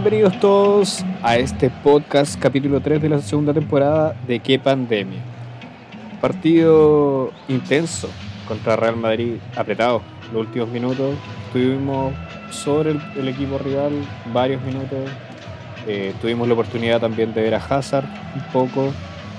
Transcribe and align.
Bienvenidos 0.00 0.38
todos 0.38 1.04
a 1.24 1.38
este 1.38 1.70
podcast, 1.70 2.38
capítulo 2.40 2.80
3 2.80 3.02
de 3.02 3.08
la 3.08 3.18
segunda 3.18 3.52
temporada 3.52 4.14
de 4.28 4.38
Qué 4.38 4.56
Pandemia. 4.56 5.18
Partido 6.20 7.32
intenso 7.48 8.08
contra 8.46 8.76
Real 8.76 8.96
Madrid, 8.96 9.38
apretado. 9.56 10.00
Los 10.32 10.46
últimos 10.46 10.68
minutos 10.68 11.16
estuvimos 11.46 12.14
sobre 12.52 12.92
el, 12.92 13.26
equipo 13.26 13.58
rival 13.58 13.90
varios 14.32 14.62
minutos. 14.62 15.00
Eh, 15.88 16.14
tuvimos 16.20 16.46
la 16.46 16.54
oportunidad 16.54 17.00
también 17.00 17.34
de 17.34 17.42
ver 17.42 17.56
a 17.56 17.58
Hazard 17.58 18.06
un 18.36 18.42
poco, 18.52 18.92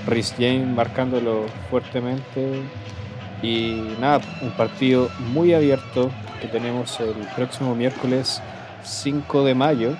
Rhys 0.07 0.35
James 0.37 0.67
marcándolo 0.67 1.45
fuertemente. 1.69 2.63
Y 3.41 3.81
nada, 4.01 4.19
un 4.41 4.51
partido 4.51 5.07
muy 5.31 5.53
abierto 5.53 6.11
que 6.41 6.49
tenemos 6.49 6.99
el 6.99 7.15
próximo 7.33 7.75
miércoles 7.75 8.41
5 8.83 9.45
de 9.45 9.55
mayo 9.55 9.95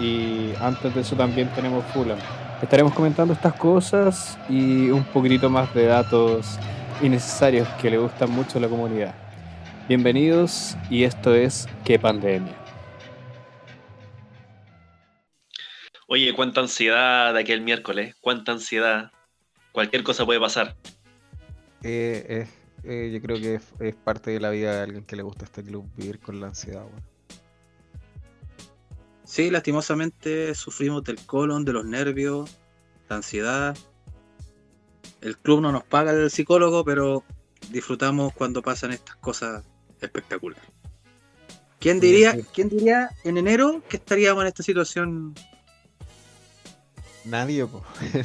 y 0.00 0.54
antes 0.60 0.94
de 0.94 1.02
eso 1.02 1.14
también 1.14 1.48
tenemos 1.54 1.84
Fulham. 1.92 2.18
Estaremos 2.62 2.94
comentando 2.94 3.34
estas 3.34 3.54
cosas 3.54 4.38
y 4.48 4.90
un 4.90 5.04
poquitito 5.04 5.50
más 5.50 5.72
de 5.74 5.86
datos 5.86 6.58
innecesarios 7.02 7.68
que 7.80 7.90
le 7.90 7.98
gustan 7.98 8.30
mucho 8.30 8.58
a 8.58 8.60
la 8.62 8.68
comunidad. 8.68 9.14
Bienvenidos 9.88 10.76
y 10.88 11.04
esto 11.04 11.34
es 11.34 11.68
Qué 11.84 11.98
Pandemia. 11.98 12.54
Oye, 16.06 16.34
cuánta 16.34 16.60
ansiedad 16.60 17.32
de 17.34 17.40
aquel 17.40 17.60
miércoles, 17.60 18.16
cuánta 18.20 18.52
ansiedad. 18.52 19.12
Cualquier 19.72 20.02
cosa 20.02 20.26
puede 20.26 20.40
pasar. 20.40 20.74
Eh, 21.82 22.46
eh, 22.84 23.10
yo 23.12 23.20
creo 23.20 23.38
que 23.38 23.54
es, 23.54 23.94
parte 23.94 24.32
de 24.32 24.40
la 24.40 24.50
vida 24.50 24.74
de 24.74 24.82
alguien 24.82 25.04
que 25.04 25.16
le 25.16 25.22
gusta 25.22 25.44
este 25.44 25.62
club 25.62 25.88
vivir 25.96 26.18
con 26.18 26.40
la 26.40 26.48
ansiedad. 26.48 26.84
Sí, 29.30 29.48
lastimosamente 29.48 30.56
sufrimos 30.56 31.04
del 31.04 31.24
colon, 31.24 31.64
de 31.64 31.72
los 31.72 31.84
nervios, 31.84 32.58
la 33.08 33.14
ansiedad. 33.14 33.78
El 35.20 35.38
club 35.38 35.60
no 35.60 35.70
nos 35.70 35.84
paga 35.84 36.10
el 36.10 36.32
psicólogo, 36.32 36.84
pero 36.84 37.22
disfrutamos 37.70 38.32
cuando 38.32 38.60
pasan 38.60 38.90
estas 38.90 39.14
cosas 39.14 39.62
espectaculares. 40.00 40.64
¿Quién 41.78 42.00
diría, 42.00 42.36
¿quién 42.52 42.70
diría 42.70 43.10
en 43.22 43.38
enero 43.38 43.84
que 43.88 43.98
estaríamos 43.98 44.42
en 44.42 44.48
esta 44.48 44.64
situación? 44.64 45.32
Nadie, 47.24 47.68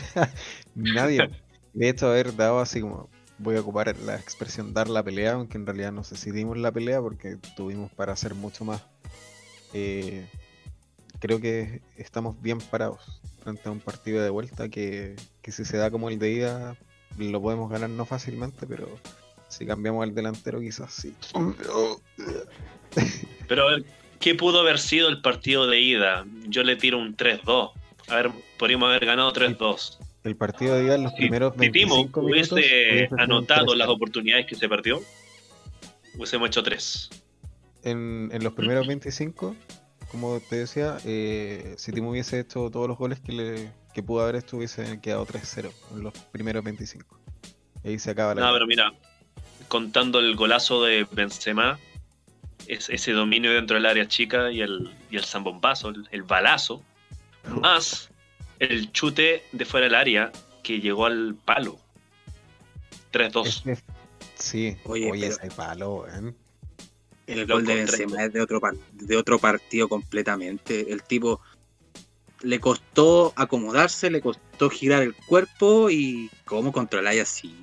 nadie. 0.73 1.29
De 1.75 1.87
hecho, 1.87 2.07
haber 2.07 2.35
dado 2.35 2.59
así 2.61 2.81
como, 2.81 3.11
voy 3.37 3.57
a 3.57 3.61
ocupar 3.61 3.95
la 3.95 4.15
expresión 4.15 4.73
dar 4.73 4.89
la 4.89 5.03
pelea, 5.03 5.33
aunque 5.33 5.59
en 5.59 5.67
realidad 5.67 5.91
no 5.91 6.03
sé 6.03 6.17
si 6.17 6.31
dimos 6.31 6.57
la 6.57 6.71
pelea 6.71 6.99
porque 6.99 7.37
tuvimos 7.55 7.91
para 7.91 8.13
hacer 8.13 8.33
mucho 8.33 8.65
más. 8.65 8.81
Eh, 9.71 10.25
creo 11.25 11.41
que 11.41 11.81
estamos 11.97 12.39
bien 12.39 12.59
parados 12.59 13.19
frente 13.41 13.67
a 13.67 13.71
un 13.71 13.79
partido 13.79 14.21
de 14.21 14.29
vuelta 14.29 14.69
que, 14.69 15.15
si 15.43 15.65
se 15.65 15.77
da 15.77 15.89
como 15.89 16.09
el 16.09 16.19
de 16.19 16.31
ida 16.31 16.75
lo 17.17 17.41
podemos 17.41 17.69
ganar 17.69 17.89
no 17.89 18.05
fácilmente, 18.05 18.67
pero 18.67 18.87
si 19.47 19.65
cambiamos 19.65 20.03
al 20.03 20.13
delantero 20.13 20.59
quizás 20.59 20.93
sí. 20.93 21.15
Pero 23.47 23.67
a 23.67 23.71
ver, 23.71 23.85
¿qué 24.19 24.35
pudo 24.35 24.59
haber 24.59 24.79
sido 24.79 25.09
el 25.09 25.21
partido 25.21 25.67
de 25.67 25.79
ida? 25.79 26.25
Yo 26.47 26.63
le 26.63 26.75
tiro 26.75 26.99
un 26.99 27.15
3-2. 27.15 27.71
A 28.07 28.15
ver, 28.15 28.31
podríamos 28.57 28.89
haber 28.89 29.05
ganado 29.05 29.31
3-2. 29.33 29.97
El 30.23 30.35
partido 30.35 30.75
de 30.75 30.85
ida 30.85 30.95
en 30.95 31.03
los 31.03 31.13
primeros 31.13 31.55
25 31.55 32.21
minutos 32.21 32.53
hubiese 32.53 33.09
anotado 33.17 33.75
las 33.75 33.87
oportunidades 33.87 34.45
que 34.45 34.55
se 34.55 34.67
perdió, 34.67 35.01
hubiésemos 36.15 36.47
hecho 36.47 36.63
3. 36.63 37.09
En, 37.83 38.29
en 38.31 38.43
los 38.43 38.53
primeros 38.53 38.87
25 38.87 39.55
como 40.15 40.39
te 40.39 40.55
decía, 40.55 40.97
eh, 41.03 41.75
si 41.77 41.91
Timo 41.91 42.11
hubiese 42.11 42.39
hecho 42.39 42.69
todos 42.71 42.87
los 42.87 42.97
goles 42.97 43.19
que, 43.19 43.33
le, 43.33 43.71
que 43.93 44.01
pudo 44.01 44.21
haber 44.21 44.37
hecho, 44.37 44.55
hubiese 44.55 45.01
quedado 45.01 45.27
3-0 45.27 45.73
en 45.91 46.03
los 46.03 46.13
primeros 46.31 46.63
25. 46.63 47.19
Y 47.83 47.89
ahí 47.89 47.99
se 47.99 48.11
acaba 48.11 48.33
la. 48.33 48.47
No, 48.47 48.53
pero 48.53 48.65
mira, 48.65 48.93
contando 49.67 50.19
el 50.19 50.37
golazo 50.37 50.83
de 50.83 51.05
Benzema, 51.11 51.77
es, 52.65 52.89
ese 52.89 53.11
dominio 53.11 53.51
dentro 53.51 53.75
del 53.75 53.85
área 53.85 54.07
chica 54.07 54.53
y 54.53 54.61
el, 54.61 54.89
y 55.11 55.17
el 55.17 55.25
zambombazo, 55.25 55.91
el, 56.09 56.23
balazo, 56.23 56.81
más 57.49 58.09
el 58.59 58.93
chute 58.93 59.43
de 59.51 59.65
fuera 59.65 59.87
del 59.87 59.95
área 59.95 60.31
que 60.63 60.79
llegó 60.79 61.07
al 61.07 61.35
palo. 61.43 61.77
3-2. 63.11 63.83
sí, 64.35 64.77
oye, 64.85 65.27
ese 65.27 65.51
palo, 65.51 66.07
¿eh? 66.07 66.33
El 67.27 67.47
gol 67.47 67.65
de 67.65 67.75
Benzema 67.75 68.23
es 68.23 68.33
de 68.33 68.41
otro, 68.41 68.61
de 68.93 69.17
otro 69.17 69.39
partido 69.39 69.89
completamente. 69.89 70.91
El 70.91 71.03
tipo 71.03 71.41
le 72.41 72.59
costó 72.59 73.33
acomodarse, 73.35 74.11
le 74.11 74.21
costó 74.21 74.69
girar 74.69 75.01
el 75.01 75.15
cuerpo 75.15 75.89
y 75.89 76.29
cómo 76.45 76.71
controlar 76.71 77.17
así. 77.19 77.55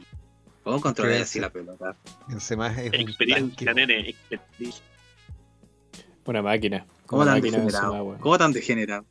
¿Cómo 0.64 0.80
controlar 0.80 1.22
así 1.22 1.40
la 1.40 1.50
pelota? 1.50 1.96
Benzema 2.28 2.68
es 2.80 2.92
experiencia, 2.92 3.72
nene, 3.74 4.14
Una 6.24 6.42
máquina. 6.42 6.86
¿Cómo 7.06 7.24
tan 7.24 7.40
degenerado? 7.40 8.16
¿Cómo 8.20 8.38
tan 8.38 8.52
degenerado? 8.52 9.04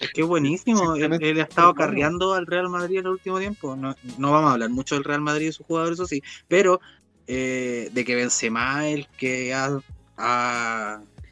Es 0.00 0.10
que 0.12 0.22
buenísimo. 0.22 0.96
Él, 0.96 1.40
ha 1.40 1.42
estado 1.42 1.74
carreando 1.74 2.34
al 2.34 2.46
Real 2.46 2.68
Madrid 2.68 2.98
en 2.98 3.06
el 3.06 3.12
último 3.12 3.38
tiempo. 3.38 3.76
No, 3.76 3.94
no, 4.18 4.32
vamos 4.32 4.50
a 4.50 4.52
hablar 4.54 4.70
mucho 4.70 4.96
del 4.96 5.04
Real 5.04 5.20
Madrid 5.20 5.48
y 5.48 5.52
sus 5.52 5.66
jugadores, 5.66 5.98
eso 5.98 6.06
sí. 6.06 6.22
Pero 6.48 6.80
eh, 7.26 7.90
de 7.92 8.04
que 8.04 8.14
Benzema 8.14 8.88
el 8.88 9.06
que 9.18 9.54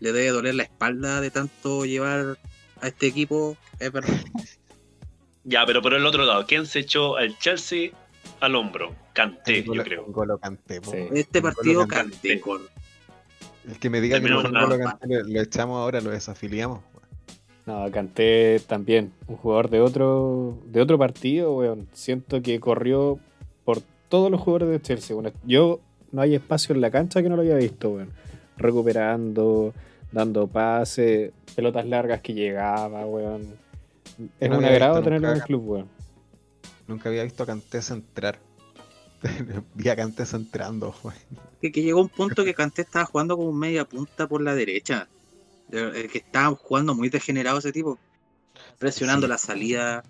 le 0.01 0.13
debe 0.13 0.29
doler 0.29 0.55
la 0.55 0.63
espalda 0.65 1.21
de 1.21 1.31
tanto 1.31 1.85
llevar 1.85 2.39
a 2.81 2.89
este 2.89 3.07
equipo, 3.07 3.57
es 3.79 3.93
verdad. 3.93 4.11
Ya, 5.45 5.67
pero 5.67 5.83
por 5.83 5.93
el 5.93 6.07
otro 6.07 6.25
lado, 6.25 6.47
¿quién 6.47 6.67
se 6.67 6.79
echó 6.79 7.17
al 7.17 7.37
Chelsea 7.39 7.91
al 8.39 8.55
hombro? 8.55 8.95
Canté, 9.13 9.65
yo 9.65 9.83
creo. 9.83 10.07
Este 11.13 11.43
partido 11.43 11.87
Canté. 11.89 12.41
El 13.67 13.79
que 13.81 13.91
me 13.91 14.01
diga 14.01 14.21
que 14.21 14.29
no 14.29 14.41
Golo 14.41 14.79
Canté, 14.79 15.25
lo 15.25 15.41
echamos 15.41 15.79
ahora, 15.79 16.01
lo 16.01 16.11
desafiliamos. 16.11 16.81
No, 17.67 17.91
Canté 17.91 18.61
también, 18.69 19.13
un 19.27 19.37
jugador 19.37 19.69
de 19.69 19.81
otro, 19.81 20.59
de 20.67 20.81
otro 20.81 20.97
partido, 20.97 21.55
weón. 21.55 21.89
Siento 21.93 22.41
que 22.41 22.61
corrió 22.61 23.19
todos 24.13 24.31
los 24.31 24.43
jugadores 24.43 24.69
de 24.69 24.83
Chelsea. 24.83 25.15
Bueno, 25.15 25.33
yo 25.43 25.81
no 26.11 26.21
hay 26.21 26.35
espacio 26.35 26.75
en 26.75 26.83
la 26.83 26.91
cancha 26.91 27.23
que 27.23 27.31
no 27.31 27.37
lo 27.37 27.41
había 27.41 27.57
visto, 27.57 27.89
bueno. 27.89 28.13
Recuperando, 28.59 29.73
dando 30.13 30.47
pases, 30.49 31.33
pelotas 31.57 31.87
largas 31.87 32.21
que 32.21 32.35
llegaba, 32.35 33.07
weón. 33.07 33.57
Es 34.39 34.51
un 34.51 34.63
agrado 34.67 35.03
tenerlo 35.03 35.31
en 35.31 35.37
el 35.37 35.43
club, 35.43 35.67
weón. 35.67 35.89
Nunca 36.87 37.09
había 37.09 37.25
visto 37.25 37.43
a 37.43 37.47
Cantés 37.47 37.91
entrar. 37.91 38.39
Vi 39.75 39.89
a 39.89 39.97
Cantés 39.97 40.35
entrando, 40.35 40.95
weón. 41.03 41.17
Que, 41.63 41.71
llegó 41.71 42.03
un 42.03 42.11
punto 42.11 42.45
que 42.45 42.53
Cantés 42.53 42.85
estaba 42.85 43.07
jugando 43.07 43.39
como 43.39 43.51
media 43.51 43.87
punta 43.87 44.29
por 44.29 44.43
la 44.43 44.55
derecha. 44.55 45.09
El 45.71 46.11
que 46.11 46.19
estaba 46.19 46.55
jugando 46.55 46.95
muy 46.95 47.09
degenerado 47.09 47.61
ese 47.61 47.73
tipo. 47.73 47.99
Presionando 48.79 49.27
la 49.27 49.39
salida 49.39 50.05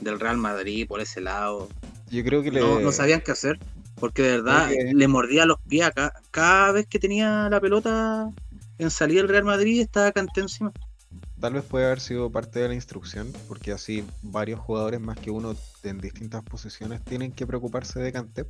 del 0.00 0.18
Real 0.18 0.38
Madrid 0.38 0.88
por 0.88 1.02
ese 1.02 1.20
lado. 1.20 1.68
Yo 2.12 2.22
creo 2.22 2.42
que 2.42 2.50
no, 2.50 2.78
no 2.78 2.92
sabían 2.92 3.22
qué 3.22 3.32
hacer, 3.32 3.58
porque 3.98 4.20
de 4.20 4.32
verdad 4.32 4.70
le 4.92 5.08
mordía 5.08 5.46
los 5.46 5.58
pies 5.66 5.90
cada, 6.30 6.72
vez 6.72 6.86
que 6.86 6.98
tenía 6.98 7.48
la 7.48 7.58
pelota 7.58 8.28
en 8.76 8.90
salida 8.90 9.22
del 9.22 9.30
Real 9.30 9.44
Madrid 9.44 9.80
estaba 9.80 10.12
Canté 10.12 10.42
encima. 10.42 10.72
Tal 11.40 11.54
vez 11.54 11.64
puede 11.64 11.86
haber 11.86 12.00
sido 12.00 12.30
parte 12.30 12.60
de 12.60 12.68
la 12.68 12.74
instrucción, 12.74 13.32
porque 13.48 13.72
así 13.72 14.04
varios 14.20 14.60
jugadores 14.60 15.00
más 15.00 15.18
que 15.18 15.30
uno 15.30 15.56
en 15.84 16.00
distintas 16.02 16.42
posiciones 16.42 17.02
tienen 17.02 17.32
que 17.32 17.46
preocuparse 17.46 17.98
de 17.98 18.12
Canté 18.12 18.44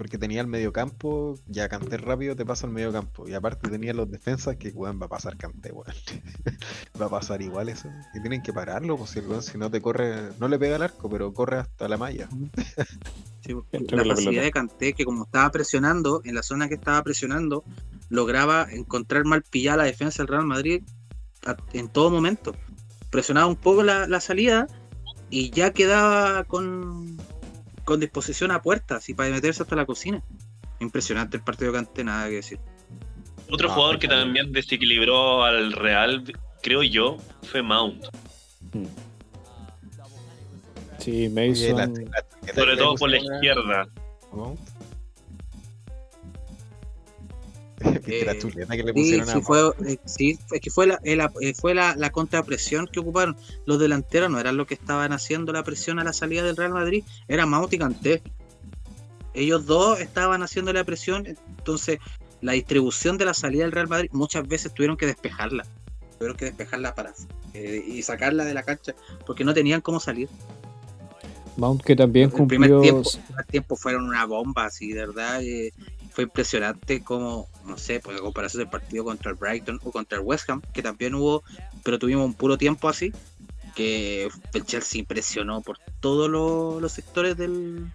porque 0.00 0.16
tenía 0.16 0.40
el 0.40 0.46
medio 0.46 0.72
campo, 0.72 1.38
ya 1.46 1.68
canté 1.68 1.98
rápido, 1.98 2.34
te 2.34 2.46
pasa 2.46 2.66
el 2.66 2.72
medio 2.72 2.90
campo. 2.90 3.28
Y 3.28 3.34
aparte 3.34 3.68
tenía 3.68 3.92
los 3.92 4.10
defensas 4.10 4.56
que, 4.56 4.70
weón, 4.70 4.98
va 4.98 5.04
a 5.04 5.08
pasar 5.10 5.36
canté, 5.36 5.72
weón. 5.72 5.94
va 6.98 7.04
a 7.04 7.10
pasar 7.10 7.42
igual 7.42 7.68
eso. 7.68 7.90
Y 8.14 8.20
tienen 8.22 8.40
que 8.40 8.50
pararlo, 8.50 8.96
pues 8.96 9.10
si, 9.10 9.20
si 9.42 9.58
no 9.58 9.70
te 9.70 9.82
corre, 9.82 10.30
no 10.38 10.48
le 10.48 10.58
pega 10.58 10.76
al 10.76 10.84
arco, 10.84 11.10
pero 11.10 11.34
corre 11.34 11.58
hasta 11.58 11.86
la 11.86 11.98
malla. 11.98 12.30
la 13.90 14.04
facilidad 14.06 14.42
de 14.42 14.50
Canté, 14.50 14.94
que 14.94 15.04
como 15.04 15.24
estaba 15.24 15.50
presionando, 15.50 16.22
en 16.24 16.34
la 16.34 16.42
zona 16.42 16.66
que 16.68 16.76
estaba 16.76 17.02
presionando, 17.02 17.62
lograba 18.08 18.68
encontrar 18.70 19.26
mal 19.26 19.42
pillada 19.42 19.76
la 19.76 19.84
defensa 19.84 20.22
del 20.22 20.28
Real 20.28 20.46
Madrid 20.46 20.82
en 21.74 21.90
todo 21.90 22.08
momento. 22.08 22.56
Presionaba 23.10 23.48
un 23.48 23.56
poco 23.56 23.82
la 23.82 24.20
salida 24.20 24.66
y 25.28 25.50
ya 25.50 25.74
quedaba 25.74 26.44
con, 26.44 27.18
con 27.90 27.98
disposición 27.98 28.52
a 28.52 28.62
puertas 28.62 29.08
y 29.08 29.14
para 29.14 29.30
meterse 29.30 29.64
hasta 29.64 29.74
la 29.74 29.84
cocina. 29.84 30.22
Impresionante 30.78 31.38
el 31.38 31.42
partido 31.42 31.72
que 31.72 32.04
nada 32.04 32.28
que 32.28 32.36
decir. 32.36 32.60
Otro 33.50 33.68
ah, 33.68 33.74
jugador 33.74 33.98
que 33.98 34.06
también 34.06 34.52
desequilibró 34.52 35.42
al 35.42 35.72
Real, 35.72 36.22
creo 36.62 36.84
yo, 36.84 37.16
fue 37.42 37.62
Mount. 37.62 38.04
Hmm. 38.72 38.86
Sí, 41.00 41.28
Mason. 41.30 42.08
Sobre 42.54 42.76
todo 42.76 42.94
por 42.94 43.10
la 43.10 43.16
izquierda. 43.16 43.88
que 48.04 48.24
la 48.24 48.38
chuleta 48.38 48.76
que 48.76 48.82
le 48.82 48.92
pusieron 48.92 49.26
sí, 49.26 49.40
Fue, 49.40 49.72
sí, 50.04 50.38
es 50.52 50.60
que 50.60 50.70
fue 50.70 50.86
la, 50.86 51.00
fue 51.58 51.74
la, 51.74 51.94
la, 51.96 52.10
contrapresión 52.10 52.86
que 52.86 53.00
ocuparon. 53.00 53.36
Los 53.64 53.78
delanteros 53.78 54.30
no 54.30 54.38
eran 54.38 54.56
los 54.56 54.66
que 54.66 54.74
estaban 54.74 55.12
haciendo 55.12 55.52
la 55.52 55.62
presión 55.62 55.98
a 55.98 56.04
la 56.04 56.12
salida 56.12 56.42
del 56.42 56.56
Real 56.56 56.72
Madrid, 56.72 57.04
era 57.28 57.46
Mount 57.46 57.72
y 57.72 57.78
Canté. 57.78 58.22
Ellos 59.32 59.64
dos 59.64 60.00
estaban 60.00 60.42
haciendo 60.42 60.72
la 60.72 60.84
presión, 60.84 61.26
entonces 61.26 62.00
la 62.42 62.52
distribución 62.52 63.16
de 63.16 63.24
la 63.24 63.34
salida 63.34 63.62
del 63.62 63.72
Real 63.72 63.88
Madrid 63.88 64.10
muchas 64.12 64.46
veces 64.46 64.74
tuvieron 64.74 64.96
que 64.96 65.06
despejarla. 65.06 65.64
Tuvieron 66.18 66.36
que 66.36 66.46
despejarla 66.46 66.94
para 66.94 67.14
eh, 67.54 67.82
y 67.86 68.02
sacarla 68.02 68.44
de 68.44 68.52
la 68.52 68.62
cancha 68.62 68.94
porque 69.24 69.44
no 69.44 69.54
tenían 69.54 69.80
cómo 69.80 70.00
salir. 70.00 70.28
Mount 71.56 71.82
que 71.82 71.96
también 71.96 72.30
cumplió... 72.30 72.60
El 72.62 72.68
primer 72.68 72.82
tiempo, 72.82 73.10
el 73.10 73.24
primer 73.24 73.46
tiempo 73.46 73.76
fueron 73.76 74.04
una 74.04 74.26
bomba, 74.26 74.66
así, 74.66 74.92
de 74.92 75.06
verdad. 75.06 75.42
Eh, 75.42 75.72
fue 76.10 76.24
impresionante 76.24 77.02
como, 77.02 77.48
no 77.64 77.78
sé, 77.78 78.00
pues 78.00 78.18
a 78.18 78.20
comparación 78.20 78.62
del 78.62 78.70
partido 78.70 79.04
contra 79.04 79.30
el 79.30 79.36
Brighton 79.36 79.80
o 79.82 79.92
contra 79.92 80.18
el 80.18 80.24
West 80.24 80.48
Ham, 80.50 80.62
que 80.72 80.82
también 80.82 81.14
hubo, 81.14 81.42
pero 81.82 81.98
tuvimos 81.98 82.24
un 82.24 82.34
puro 82.34 82.58
tiempo 82.58 82.88
así, 82.88 83.12
que 83.74 84.28
el 84.52 84.64
Chelsea 84.64 85.00
impresionó 85.00 85.62
por 85.62 85.78
todos 86.00 86.28
los 86.28 86.92
sectores 86.92 87.36
del, 87.36 87.86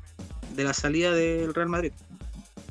de 0.55 0.63
la 0.63 0.73
salida 0.73 1.11
del 1.11 1.53
Real 1.53 1.69
Madrid. 1.69 1.91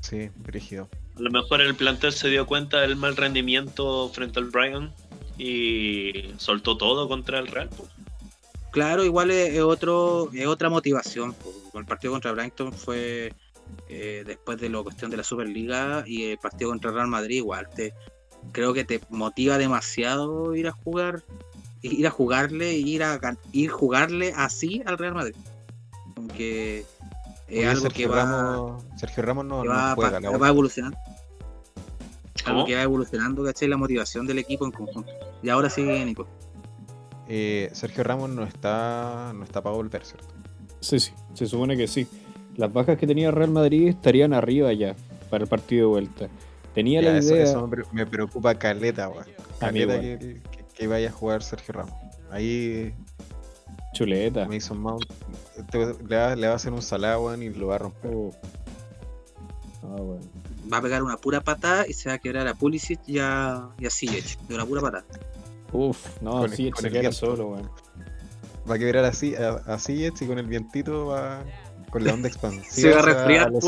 Sí, 0.01 0.31
rígido. 0.45 0.89
A 1.17 1.21
lo 1.21 1.31
mejor 1.31 1.61
el 1.61 1.75
plantel 1.75 2.13
se 2.13 2.29
dio 2.29 2.47
cuenta 2.47 2.81
del 2.81 2.97
mal 2.97 3.17
rendimiento 3.17 4.11
frente 4.11 4.41
al 4.41 4.47
Brighton 4.47 4.93
y 5.39 6.33
soltó 6.39 6.77
todo 6.77 7.09
contra 7.09 7.39
el 7.39 7.47
Real. 7.47 7.71
Pues. 7.77 7.89
Claro, 8.71 9.05
igual 9.05 9.31
es, 9.31 9.61
otro, 9.61 10.31
es 10.33 10.47
otra 10.47 10.69
motivación. 10.69 11.33
Pues. 11.35 11.55
El 11.75 11.87
partido 11.87 12.13
contra 12.13 12.31
el 12.31 12.37
Brighton 12.37 12.73
fue 12.73 13.33
eh, 13.89 14.25
después 14.27 14.61
de 14.61 14.69
la 14.69 14.83
cuestión 14.83 15.11
de 15.11 15.17
la 15.17 15.25
Superliga 15.25 16.05
y 16.07 16.25
el 16.31 16.39
partido 16.39 16.71
contra 16.71 16.91
el 16.91 16.97
Real 16.97 17.09
Madrid, 17.09 17.37
igual 17.37 17.69
te 17.69 17.95
creo 18.53 18.75
que 18.75 18.85
te 18.85 19.01
motiva 19.11 19.59
demasiado 19.59 20.55
ir 20.55 20.69
a 20.69 20.73
jugar, 20.73 21.23
ir 21.83 22.07
a 22.07 22.11
jugarle, 22.11 22.73
ir 22.75 23.03
a 23.03 23.19
ir 23.53 23.71
jugarle 23.71 24.33
así 24.37 24.83
al 24.87 24.99
Real 24.99 25.15
Madrid. 25.15 25.37
Aunque 26.17 26.85
es 27.49 27.67
algo 27.67 27.89
que 27.89 28.07
va. 28.07 28.79
Sergio 28.97 29.23
Ramos 29.23 29.45
no, 29.45 29.65
va, 29.65 29.95
juega, 29.95 30.21
va 30.21 30.49
evolucionando. 30.49 30.97
Algo 32.45 32.67
que 32.67 32.75
va 32.75 32.83
evolucionando, 32.83 33.45
¿cachai? 33.45 33.69
La 33.69 33.77
motivación 33.77 34.27
del 34.27 34.39
equipo 34.39 34.67
en 34.67 34.73
conjunto. 34.73 35.11
Y 35.43 35.49
ahora 35.49 35.71
sigue 35.71 36.05
Nico. 36.05 36.27
Eh, 37.27 37.71
Sergio 37.73 38.05
Ramos 38.05 38.31
no 38.31 38.45
está, 38.45 39.33
no 39.35 39.45
está 39.45 39.63
para 39.63 39.75
volver, 39.75 40.05
¿cierto? 40.05 40.29
Sí, 40.81 41.01
sí, 41.01 41.13
se 41.33 41.47
supone 41.47 41.75
que 41.77 41.89
sí 41.89 42.07
las 42.57 42.73
bajas 42.73 42.99
que 42.99 43.07
tenía 43.07 43.31
Real 43.31 43.51
Madrid 43.51 43.89
estarían 43.89 44.33
arriba 44.33 44.73
ya 44.73 44.95
para 45.31 45.45
el 45.45 45.49
partido 45.49 45.89
de 45.89 45.93
vuelta. 45.93 46.29
Tenía 46.75 47.01
la 47.03 47.19
idea. 47.19 47.45
Eso 47.45 47.69
me 47.93 48.07
preocupa 48.07 48.55
Caleta, 48.57 49.09
weón. 49.09 49.27
Caleta 49.59 50.01
que, 50.01 50.41
que, 50.75 50.87
vaya 50.87 51.09
a 51.09 51.13
jugar 51.13 51.43
Sergio 51.43 51.75
Ramos. 51.75 51.95
Ahí. 52.31 52.93
Chuleta. 53.93 54.47
Mason 54.49 54.79
Mount 54.81 55.05
le 55.71 56.17
va, 56.17 56.35
le 56.35 56.47
va 56.49 56.53
a 56.53 56.57
hacer 56.57 56.73
un 56.73 56.83
salado, 56.83 57.27
weón, 57.27 57.43
y 57.43 57.51
lo 57.51 57.69
va 57.69 57.77
a 57.77 57.79
romper. 57.79 58.11
Oh. 58.13 58.33
Ah, 59.83 60.01
bueno. 60.01 60.23
Va 60.73 60.79
a 60.79 60.83
pegar 60.83 61.03
una 61.03 61.17
pura 61.17 61.41
patada 61.41 61.87
y 61.87 61.93
se 61.93 62.09
va 62.09 62.17
a 62.17 62.19
quedar 62.19 62.49
a 62.49 62.55
Pulisic 62.55 63.01
y 63.07 63.19
a, 63.19 63.69
y 63.79 63.87
de 63.87 64.55
una 64.55 64.67
pura 64.67 64.81
patada. 64.81 65.05
Uf, 65.73 66.21
no, 66.23 66.45
así 66.45 66.71
se 66.77 66.91
queda 66.91 67.13
solo, 67.13 67.51
weón. 67.51 67.71
Va 68.69 68.77
a 68.77 68.79
quebrar 68.79 69.05
así, 69.05 69.35
a, 69.37 69.63
a 69.67 69.79
y 69.89 70.27
con 70.27 70.39
el 70.39 70.47
vientito 70.47 71.07
va, 71.07 71.45
con 71.95 72.05
la 72.05 72.13
onda 72.13 72.29
expansiva. 72.33 72.65
Se 72.73 72.91
va 72.91 72.99
a 72.99 73.03
resfriar 73.03 73.53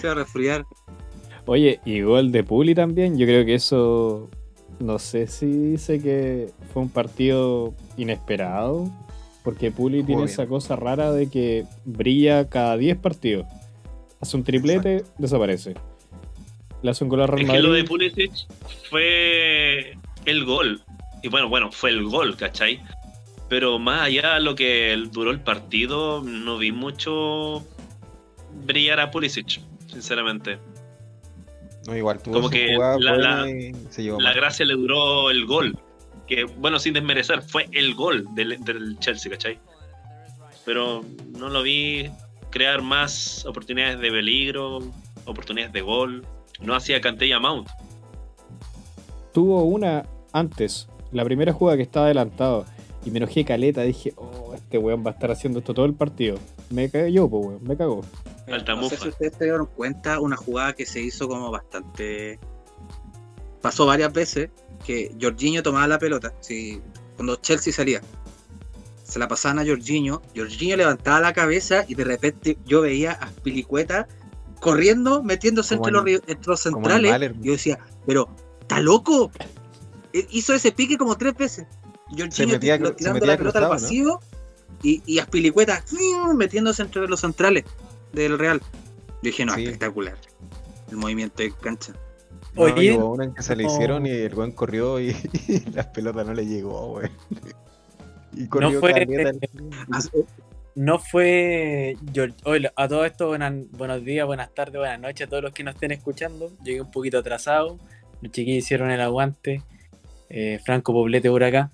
se 0.00 0.06
va 0.06 0.12
a 0.12 0.14
resfriar. 0.14 0.64
Oye, 1.46 1.80
y 1.84 2.00
gol 2.02 2.30
de 2.30 2.44
Puli 2.44 2.74
también. 2.74 3.18
Yo 3.18 3.26
creo 3.26 3.44
que 3.44 3.54
eso. 3.54 4.30
No 4.78 4.98
sé 4.98 5.26
si 5.26 5.46
dice 5.46 6.00
que 6.00 6.50
fue 6.72 6.82
un 6.82 6.88
partido 6.88 7.74
inesperado. 7.96 8.88
Porque 9.42 9.70
Puli 9.70 10.04
tiene 10.04 10.24
esa 10.24 10.46
cosa 10.46 10.74
rara 10.76 11.12
de 11.12 11.28
que 11.28 11.66
brilla 11.84 12.48
cada 12.48 12.78
10 12.78 12.96
partidos. 12.96 13.46
Hace 14.20 14.38
un 14.38 14.44
triplete, 14.44 15.04
desaparece. 15.18 15.74
Le 16.80 16.90
hace 16.90 17.04
un 17.04 17.10
gol 17.10 17.22
a 17.22 17.26
Real 17.26 17.46
Madrid. 17.46 17.58
Es 17.58 17.62
que 17.62 17.68
lo 17.68 17.74
de 17.74 17.84
Pulisic 17.84 18.32
fue 18.88 19.98
el 20.24 20.44
gol. 20.46 20.80
Y 21.22 21.28
bueno, 21.28 21.48
bueno, 21.50 21.70
fue 21.72 21.90
el 21.90 22.04
gol, 22.04 22.36
¿cachai? 22.36 22.80
Pero 23.48 23.78
más 23.78 24.02
allá 24.02 24.34
de 24.34 24.40
lo 24.40 24.54
que 24.54 24.96
duró 25.12 25.30
el 25.30 25.40
partido, 25.40 26.22
no 26.22 26.58
vi 26.58 26.72
mucho 26.72 27.62
brillar 28.64 29.00
a 29.00 29.10
Pulisic, 29.10 29.60
sinceramente. 29.86 30.58
No, 31.86 31.96
igual 31.96 32.22
tuvo 32.22 32.34
Como 32.34 32.50
que 32.50 32.76
la, 32.98 34.32
gracia 34.32 34.64
le 34.64 34.74
duró 34.74 35.30
el 35.30 35.44
gol. 35.44 35.78
Que, 36.26 36.44
bueno, 36.44 36.78
sin 36.78 36.94
desmerecer, 36.94 37.42
fue 37.42 37.68
el 37.72 37.94
gol 37.94 38.26
del, 38.34 38.96
Chelsea, 38.98 39.30
¿cachai? 39.30 39.58
Pero 40.64 41.04
no 41.38 41.50
lo 41.50 41.62
vi 41.62 42.10
crear 42.50 42.80
más 42.80 43.44
oportunidades 43.44 43.98
de 44.00 44.10
peligro, 44.10 44.78
oportunidades 45.26 45.74
de 45.74 45.82
gol. 45.82 46.26
No 46.60 46.74
hacía 46.74 47.02
Cantella 47.02 47.38
Mount. 47.38 47.68
Tuvo 49.34 49.64
una 49.64 50.06
antes, 50.32 50.88
la 51.12 51.24
primera 51.24 51.52
jugada 51.52 51.76
que 51.76 51.82
estaba 51.82 52.06
adelantado 52.06 52.64
y 53.04 53.10
me 53.10 53.18
enojé 53.18 53.44
caleta, 53.44 53.82
dije, 53.82 54.14
oh, 54.16 54.54
este 54.54 54.78
weón 54.78 55.04
va 55.04 55.10
a 55.10 55.14
estar 55.14 55.30
haciendo 55.30 55.58
esto 55.58 55.74
todo 55.74 55.86
el 55.86 55.94
partido. 55.94 56.38
Me 56.70 56.90
cayó, 56.90 57.28
pues 57.28 57.46
weón, 57.46 57.64
me 57.64 57.76
cagó. 57.76 58.02
no 58.46 58.88
sé 58.88 58.96
si 58.96 59.08
ustedes 59.08 59.34
se 59.36 59.44
dieron 59.44 59.66
cuenta, 59.66 60.20
una 60.20 60.36
jugada 60.36 60.72
que 60.72 60.86
se 60.86 61.00
hizo 61.00 61.28
como 61.28 61.50
bastante. 61.50 62.38
Pasó 63.60 63.86
varias 63.86 64.12
veces 64.12 64.50
que 64.84 65.14
Jorginho 65.20 65.62
tomaba 65.62 65.86
la 65.86 65.98
pelota, 65.98 66.32
sí, 66.40 66.80
cuando 67.16 67.36
Chelsea 67.36 67.72
salía. 67.72 68.00
Se 69.02 69.18
la 69.18 69.28
pasaban 69.28 69.58
a 69.58 69.66
Jorginho, 69.66 70.22
Jorginho 70.34 70.76
levantaba 70.76 71.20
la 71.20 71.32
cabeza 71.32 71.84
y 71.86 71.94
de 71.94 72.04
repente 72.04 72.58
yo 72.64 72.80
veía 72.80 73.12
a 73.12 73.28
Pilicueta 73.42 74.08
corriendo, 74.60 75.22
metiéndose 75.22 75.74
entre, 75.74 75.92
los, 75.92 76.60
centrales. 76.60 77.32
yo 77.40 77.52
decía, 77.52 77.78
pero, 78.06 78.28
¿está 78.62 78.80
loco? 78.80 79.30
E, 80.14 80.26
hizo 80.30 80.54
ese 80.54 80.72
pique 80.72 80.96
como 80.96 81.18
tres 81.18 81.36
veces. 81.36 81.66
Jorginho 82.16 82.58
tirando 82.94 83.26
la 83.26 83.36
pelota 83.36 83.58
al 83.60 83.68
vacío 83.68 84.20
y, 84.82 85.02
y 85.06 85.18
Aspilicueta 85.18 85.82
metiéndose 86.34 86.82
entre 86.82 87.06
los 87.08 87.20
centrales 87.20 87.64
del 88.12 88.38
Real. 88.38 88.60
Yo 88.60 89.30
dije, 89.30 89.44
no, 89.44 89.54
espectacular. 89.54 90.16
El 90.90 90.98
movimiento 90.98 91.42
de 91.42 91.50
cancha. 91.52 91.94
Oye, 92.56 92.96
una 92.96 93.24
en 93.24 93.34
que 93.34 93.42
se 93.42 93.56
le 93.56 93.64
hicieron 93.64 94.06
y 94.06 94.10
el 94.10 94.34
buen 94.34 94.52
corrió 94.52 95.00
y, 95.00 95.14
la 95.72 95.90
pelota 95.92 96.24
no 96.24 96.34
le 96.34 96.46
llegó, 96.46 96.88
güey. 96.88 97.10
Y 98.36 98.48
corrió 98.48 98.72
no 98.72 98.80
fue, 98.80 99.06
no 100.74 100.98
fue 100.98 101.96
a 102.74 102.88
todo 102.88 103.04
esto 103.04 103.28
buenos 103.28 104.04
días, 104.04 104.26
buenas 104.26 104.52
tardes, 104.52 104.74
buenas 104.74 104.98
noches 104.98 105.28
a 105.28 105.30
todos 105.30 105.44
los 105.44 105.52
que 105.52 105.62
nos 105.62 105.76
estén 105.76 105.92
escuchando. 105.92 106.50
Llegué 106.64 106.80
un 106.80 106.90
poquito 106.90 107.18
atrasado, 107.18 107.78
los 108.20 108.32
chiquillos 108.32 108.64
hicieron 108.64 108.90
el 108.90 109.00
aguante. 109.00 109.62
Eh, 110.30 110.58
Franco 110.64 110.92
Poblete 110.92 111.30
por 111.30 111.44
acá. 111.44 111.70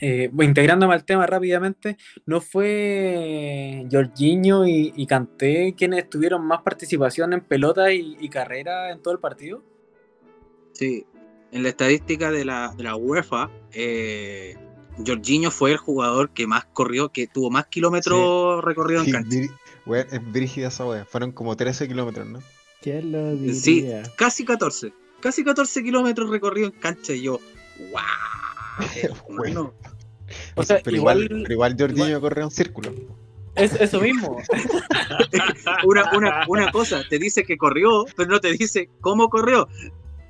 Eh, 0.00 0.30
integrándome 0.40 0.94
al 0.94 1.04
tema 1.04 1.26
rápidamente, 1.26 1.98
¿no 2.24 2.40
fue 2.40 3.86
Jorginho 3.90 4.66
y, 4.66 4.92
y 4.96 5.06
Kanté 5.06 5.74
quienes 5.76 6.08
tuvieron 6.08 6.46
más 6.46 6.62
participación 6.62 7.32
en 7.34 7.42
pelota 7.42 7.92
y, 7.92 8.28
carrera 8.28 8.90
en 8.90 9.02
todo 9.02 9.12
el 9.12 9.20
partido? 9.20 9.62
Sí, 10.72 11.04
en 11.52 11.62
la 11.62 11.68
estadística 11.68 12.30
de 12.30 12.44
la, 12.44 12.72
de 12.76 12.84
la 12.84 12.96
UEFA, 12.96 13.50
eh, 13.72 14.56
Jorginho 15.06 15.50
fue 15.50 15.72
el 15.72 15.76
jugador 15.76 16.30
que 16.30 16.46
más 16.46 16.64
corrió, 16.66 17.10
que 17.10 17.26
tuvo 17.26 17.50
más 17.50 17.66
kilómetros 17.66 18.64
recorridos 18.64 19.06
en 19.06 19.12
cancha. 19.12 19.38
es 19.38 20.32
brígida 20.32 20.68
esa 20.68 20.86
wea, 20.86 21.04
fueron 21.04 21.32
como 21.32 21.56
13 21.56 21.88
kilómetros, 21.88 22.26
¿no? 22.26 22.40
¿Qué 22.80 23.02
lo 23.02 23.34
diría? 23.36 23.54
Sí, 23.54 23.86
casi 24.16 24.44
14, 24.46 24.94
casi 25.20 25.44
14 25.44 25.82
kilómetros 25.82 26.30
recorridos 26.30 26.72
en 26.72 26.80
cancha 26.80 27.12
y 27.12 27.22
yo, 27.22 27.40
wow. 27.90 28.49
bueno. 29.28 29.74
O 30.54 30.62
sea, 30.62 30.80
pero, 30.82 30.96
igual, 30.96 31.26
pero 31.28 31.52
igual 31.52 31.76
Jorginho 31.78 32.20
corre 32.20 32.44
un 32.44 32.50
círculo. 32.50 32.92
Es 33.56 33.74
eso 33.74 34.00
mismo. 34.00 34.36
una, 35.84 36.10
una, 36.16 36.44
una, 36.46 36.70
cosa, 36.70 37.02
te 37.08 37.18
dice 37.18 37.44
que 37.44 37.58
corrió, 37.58 38.06
pero 38.16 38.30
no 38.30 38.40
te 38.40 38.52
dice 38.52 38.90
cómo 39.00 39.28
corrió. 39.28 39.68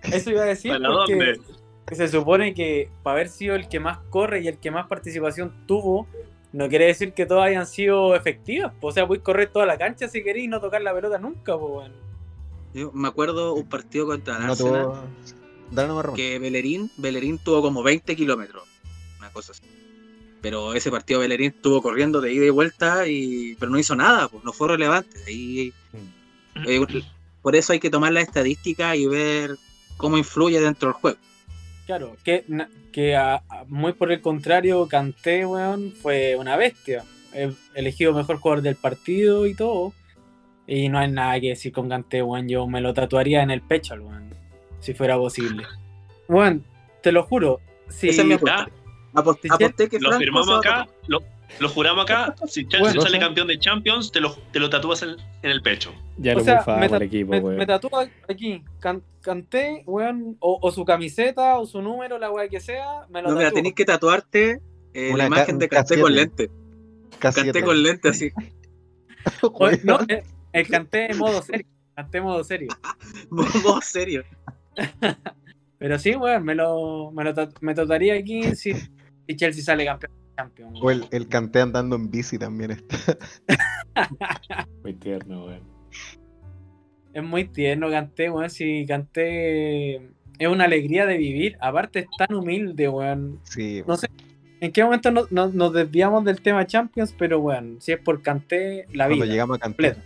Eso 0.04 0.30
iba 0.30 0.42
a 0.42 0.46
decir 0.46 0.72
porque 0.80 1.96
se 1.96 2.08
supone 2.08 2.54
que 2.54 2.88
para 3.02 3.14
haber 3.14 3.28
sido 3.28 3.56
el 3.56 3.68
que 3.68 3.80
más 3.80 3.98
corre 4.10 4.40
y 4.40 4.48
el 4.48 4.58
que 4.58 4.70
más 4.70 4.86
participación 4.86 5.52
tuvo, 5.66 6.06
no 6.52 6.68
quiere 6.68 6.86
decir 6.86 7.12
que 7.14 7.26
todas 7.26 7.48
hayan 7.48 7.66
sido 7.66 8.14
efectivas. 8.14 8.72
O 8.80 8.92
sea, 8.92 9.06
puedes 9.06 9.22
correr 9.24 9.50
toda 9.50 9.66
la 9.66 9.76
cancha 9.76 10.08
si 10.08 10.22
querés 10.22 10.44
y 10.44 10.48
no 10.48 10.60
tocar 10.60 10.82
la 10.82 10.94
pelota 10.94 11.18
nunca. 11.18 11.58
Pues, 11.58 11.90
Yo 12.74 12.92
me 12.92 13.08
acuerdo 13.08 13.54
un 13.54 13.68
partido 13.68 14.06
contra 14.06 14.36
el 14.36 14.50
Arsenal 14.50 14.92
que 16.14 16.38
Bellerín, 16.38 16.90
Bellerín 16.96 17.38
tuvo 17.38 17.62
como 17.62 17.82
20 17.82 18.16
kilómetros, 18.16 18.64
una 19.18 19.30
cosa 19.30 19.52
así. 19.52 19.62
Pero 20.40 20.74
ese 20.74 20.90
partido 20.90 21.20
Bellerín 21.20 21.52
estuvo 21.54 21.82
corriendo 21.82 22.20
de 22.20 22.32
ida 22.32 22.46
y 22.46 22.50
vuelta, 22.50 23.06
y, 23.06 23.56
pero 23.58 23.70
no 23.70 23.78
hizo 23.78 23.94
nada, 23.94 24.28
pues 24.28 24.42
no 24.44 24.52
fue 24.52 24.68
relevante. 24.68 25.18
Ahí, 25.26 25.72
mm. 26.54 26.68
eh, 26.68 27.02
por 27.42 27.56
eso 27.56 27.72
hay 27.72 27.80
que 27.80 27.90
tomar 27.90 28.12
la 28.12 28.20
estadística 28.20 28.96
y 28.96 29.06
ver 29.06 29.56
cómo 29.96 30.16
influye 30.16 30.60
dentro 30.60 30.88
del 30.88 30.94
juego. 30.94 31.18
Claro, 31.86 32.16
que, 32.24 32.44
que 32.92 33.18
muy 33.68 33.92
por 33.92 34.12
el 34.12 34.20
contrario, 34.20 34.86
Canté, 34.86 35.44
weón, 35.44 35.92
fue 35.92 36.36
una 36.36 36.56
bestia. 36.56 37.04
elegido 37.74 38.14
mejor 38.14 38.36
jugador 38.36 38.62
del 38.62 38.76
partido 38.76 39.46
y 39.46 39.54
todo. 39.54 39.92
Y 40.66 40.88
no 40.88 40.98
hay 41.00 41.10
nada 41.10 41.40
que 41.40 41.48
decir 41.48 41.72
con 41.72 41.88
Canté, 41.88 42.22
weón. 42.22 42.48
Yo 42.48 42.66
me 42.66 42.80
lo 42.80 42.94
tatuaría 42.94 43.42
en 43.42 43.50
el 43.50 43.60
pecho, 43.60 43.94
weón. 43.94 44.39
Si 44.80 44.94
fuera 44.94 45.16
posible. 45.16 45.66
Weón, 46.28 46.64
te 47.02 47.12
lo 47.12 47.22
juro. 47.22 47.60
Si, 47.88 48.08
Esa 48.08 48.22
es 48.22 48.28
mi 48.28 48.34
aposté, 49.14 49.48
que 49.88 49.98
Lo 49.98 50.16
firmamos 50.16 50.58
acá, 50.58 50.88
lo, 51.08 51.20
lo 51.58 51.68
juramos 51.68 52.04
acá, 52.04 52.34
si 52.46 52.66
Chelsea 52.66 53.00
sale 53.00 53.18
campeón 53.18 53.48
de 53.48 53.58
Champions, 53.58 54.12
te 54.12 54.20
lo, 54.20 54.34
te 54.52 54.60
lo 54.60 54.70
tatúas 54.70 55.02
en, 55.02 55.16
el 55.42 55.62
pecho. 55.62 55.92
Ya 56.16 56.34
lo 56.34 56.44
me, 56.44 56.86
el 56.86 57.02
equipo, 57.02 57.32
me, 57.32 57.40
me, 57.40 57.66
tatúa 57.66 58.08
aquí, 58.28 58.62
canté, 59.20 59.82
weón, 59.86 60.36
o, 60.40 60.70
su 60.70 60.84
camiseta, 60.84 61.58
o 61.58 61.66
su 61.66 61.82
número, 61.82 62.18
la 62.18 62.30
weá 62.30 62.48
que 62.48 62.60
sea, 62.60 63.06
me 63.08 63.22
lo 63.22 63.30
No, 63.30 63.36
mira, 63.36 63.50
tenés 63.50 63.74
que 63.74 63.84
tatuarte 63.84 64.60
eh, 64.94 65.12
la 65.16 65.26
imagen 65.26 65.58
de 65.58 65.68
Canté 65.68 66.00
con 66.00 66.14
lente. 66.14 66.50
Canté 67.18 67.62
con 67.62 67.82
lente, 67.82 68.08
así. 68.10 68.30
no, 69.84 70.00
el, 70.00 70.22
el 70.52 70.68
Canté 70.68 71.10
en 71.10 71.18
modo 71.18 71.42
serio. 71.42 71.66
Canté 71.94 72.18
en 72.18 72.24
modo 72.24 72.44
serio. 72.44 72.68
modo 73.30 73.80
serio. 73.82 74.24
Pero 75.78 75.98
sí, 75.98 76.14
weón, 76.14 76.44
me 76.44 76.54
lo, 76.54 77.10
me 77.12 77.24
lo 77.24 77.34
me 77.60 77.74
tatuaría 77.74 78.14
aquí 78.14 78.54
si, 78.54 78.74
si 78.74 79.36
Chelsea 79.36 79.64
sale 79.64 79.84
campeón 79.84 80.74
o 80.80 80.90
el, 80.90 81.06
el 81.10 81.28
Canté 81.28 81.60
andando 81.60 81.96
en 81.96 82.10
bici 82.10 82.38
también 82.38 82.70
está. 82.70 82.96
muy 84.82 84.94
tierno, 84.94 85.46
weón. 85.46 85.62
Es 87.12 87.22
muy 87.22 87.44
tierno 87.46 87.90
Canté, 87.90 88.30
weón. 88.30 88.48
Si 88.48 88.86
Canté 88.86 89.96
es 89.96 90.48
una 90.48 90.64
alegría 90.64 91.04
de 91.06 91.18
vivir. 91.18 91.58
Aparte 91.60 92.00
es 92.00 92.06
tan 92.16 92.34
humilde, 92.34 92.88
weón. 92.88 93.40
Sí. 93.44 93.82
No 93.86 93.96
sé 93.96 94.08
en 94.60 94.72
qué 94.72 94.84
momento 94.84 95.10
nos 95.10 95.72
desviamos 95.72 96.24
del 96.24 96.42
tema 96.42 96.66
Champions, 96.66 97.14
pero 97.18 97.40
weón, 97.40 97.78
si 97.80 97.92
es 97.92 97.98
por 97.98 98.20
Canté, 98.20 98.86
la 98.92 99.08
vida. 99.08 99.18
Cuando 99.18 99.24
llegamos 99.24 99.56
a 99.56 99.60
Canté. 99.60 99.96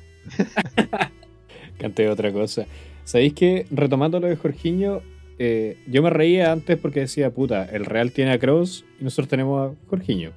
Canté 1.79 2.09
otra 2.09 2.33
cosa. 2.33 2.65
¿Sabéis 3.05 3.35
que, 3.35 3.67
retomando 3.71 4.19
lo 4.21 4.29
de 4.29 4.37
Jorginho, 4.37 5.03
eh, 5.39 5.83
yo 5.87 6.03
me 6.03 6.11
reía 6.11 6.53
antes 6.53 6.79
porque 6.79 7.01
decía, 7.01 7.31
puta, 7.33 7.65
el 7.65 7.85
Real 7.85 8.13
tiene 8.13 8.33
a 8.33 8.39
Kroos 8.39 8.85
y 9.01 9.05
nosotros 9.05 9.29
tenemos 9.29 9.73
a 9.73 9.89
Jorginho. 9.89 10.33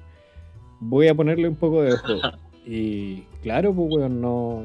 Voy 0.80 1.08
a 1.08 1.14
ponerle 1.14 1.48
un 1.48 1.56
poco 1.56 1.82
de 1.82 1.94
ojo. 1.94 2.14
Y 2.70 3.22
claro, 3.42 3.72
pues, 3.72 3.88
weón, 3.90 4.20
no, 4.20 4.62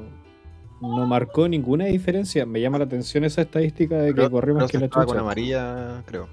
no 0.82 1.08
marcó 1.08 1.48
ninguna 1.48 1.86
diferencia. 1.86 2.46
Me 2.46 2.60
llama 2.60 2.78
la 2.78 2.84
atención 2.84 3.24
esa 3.24 3.44
estadística 3.44 3.98
de 3.98 4.14
que 4.14 4.30
corre 4.30 4.54
más 4.54 4.70
que 4.70 4.78
la 4.78 4.90
chucha. 4.90 5.06
con 5.06 5.18
amarilla, 5.18 6.04
creo. 6.06 6.28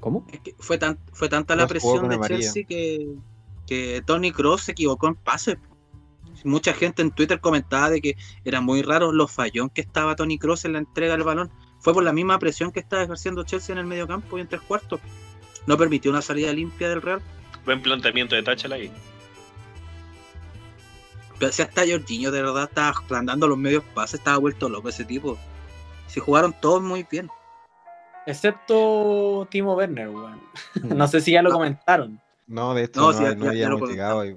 ¿Cómo? 0.00 0.26
fue, 0.58 0.76
tan, 0.76 0.98
fue 1.12 1.30
tanta 1.30 1.56
la 1.56 1.66
presión 1.66 2.10
de 2.10 2.20
Chelsea 2.20 2.64
que, 2.64 3.14
que 3.66 4.02
Tony 4.04 4.32
Kroos 4.32 4.64
se 4.64 4.72
equivocó 4.72 5.08
en 5.08 5.14
pase. 5.14 5.56
Mucha 6.44 6.72
gente 6.72 7.02
en 7.02 7.10
Twitter 7.10 7.40
comentaba 7.40 7.90
de 7.90 8.00
que 8.00 8.16
eran 8.44 8.64
muy 8.64 8.82
raros 8.82 9.14
los 9.14 9.30
fallón 9.30 9.70
que 9.70 9.80
estaba 9.80 10.16
Tony 10.16 10.38
Kroos 10.38 10.64
en 10.64 10.74
la 10.74 10.78
entrega 10.78 11.12
del 11.12 11.24
balón 11.24 11.50
fue 11.80 11.94
por 11.94 12.02
la 12.02 12.12
misma 12.12 12.38
presión 12.38 12.72
que 12.72 12.80
estaba 12.80 13.02
ejerciendo 13.02 13.44
Chelsea 13.44 13.72
en 13.72 13.78
el 13.78 13.86
medio 13.86 14.06
campo 14.06 14.38
y 14.38 14.40
en 14.40 14.48
tres 14.48 14.60
cuartos. 14.62 15.00
No 15.66 15.76
permitió 15.76 16.10
una 16.10 16.22
salida 16.22 16.52
limpia 16.52 16.88
del 16.88 17.02
Real. 17.02 17.22
Buen 17.64 17.82
planteamiento 17.82 18.34
de 18.34 18.42
Tachel 18.42 18.72
ahí. 18.72 18.92
Pero 21.38 21.52
si 21.52 21.62
hasta 21.62 21.86
Jorginho 21.86 22.30
de 22.30 22.42
verdad 22.42 22.64
estaba 22.64 22.94
andando 23.10 23.46
los 23.46 23.58
medios 23.58 23.84
pases, 23.94 24.18
estaba 24.18 24.38
vuelto 24.38 24.68
loco 24.68 24.88
ese 24.88 25.04
tipo. 25.04 25.38
Se 26.06 26.20
jugaron 26.20 26.54
todos 26.60 26.82
muy 26.82 27.06
bien. 27.08 27.30
Excepto 28.26 29.46
Timo 29.50 29.74
Werner, 29.74 30.08
weón. 30.08 30.40
no 30.82 31.06
sé 31.06 31.20
si 31.20 31.32
ya 31.32 31.42
lo 31.42 31.50
comentaron. 31.50 32.20
No, 32.46 32.74
de 32.74 32.84
hecho 32.84 33.00
no, 33.00 33.34
no, 33.34 33.48
habíamos 33.48 33.88
llegado 33.88 34.20
ahí, 34.20 34.34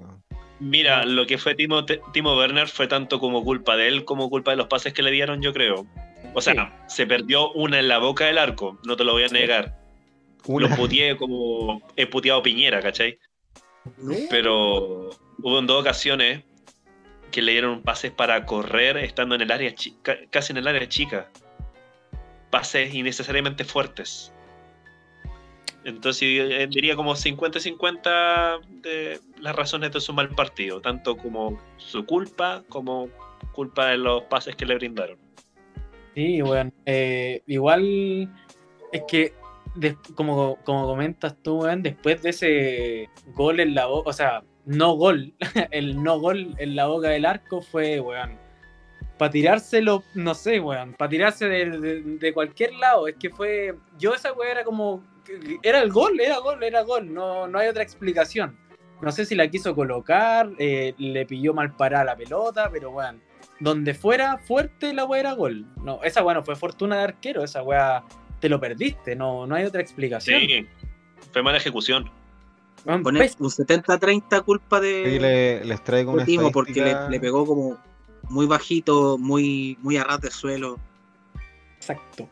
Mira, 0.62 1.04
lo 1.04 1.26
que 1.26 1.38
fue 1.38 1.56
Timo, 1.56 1.84
Timo 1.84 2.36
Werner 2.36 2.68
fue 2.68 2.86
tanto 2.86 3.18
como 3.18 3.42
culpa 3.42 3.76
de 3.76 3.88
él 3.88 4.04
como 4.04 4.30
culpa 4.30 4.52
de 4.52 4.56
los 4.56 4.68
pases 4.68 4.92
que 4.92 5.02
le 5.02 5.10
dieron, 5.10 5.42
yo 5.42 5.52
creo. 5.52 5.86
O 6.34 6.40
sea, 6.40 6.84
se 6.86 7.04
perdió 7.04 7.50
una 7.50 7.80
en 7.80 7.88
la 7.88 7.98
boca 7.98 8.26
del 8.26 8.38
arco, 8.38 8.78
no 8.86 8.96
te 8.96 9.02
lo 9.02 9.12
voy 9.12 9.24
a 9.24 9.28
negar. 9.28 9.76
Lo 10.46 10.68
puteé 10.70 11.16
como 11.16 11.82
he 11.96 12.06
puteado 12.06 12.44
Piñera, 12.44 12.80
¿cachai? 12.80 13.18
Pero 14.30 15.10
hubo 15.38 15.58
en 15.58 15.66
dos 15.66 15.80
ocasiones 15.80 16.44
que 17.32 17.42
le 17.42 17.52
dieron 17.52 17.82
pases 17.82 18.12
para 18.12 18.46
correr 18.46 18.98
estando 18.98 19.34
en 19.34 19.40
el 19.40 19.50
área 19.50 19.74
chica, 19.74 20.16
casi 20.30 20.52
en 20.52 20.58
el 20.58 20.68
área 20.68 20.88
chica. 20.88 21.28
Pases 22.50 22.94
innecesariamente 22.94 23.64
fuertes. 23.64 24.31
Entonces 25.84 26.22
eh, 26.22 26.66
diría 26.70 26.94
como 26.94 27.14
50-50 27.14 28.60
de 28.82 29.20
las 29.40 29.56
razones 29.56 29.92
de 29.92 30.00
su 30.00 30.12
mal 30.12 30.28
partido, 30.30 30.80
tanto 30.80 31.16
como 31.16 31.60
su 31.76 32.06
culpa 32.06 32.62
como 32.68 33.08
culpa 33.52 33.88
de 33.88 33.98
los 33.98 34.22
pases 34.24 34.56
que 34.56 34.66
le 34.66 34.74
brindaron. 34.74 35.18
Sí, 36.14 36.42
bueno, 36.42 36.70
eh, 36.84 37.42
igual 37.46 38.30
es 38.92 39.02
que, 39.08 39.32
como, 40.14 40.56
como 40.64 40.86
comentas 40.86 41.36
tú, 41.42 41.62
weón, 41.62 41.82
después 41.82 42.22
de 42.22 42.30
ese 42.30 43.10
gol 43.34 43.60
en 43.60 43.74
la 43.74 43.86
boca, 43.86 44.10
o 44.10 44.12
sea, 44.12 44.42
no 44.66 44.92
gol, 44.94 45.32
el 45.70 46.02
no 46.02 46.20
gol 46.20 46.54
en 46.58 46.76
la 46.76 46.86
boca 46.86 47.08
del 47.08 47.24
arco 47.24 47.62
fue, 47.62 47.98
weón, 48.00 48.38
para 49.16 49.30
tirárselo, 49.30 50.02
no 50.14 50.34
sé, 50.34 50.60
weón, 50.60 50.92
para 50.94 51.08
tirarse 51.08 51.48
de, 51.48 52.32
cualquier 52.34 52.74
lado, 52.74 53.08
es 53.08 53.16
que 53.16 53.30
fue, 53.30 53.74
yo 53.98 54.14
esa 54.14 54.32
weón 54.32 54.50
era 54.50 54.64
como, 54.64 55.02
era 55.62 55.82
el 55.82 55.90
gol, 55.92 56.20
era 56.20 56.38
gol, 56.38 56.62
era 56.62 56.82
gol, 56.82 57.12
no, 57.12 57.46
no 57.46 57.58
hay 57.58 57.68
otra 57.68 57.82
explicación. 57.82 58.56
No 59.00 59.10
sé 59.10 59.24
si 59.24 59.34
la 59.34 59.48
quiso 59.48 59.74
colocar, 59.74 60.50
eh, 60.58 60.94
le 60.96 61.26
pilló 61.26 61.54
mal 61.54 61.74
parada 61.74 62.04
la 62.04 62.16
pelota, 62.16 62.70
pero 62.72 62.90
weón 62.90 63.20
donde 63.62 63.94
fuera 63.94 64.38
fuerte 64.38 64.92
la 64.92 65.04
weá 65.04 65.20
era 65.20 65.32
gol. 65.34 65.66
No, 65.76 66.02
esa 66.02 66.24
weá 66.24 66.34
no 66.34 66.42
fue 66.42 66.56
fortuna 66.56 66.96
de 66.96 67.04
arquero, 67.04 67.44
esa 67.44 67.62
weá 67.62 68.02
te 68.40 68.48
lo 68.48 68.58
perdiste, 68.60 69.14
no, 69.14 69.46
no 69.46 69.54
hay 69.54 69.64
otra 69.64 69.80
explicación. 69.80 70.40
Sí, 70.40 70.66
fue 71.32 71.42
mala 71.42 71.58
ejecución. 71.58 72.10
un 72.84 73.04
70-30 73.04 74.44
culpa 74.44 74.80
de. 74.80 75.04
Sí, 75.04 75.18
le, 75.20 75.64
les 75.64 75.84
traigo 75.84 76.12
una 76.12 76.26
porque 76.52 76.96
le, 77.08 77.20
pegó 77.20 77.46
como 77.46 77.78
muy 78.28 78.46
bajito, 78.46 79.16
muy, 79.16 79.78
muy 79.80 79.96
a 79.96 80.04
ras 80.04 80.20
de 80.20 80.30
suelo. 80.32 80.80
Exacto. 81.76 82.28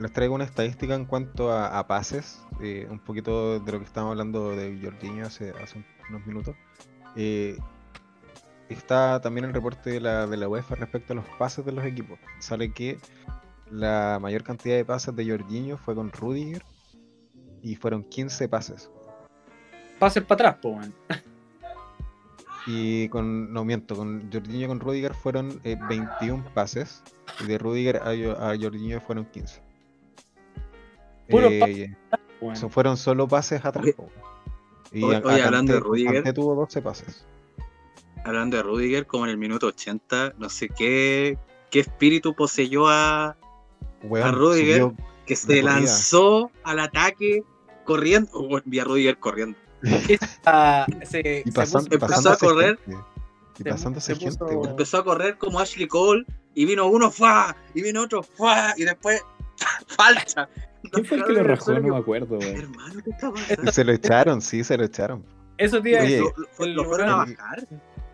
Les 0.00 0.10
traigo 0.10 0.34
una 0.34 0.44
estadística 0.44 0.94
en 0.94 1.04
cuanto 1.04 1.52
a, 1.52 1.86
pases, 1.86 2.40
eh, 2.62 2.88
un 2.90 3.00
poquito 3.00 3.60
de 3.60 3.70
lo 3.70 3.78
que 3.80 3.84
estábamos 3.84 4.12
hablando 4.12 4.56
de 4.56 4.80
Jorginho 4.82 5.26
hace, 5.26 5.50
hace 5.62 5.84
unos 6.08 6.26
minutos. 6.26 6.56
Eh, 7.16 7.58
está 8.70 9.20
también 9.20 9.44
el 9.44 9.52
reporte 9.52 9.90
de 9.90 10.00
la, 10.00 10.26
de 10.26 10.38
la 10.38 10.48
UEFA 10.48 10.76
respecto 10.76 11.12
a 11.12 11.16
los 11.16 11.26
pases 11.38 11.66
de 11.66 11.72
los 11.72 11.84
equipos. 11.84 12.18
Sale 12.38 12.72
que 12.72 12.98
la 13.70 14.18
mayor 14.22 14.42
cantidad 14.42 14.74
de 14.76 14.86
pases 14.86 15.14
de 15.14 15.28
Jorginho 15.28 15.76
fue 15.76 15.94
con 15.94 16.10
Rudiger 16.10 16.62
y 17.62 17.74
fueron 17.74 18.02
15 18.02 18.48
pases. 18.48 18.90
Pases 19.98 20.24
para 20.24 20.50
atrás, 20.50 20.58
pues, 20.62 20.90
Y 22.66 23.06
con, 23.10 23.52
no 23.52 23.66
miento, 23.66 23.94
con 23.96 24.32
Jorginho 24.32 24.64
y 24.64 24.68
con 24.68 24.80
Rudiger 24.80 25.12
fueron 25.12 25.60
21 25.62 26.42
eh, 26.46 26.50
pases 26.54 27.02
y 27.40 27.44
de 27.44 27.58
Rudiger 27.58 27.98
a, 27.98 28.50
a 28.50 28.56
Jorginho 28.58 28.98
fueron 29.02 29.26
15. 29.26 29.68
Puro 31.30 31.48
eh, 31.48 31.94
fueron 32.70 32.96
solo 32.96 33.28
pases 33.28 33.64
atrás. 33.64 33.86
Y 34.92 35.04
hablando 35.04 35.74
de 35.74 35.80
Rudiger, 35.80 36.32
tuvo 36.32 36.54
12 36.54 36.82
pases 36.82 37.26
hablando 38.24 38.56
de 38.56 38.62
Rudiger, 38.62 39.06
como 39.06 39.24
en 39.24 39.30
el 39.30 39.38
minuto 39.38 39.66
80, 39.66 40.34
no 40.38 40.48
sé 40.48 40.68
qué, 40.68 41.38
qué 41.70 41.80
espíritu 41.80 42.34
poseyó 42.34 42.88
a, 42.88 43.36
a 44.22 44.30
Rudiger, 44.30 44.92
que 45.26 45.36
se 45.36 45.62
lanzó 45.62 46.50
al 46.64 46.80
ataque 46.80 47.42
corriendo. 47.84 48.30
Oh, 48.32 48.60
vi 48.64 48.80
a 48.80 48.84
Rudiger 48.84 49.18
corriendo. 49.18 49.58
se, 51.04 51.42
y 51.44 51.48
empezó 51.48 52.30
a 52.30 52.36
correr. 52.36 52.78
Y 53.58 53.64
pasándose 53.64 54.16
gente, 54.16 54.44
Empezó 54.50 54.98
a 54.98 55.04
correr 55.04 55.36
como 55.36 55.60
Ashley 55.60 55.86
Cole 55.86 56.24
y 56.54 56.64
vino 56.64 56.86
uno, 56.86 57.10
¡fa! 57.10 57.54
Y 57.74 57.82
vino 57.82 58.02
otro, 58.02 58.22
¡fa! 58.22 58.74
Y 58.76 58.84
después, 58.84 59.22
¡falta! 59.86 60.48
¿Quién 60.92 61.04
fue 61.04 61.18
el 61.18 61.24
que 61.24 61.32
lo 61.32 61.42
rajó? 61.44 61.72
No 61.72 61.94
me 61.94 61.96
acuerdo, 61.96 62.38
Hermano, 62.40 63.02
Se 63.72 63.84
lo 63.84 63.92
echaron, 63.92 64.40
sí, 64.40 64.64
se 64.64 64.76
lo 64.76 64.84
echaron. 64.84 65.24
Eso, 65.58 65.82
tío, 65.82 65.98
lo, 66.58 66.84
fueron 66.84 67.10
a 67.10 67.16
bajar. 67.16 67.66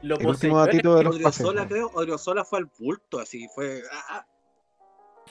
Lo 0.02 0.18
el 0.18 0.26
último 0.26 0.58
datito 0.58 0.96
de 0.96 1.04
los 1.04 1.18
pases, 1.20 1.46
creo, 1.68 1.90
Odriozola 1.94 2.44
fue 2.44 2.58
al 2.58 2.70
bulto, 2.78 3.20
así 3.20 3.48
fue. 3.54 3.82
Ah, 3.92 4.04
ah. 4.10 4.26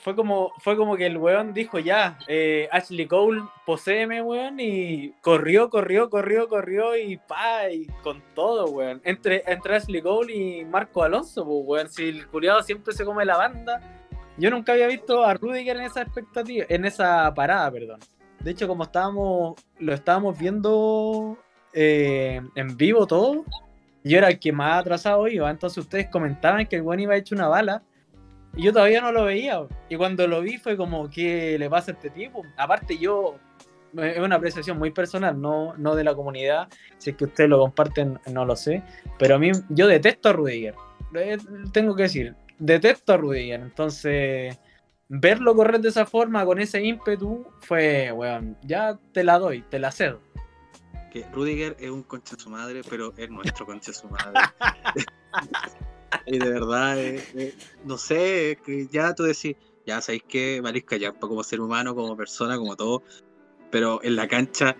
Fue 0.02 0.14
como, 0.14 0.52
fue 0.60 0.76
como 0.76 0.96
que 0.96 1.06
el 1.06 1.16
weón 1.16 1.54
dijo 1.54 1.78
ya, 1.78 2.18
eh, 2.28 2.68
Ashley 2.70 3.06
Cole, 3.06 3.42
poseeme, 3.64 4.22
weón, 4.22 4.60
y 4.60 5.12
corrió, 5.22 5.70
corrió, 5.70 6.10
corrió, 6.10 6.48
corrió, 6.48 6.96
y 6.96 7.16
pa, 7.16 7.70
y 7.70 7.86
con 8.02 8.22
todo, 8.34 8.66
weón. 8.66 9.00
Entre, 9.04 9.42
entre 9.46 9.76
Ashley 9.76 10.02
Cole 10.02 10.34
y 10.34 10.64
Marco 10.64 11.02
Alonso, 11.02 11.44
pues, 11.44 11.62
weón. 11.64 11.90
Si 11.90 12.08
el 12.08 12.26
culiado 12.28 12.62
siempre 12.62 12.94
se 12.94 13.04
come 13.04 13.24
la 13.24 13.36
banda, 13.36 13.80
yo 14.38 14.50
nunca 14.50 14.72
había 14.72 14.86
visto 14.86 15.24
a 15.24 15.34
Rudiger 15.34 15.76
en 15.76 15.84
esa 15.84 16.02
expectativa, 16.02 16.66
en 16.68 16.84
esa 16.84 17.32
parada, 17.34 17.70
perdón. 17.70 18.00
De 18.40 18.50
hecho, 18.50 18.68
como 18.68 18.84
estábamos, 18.84 19.60
lo 19.78 19.92
estábamos 19.92 20.38
viendo 20.38 21.38
eh, 21.72 22.40
en 22.54 22.76
vivo 22.76 23.06
todo, 23.06 23.44
yo 24.04 24.18
era 24.18 24.28
el 24.28 24.38
que 24.38 24.52
más 24.52 24.80
atrasado 24.80 25.26
iba, 25.26 25.50
entonces 25.50 25.78
ustedes 25.78 26.08
comentaban 26.10 26.66
que 26.66 26.76
el 26.76 26.82
buen 26.82 27.00
iba 27.00 27.16
hecho 27.16 27.34
una 27.34 27.48
bala, 27.48 27.82
y 28.54 28.62
yo 28.62 28.72
todavía 28.72 29.00
no 29.00 29.10
lo 29.10 29.24
veía, 29.24 29.66
y 29.88 29.96
cuando 29.96 30.28
lo 30.28 30.40
vi 30.42 30.58
fue 30.58 30.76
como, 30.76 31.10
¿qué 31.10 31.58
le 31.58 31.68
pasa 31.68 31.90
a 31.90 31.94
este 31.94 32.10
tipo? 32.10 32.42
Aparte 32.56 32.96
yo, 32.98 33.36
es 33.96 34.18
una 34.18 34.36
apreciación 34.36 34.78
muy 34.78 34.90
personal, 34.90 35.40
no, 35.40 35.74
no 35.76 35.94
de 35.94 36.04
la 36.04 36.14
comunidad, 36.14 36.68
si 36.98 37.10
es 37.10 37.16
que 37.16 37.24
ustedes 37.24 37.50
lo 37.50 37.58
comparten, 37.58 38.20
no 38.32 38.44
lo 38.44 38.54
sé, 38.54 38.82
pero 39.18 39.34
a 39.34 39.38
mí, 39.38 39.50
yo 39.70 39.86
detesto 39.88 40.28
a 40.28 40.34
Rudiger, 40.34 40.74
eh, 41.14 41.38
tengo 41.72 41.96
que 41.96 42.04
decir, 42.04 42.36
detesto 42.58 43.12
a 43.12 43.16
Rudiger, 43.16 43.60
entonces 43.60 44.58
verlo 45.08 45.54
correr 45.54 45.80
de 45.80 45.88
esa 45.88 46.06
forma, 46.06 46.44
con 46.44 46.58
ese 46.58 46.82
ímpetu, 46.82 47.46
fue, 47.60 48.12
weón, 48.12 48.56
ya 48.62 48.98
te 49.12 49.24
la 49.24 49.38
doy, 49.38 49.62
te 49.62 49.78
la 49.78 49.92
cedo. 49.92 50.20
Que 51.12 51.24
Rudiger 51.32 51.76
es 51.78 51.90
un 51.90 52.02
concha 52.02 52.36
de 52.36 52.42
su 52.42 52.50
madre, 52.50 52.82
pero 52.88 53.14
es 53.16 53.30
nuestro 53.30 53.66
concha 53.66 53.92
de 53.92 53.98
su 53.98 54.08
madre. 54.08 54.40
y 56.26 56.38
de 56.38 56.50
verdad, 56.50 56.98
eh, 56.98 57.24
eh, 57.34 57.54
no 57.84 57.96
sé, 57.98 58.58
que 58.64 58.86
ya 58.88 59.14
tú 59.14 59.24
decís, 59.24 59.56
ya 59.86 60.00
sabéis 60.00 60.24
que 60.24 60.60
Marisca 60.62 60.96
ya 60.96 61.12
como 61.12 61.42
ser 61.44 61.60
humano, 61.60 61.94
como 61.94 62.16
persona, 62.16 62.58
como 62.58 62.76
todo, 62.76 63.02
pero 63.70 64.02
en 64.02 64.16
la 64.16 64.26
cancha, 64.26 64.76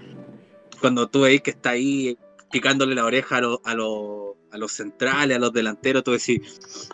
cuando 0.81 1.09
tú 1.09 1.23
veis 1.23 1.43
que 1.43 1.51
está 1.51 1.71
ahí 1.71 2.19
picándole 2.51 2.95
la 2.95 3.05
oreja 3.05 3.39
a, 3.39 3.41
a, 3.41 3.73
a 3.73 4.59
los 4.59 4.73
centrales, 4.73 5.37
a 5.37 5.41
los 5.41 5.53
delanteros, 5.53 6.03
tú 6.03 6.13
decís, 6.13 6.91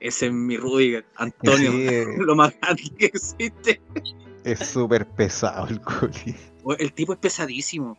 ese 0.00 0.26
es 0.26 0.32
mi 0.32 0.56
Rudiger, 0.56 1.04
Antonio, 1.16 1.70
lo 2.18 2.34
más 2.34 2.54
grande 2.60 2.82
que 2.98 3.06
existe. 3.06 3.80
Es 4.44 4.58
súper 4.60 5.06
pesado 5.06 5.68
el 5.68 5.80
culi. 5.80 6.34
El 6.78 6.92
tipo 6.92 7.12
es 7.12 7.18
pesadísimo. 7.18 7.98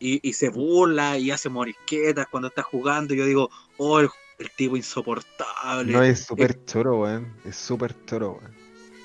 Y, 0.00 0.32
se 0.32 0.48
burla 0.48 1.16
y 1.16 1.30
hace 1.30 1.48
morisquetas 1.48 2.26
cuando 2.28 2.48
está 2.48 2.62
jugando. 2.62 3.14
Y 3.14 3.18
yo 3.18 3.24
digo, 3.24 3.50
oh, 3.78 4.00
el, 4.00 4.10
tipo 4.56 4.76
insoportable. 4.76 5.92
No, 5.92 6.02
es 6.02 6.24
súper 6.24 6.64
choro, 6.64 7.00
weón. 7.00 7.36
Es 7.44 7.54
súper 7.54 7.94
choro, 8.06 8.32
weón. 8.40 8.54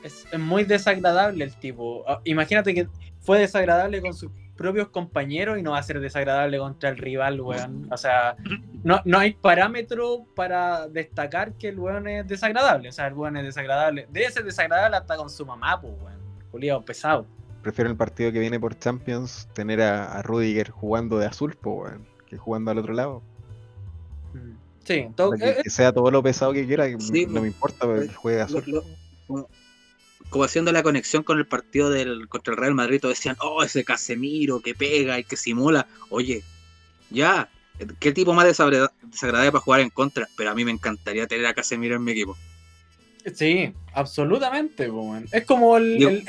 Es, 0.04 0.26
es, 0.32 0.40
muy 0.40 0.64
desagradable 0.64 1.46
el 1.46 1.56
tipo. 1.60 2.04
Ah, 2.08 2.20
imagínate 2.24 2.74
que 2.74 2.88
fue 3.22 3.40
desagradable 3.40 4.02
con 4.02 4.16
su 4.16 4.32
propios 4.56 4.90
compañeros 4.90 5.58
y 5.58 5.62
no 5.62 5.72
va 5.72 5.80
a 5.80 5.84
ser 5.84 6.00
desagradable 6.00 6.58
contra 6.58 6.90
el 6.90 6.98
rival, 6.98 7.42
weón. 7.42 7.88
O 7.92 7.98
sea, 7.98 8.36
no, 8.84 9.02
no 9.06 9.20
hay 9.20 9.34
parámetro 9.34 10.26
para 10.36 10.88
destacar 10.88 11.54
que 11.54 11.70
el 11.70 11.80
weón 11.80 12.08
es 12.08 12.28
desagradable. 12.28 12.90
O 12.90 12.92
sea, 12.92 13.08
el 13.08 13.14
weón 13.14 13.38
es 13.38 13.44
desagradable. 13.44 14.08
Debe 14.12 14.32
ser 14.32 14.44
desagradable 14.44 14.98
hasta 14.98 15.18
con 15.18 15.30
su 15.30 15.46
mamá, 15.46 15.80
pues, 15.80 15.94
weón. 16.02 16.20
Juliado 16.52 16.84
pesado. 16.84 17.26
Prefiero 17.62 17.90
el 17.90 17.98
partido 17.98 18.32
que 18.32 18.40
viene 18.40 18.60
por 18.60 18.78
Champions 18.78 19.50
tener 19.54 19.82
a, 19.82 20.22
Rudiger 20.22 20.70
jugando 20.70 21.18
de 21.18 21.26
azul, 21.26 21.58
pues, 21.60 21.92
weón, 21.92 22.08
que 22.26 22.38
jugando 22.38 22.72
al 22.72 22.78
otro 22.78 22.94
lado. 22.94 23.22
Mm. 24.34 24.56
Sí, 24.84 25.08
todo, 25.16 25.32
que, 25.32 25.68
sea 25.70 25.92
todo 25.92 26.12
lo 26.12 26.22
pesado 26.22 26.54
que 26.54 26.68
quiera, 26.68 26.86
no 26.88 27.42
me 27.42 27.48
importa, 27.48 27.88
que 27.88 28.14
juegue 28.14 28.38
de 28.38 28.44
azul 28.44 28.64
como 30.30 30.44
haciendo 30.44 30.72
la 30.72 30.84
conexión 30.84 31.24
con 31.24 31.38
el 31.38 31.46
partido 31.46 31.90
del 31.90 32.28
contra 32.28 32.54
el 32.54 32.60
Real 32.60 32.74
Madrid, 32.74 33.02
decían, 33.02 33.38
oh, 33.42 33.64
ese 33.64 33.84
Casemiro 33.84 34.60
que 34.60 34.76
pega 34.76 35.20
y 35.20 35.24
que 35.24 35.38
simula. 35.38 35.88
Oye, 36.10 36.44
ya, 37.10 37.50
qué 38.00 38.12
tipo 38.12 38.34
más 38.34 38.46
desagradable 38.46 39.52
para 39.52 39.60
jugar 39.60 39.82
en 39.82 39.90
contra, 39.90 40.28
pero 40.36 40.52
a 40.52 40.56
mí 40.56 40.66
me 40.66 40.72
encantaría 40.72 41.28
tener 41.28 41.46
a 41.46 41.54
Casemiro 41.54 41.96
en 41.96 42.04
mi 42.04 42.12
equipo. 42.12 42.38
Sí, 43.34 43.74
absolutamente, 43.94 44.92
es 45.32 45.46
como 45.46 45.78
el, 45.78 46.24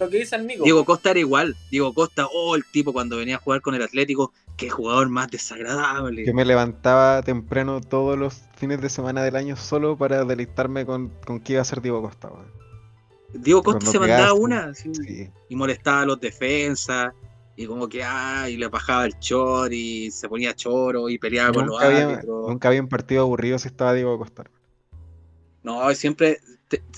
lo 0.00 0.08
que 0.08 0.18
dice 0.18 0.36
el 0.36 0.46
Nico. 0.46 0.64
Diego 0.64 0.84
Costa 0.84 1.10
era 1.10 1.20
igual, 1.20 1.56
Diego 1.70 1.92
Costa, 1.92 2.26
oh, 2.32 2.54
el 2.54 2.64
tipo 2.64 2.92
cuando 2.92 3.16
venía 3.16 3.36
a 3.36 3.38
jugar 3.38 3.60
con 3.60 3.74
el 3.74 3.82
Atlético, 3.82 4.32
qué 4.56 4.70
jugador 4.70 5.08
más 5.08 5.30
desagradable. 5.30 6.24
Que 6.24 6.32
me 6.32 6.44
levantaba 6.44 7.22
temprano 7.22 7.80
todos 7.80 8.18
los 8.18 8.42
fines 8.56 8.80
de 8.80 8.88
semana 8.88 9.22
del 9.22 9.36
año 9.36 9.56
solo 9.56 9.96
para 9.96 10.24
deleitarme 10.24 10.86
con, 10.86 11.10
con 11.26 11.40
qué 11.40 11.54
iba 11.54 11.62
a 11.62 11.64
ser 11.64 11.82
Diego 11.82 12.00
Costa. 12.00 12.30
Diego 13.32 13.62
Costa 13.62 13.86
se 13.86 13.98
mandaba 13.98 14.32
una 14.32 14.72
y 15.48 15.56
molestaba 15.56 16.02
a 16.02 16.06
los 16.06 16.20
defensas 16.20 17.12
y 17.56 17.66
como 17.66 17.88
que 17.88 18.02
ah, 18.04 18.48
y 18.48 18.56
le 18.56 18.68
bajaba 18.68 19.04
el 19.04 19.18
chor 19.18 19.72
y 19.72 20.10
se 20.10 20.28
ponía 20.28 20.54
choro 20.54 21.08
y 21.08 21.18
peleaba 21.18 21.52
con 21.52 21.66
los 21.66 21.82
había, 21.82 22.22
Nunca 22.22 22.68
había 22.68 22.80
un 22.80 22.88
partido 22.88 23.22
aburrido 23.22 23.58
si 23.58 23.68
estaba 23.68 23.92
Diego 23.94 24.16
Costa. 24.16 24.44
No, 25.62 25.92
siempre 25.94 26.38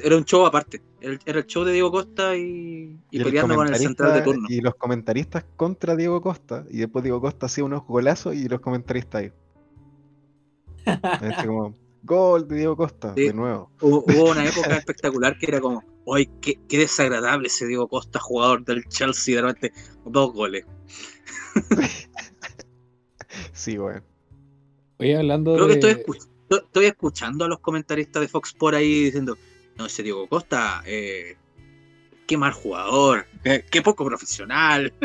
era 0.03 0.17
un 0.17 0.25
show 0.25 0.47
aparte. 0.47 0.83
Era, 1.01 1.19
el 1.25 1.47
show 1.47 1.65
de 1.65 1.73
Diego 1.73 1.91
Costa 1.91 2.37
y, 2.37 2.99
peleando 3.11 3.55
con 3.55 3.69
el 3.69 3.77
central 3.77 4.15
de 4.15 4.23
turno. 4.23 4.47
Y 4.51 4.61
los 4.61 4.75
comentaristas 4.75 5.45
contra 5.57 5.97
Diego 5.97 6.21
Costa. 6.21 6.67
Y 6.71 6.79
después 6.79 7.03
Diego 7.03 7.21
Costa 7.21 7.47
hacía 7.47 7.65
unos 7.65 7.87
golazos 7.87 8.35
y 8.35 8.49
los 8.49 8.61
comentaristas 8.61 9.23
ahí. 9.23 9.33
como, 11.47 11.75
gol 12.03 12.49
de 12.49 12.57
Diego 12.57 12.77
Costa, 12.77 13.13
de 13.13 13.33
nuevo. 13.33 13.71
Hubo, 13.81 14.31
una 14.31 14.45
época 14.47 14.77
espectacular 14.77 15.39
que 15.39 15.47
era 15.47 15.61
como, 15.61 15.83
¡ay, 16.07 16.29
qué, 16.41 16.59
desagradable 16.69 17.49
ese 17.49 17.67
Diego 17.67 17.89
Costa, 17.89 18.19
jugador 18.19 18.65
del 18.65 18.85
Chelsea! 18.89 19.37
De 19.37 19.43
repente, 19.43 19.73
dos 20.05 20.33
goles. 20.33 20.65
sí, 23.53 23.77
bueno. 23.77 24.03
Oye, 24.99 25.17
hablando 25.17 25.55
Creo 25.55 25.67
que 25.67 25.75
estoy, 25.75 26.85
escuchando 26.85 27.45
a 27.45 27.49
los 27.49 27.61
comentaristas 27.61 28.21
de 28.23 28.29
Fox 28.29 28.53
por 28.53 28.75
ahí 28.75 29.05
diciendo, 29.05 29.39
no, 29.77 29.87
ese 29.87 30.03
Diego 30.03 30.29
Costa, 30.29 30.83
eh, 30.85 31.37
qué 32.27 32.37
mal 32.37 32.53
jugador, 32.53 33.27
qué, 33.43 33.83
poco 33.83 34.05
profesional. 34.05 34.93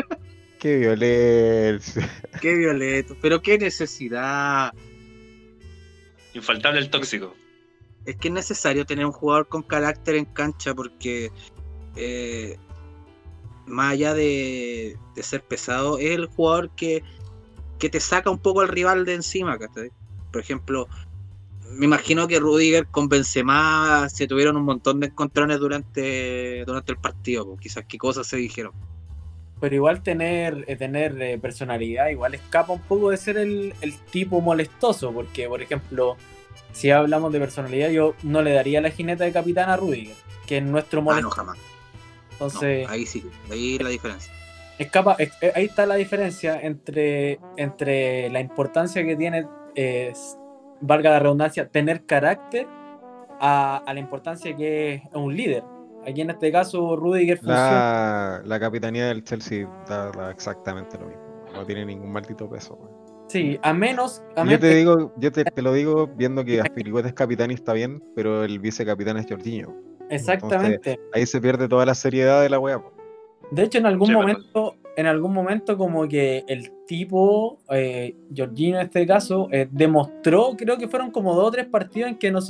Qué 0.58 0.78
violencia. 0.78 2.10
Qué 2.40 2.54
violento, 2.54 3.14
pero 3.20 3.42
qué 3.42 3.58
necesidad. 3.58 4.72
Infaltable 6.32 6.80
el 6.80 6.88
tóxico 6.88 7.36
es 8.06 8.16
que 8.16 8.28
es 8.28 8.34
necesario 8.34 8.86
tener 8.86 9.04
un 9.04 9.12
jugador 9.12 9.48
con 9.48 9.62
carácter 9.62 10.14
en 10.14 10.24
cancha 10.24 10.74
porque 10.74 11.32
eh, 11.96 12.56
más 13.66 13.92
allá 13.92 14.14
de, 14.14 14.96
ser 15.16 15.42
pesado, 15.42 15.98
es 15.98 16.12
el 16.12 16.26
jugador 16.26 16.70
que, 16.70 17.02
te 17.78 18.00
saca 18.00 18.30
un 18.30 18.38
poco 18.38 18.60
al 18.60 18.68
rival 18.68 19.04
de 19.04 19.14
encima. 19.14 19.58
Por 20.32 20.40
ejemplo, 20.40 20.88
me 21.70 21.86
imagino 21.86 22.28
que 22.28 22.38
Rudiger 22.38 22.86
con 22.86 23.08
Benzema 23.08 24.08
se 24.08 24.26
tuvieron 24.26 24.56
un 24.56 24.64
montón 24.64 25.00
de 25.00 25.08
encontrones 25.08 25.58
durante, 25.58 26.64
durante 26.64 26.92
el 26.92 26.98
partido. 26.98 27.56
Quizás 27.56 27.84
qué 27.88 27.98
cosas 27.98 28.26
se 28.28 28.36
dijeron. 28.36 28.72
Pero 29.60 29.74
igual 29.74 30.02
tener, 30.02 30.64
eh, 30.68 30.76
tener 30.76 31.20
eh, 31.20 31.38
personalidad 31.38 32.08
igual 32.08 32.34
escapa 32.34 32.72
un 32.72 32.82
poco 32.82 33.10
de 33.10 33.16
ser 33.16 33.38
el, 33.38 33.74
el 33.80 33.98
tipo 33.98 34.40
molestoso, 34.40 35.12
porque 35.12 35.48
por 35.48 35.62
ejemplo 35.62 36.16
si 36.72 36.90
hablamos 36.90 37.32
de 37.32 37.40
personalidad, 37.40 37.90
yo 37.90 38.14
no 38.22 38.42
le 38.42 38.52
daría 38.52 38.80
la 38.80 38.90
jineta 38.90 39.24
de 39.24 39.32
capitán 39.32 39.70
a 39.70 39.76
Rudiger, 39.76 40.16
que 40.46 40.58
es 40.58 40.62
nuestro 40.62 41.02
molesto. 41.02 41.28
Ah, 41.28 41.30
no, 41.30 41.34
jamás. 41.34 41.58
Entonces. 42.32 42.86
ahí 42.88 43.06
sí, 43.06 43.24
ahí 43.50 43.78
la 43.78 43.88
diferencia. 43.88 44.32
Escapa, 44.78 45.16
ahí 45.18 45.64
está 45.64 45.86
la 45.86 45.94
diferencia 45.94 46.60
entre, 46.60 47.40
entre 47.56 48.28
la 48.28 48.40
importancia 48.40 49.02
que 49.06 49.16
tiene, 49.16 49.46
valga 50.82 51.10
la 51.10 51.18
redundancia, 51.18 51.68
tener 51.68 52.04
carácter 52.04 52.66
a, 53.40 53.82
la 53.86 53.98
importancia 53.98 54.54
que 54.54 54.94
es 54.94 55.02
un 55.14 55.34
líder. 55.34 55.64
Aquí 56.06 56.20
en 56.20 56.30
este 56.30 56.52
caso, 56.52 56.94
Rudiger 56.94 57.38
funciona. 57.38 58.42
La, 58.44 58.60
capitanía 58.60 59.06
del 59.06 59.24
Chelsea 59.24 59.66
da, 59.88 60.30
exactamente 60.30 60.98
lo 60.98 61.06
mismo. 61.06 61.22
No 61.54 61.64
tiene 61.64 61.86
ningún 61.86 62.12
maldito 62.12 62.48
peso. 62.48 62.78
Sí, 63.36 63.58
a 63.62 63.74
menos. 63.74 64.22
yo 64.48 64.58
te 64.58 64.74
digo, 64.74 65.12
yo 65.18 65.30
te, 65.30 65.44
lo 65.62 65.72
digo 65.74 66.06
viendo 66.06 66.44
que 66.44 66.60
Aspilicueta 66.60 67.08
es 67.08 67.14
capitán 67.14 67.50
y 67.50 67.54
está 67.54 67.74
bien, 67.74 68.02
pero 68.14 68.44
el 68.44 68.58
vicecapitán 68.58 69.18
es 69.18 69.26
Jorginho. 69.28 69.74
Exactamente. 70.08 70.98
ahí 71.12 71.26
se 71.26 71.40
pierde 71.40 71.68
toda 71.68 71.84
la 71.84 71.94
seriedad 71.94 72.40
de 72.40 72.48
la 72.48 72.58
wea. 72.58 72.80
De 73.50 73.64
hecho, 73.64 73.78
en 73.78 73.86
algún 73.86 74.12
momento, 74.12 74.76
en 74.96 75.06
algún 75.06 75.34
momento, 75.34 75.76
como 75.76 76.08
que 76.08 76.44
el 76.48 76.72
tipo, 76.86 77.58
eh, 77.70 78.16
Jorginho 78.34 78.76
en 78.76 78.86
este 78.86 79.06
caso, 79.06 79.48
eh, 79.52 79.68
demostró, 79.70 80.54
creo 80.56 80.78
que 80.78 80.88
fueron 80.88 81.10
como 81.10 81.34
dos 81.34 81.48
o 81.48 81.50
tres 81.50 81.66
partidos 81.66 82.10
en 82.10 82.16
que 82.16 82.30
no 82.30 82.40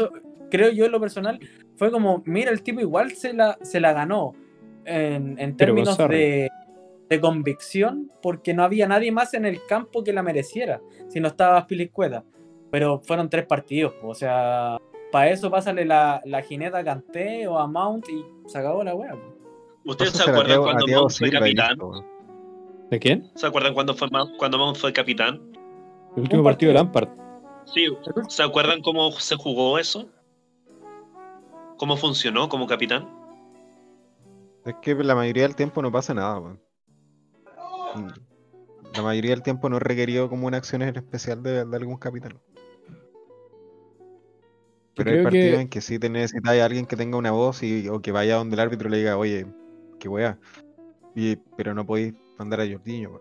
creo 0.50 0.70
yo 0.70 0.84
en 0.84 0.92
lo 0.92 1.00
personal, 1.00 1.40
fue 1.76 1.90
como, 1.90 2.22
mira, 2.26 2.52
el 2.52 2.62
tipo 2.62 2.80
igual 2.80 3.10
se 3.12 3.32
la, 3.32 3.58
se 3.62 3.80
la 3.80 3.92
ganó 3.92 4.34
en, 4.84 5.36
en 5.38 5.56
términos 5.56 5.98
de 5.98 6.48
de 7.08 7.20
convicción 7.20 8.10
porque 8.22 8.54
no 8.54 8.64
había 8.64 8.88
nadie 8.88 9.12
más 9.12 9.34
en 9.34 9.46
el 9.46 9.64
campo 9.66 10.02
que 10.02 10.12
la 10.12 10.22
mereciera, 10.22 10.80
si 11.08 11.20
no 11.20 11.28
estaba 11.28 11.66
Pilicueta. 11.66 12.24
Pero 12.70 13.00
fueron 13.00 13.30
tres 13.30 13.46
partidos, 13.46 13.94
o 14.02 14.14
sea, 14.14 14.78
para 15.12 15.30
eso 15.30 15.50
pásale 15.50 15.84
la, 15.84 16.20
la 16.24 16.42
jineta 16.42 16.78
a 16.78 16.84
Canté 16.84 17.46
o 17.46 17.58
a 17.58 17.66
Mount 17.66 18.08
y 18.08 18.24
se 18.48 18.58
acabó 18.58 18.82
la 18.82 18.94
wea. 18.94 19.16
¿Ustedes 19.84 20.12
se 20.12 20.28
acuerdan 20.28 20.62
cuando 20.62 20.86
Mount 20.86 21.12
fue 21.12 21.30
capitán? 21.30 21.78
¿De 22.90 22.98
quién? 22.98 23.30
¿Se 23.34 23.46
acuerdan 23.46 23.72
cuando, 23.74 23.94
fue, 23.94 24.08
cuando 24.36 24.58
Mount 24.58 24.76
fue 24.76 24.92
capitán? 24.92 25.40
El 26.16 26.22
último 26.22 26.42
partido 26.42 26.70
de 26.70 26.74
Lampard. 26.74 27.08
Sí, 27.66 27.86
¿se 28.28 28.42
acuerdan 28.42 28.80
cómo 28.82 29.10
se 29.12 29.36
jugó 29.36 29.78
eso? 29.78 30.08
¿Cómo 31.76 31.96
funcionó 31.96 32.48
como 32.48 32.66
capitán? 32.66 33.08
Es 34.64 34.74
que 34.82 34.94
la 34.94 35.14
mayoría 35.14 35.44
del 35.44 35.54
tiempo 35.54 35.82
no 35.82 35.92
pasa 35.92 36.14
nada, 36.14 36.38
weón. 36.38 36.65
La 38.94 39.02
mayoría 39.02 39.32
del 39.32 39.42
tiempo 39.42 39.68
no 39.68 39.78
requerido 39.78 40.28
como 40.28 40.46
una 40.46 40.56
acción 40.56 40.82
especial 40.82 41.42
de, 41.42 41.60
algún 41.60 41.96
capitán. 41.96 42.38
Pero 44.94 45.10
hay 45.10 45.22
partidos 45.22 45.60
en 45.60 45.68
que 45.68 45.80
sí 45.82 45.98
te 45.98 46.08
necesitas 46.08 46.58
a 46.58 46.64
alguien 46.64 46.86
que 46.86 46.96
tenga 46.96 47.18
una 47.18 47.30
voz 47.30 47.62
y, 47.62 47.88
o 47.88 48.00
que 48.00 48.12
vaya 48.12 48.36
donde 48.36 48.54
el 48.54 48.60
árbitro 48.60 48.88
le 48.88 48.98
diga, 48.98 49.18
oye, 49.18 49.46
qué 49.98 50.08
weá. 50.08 50.38
pero 51.56 51.74
no 51.74 51.84
podéis 51.84 52.14
mandar 52.38 52.62
a 52.62 52.66
Jordiño, 52.66 53.20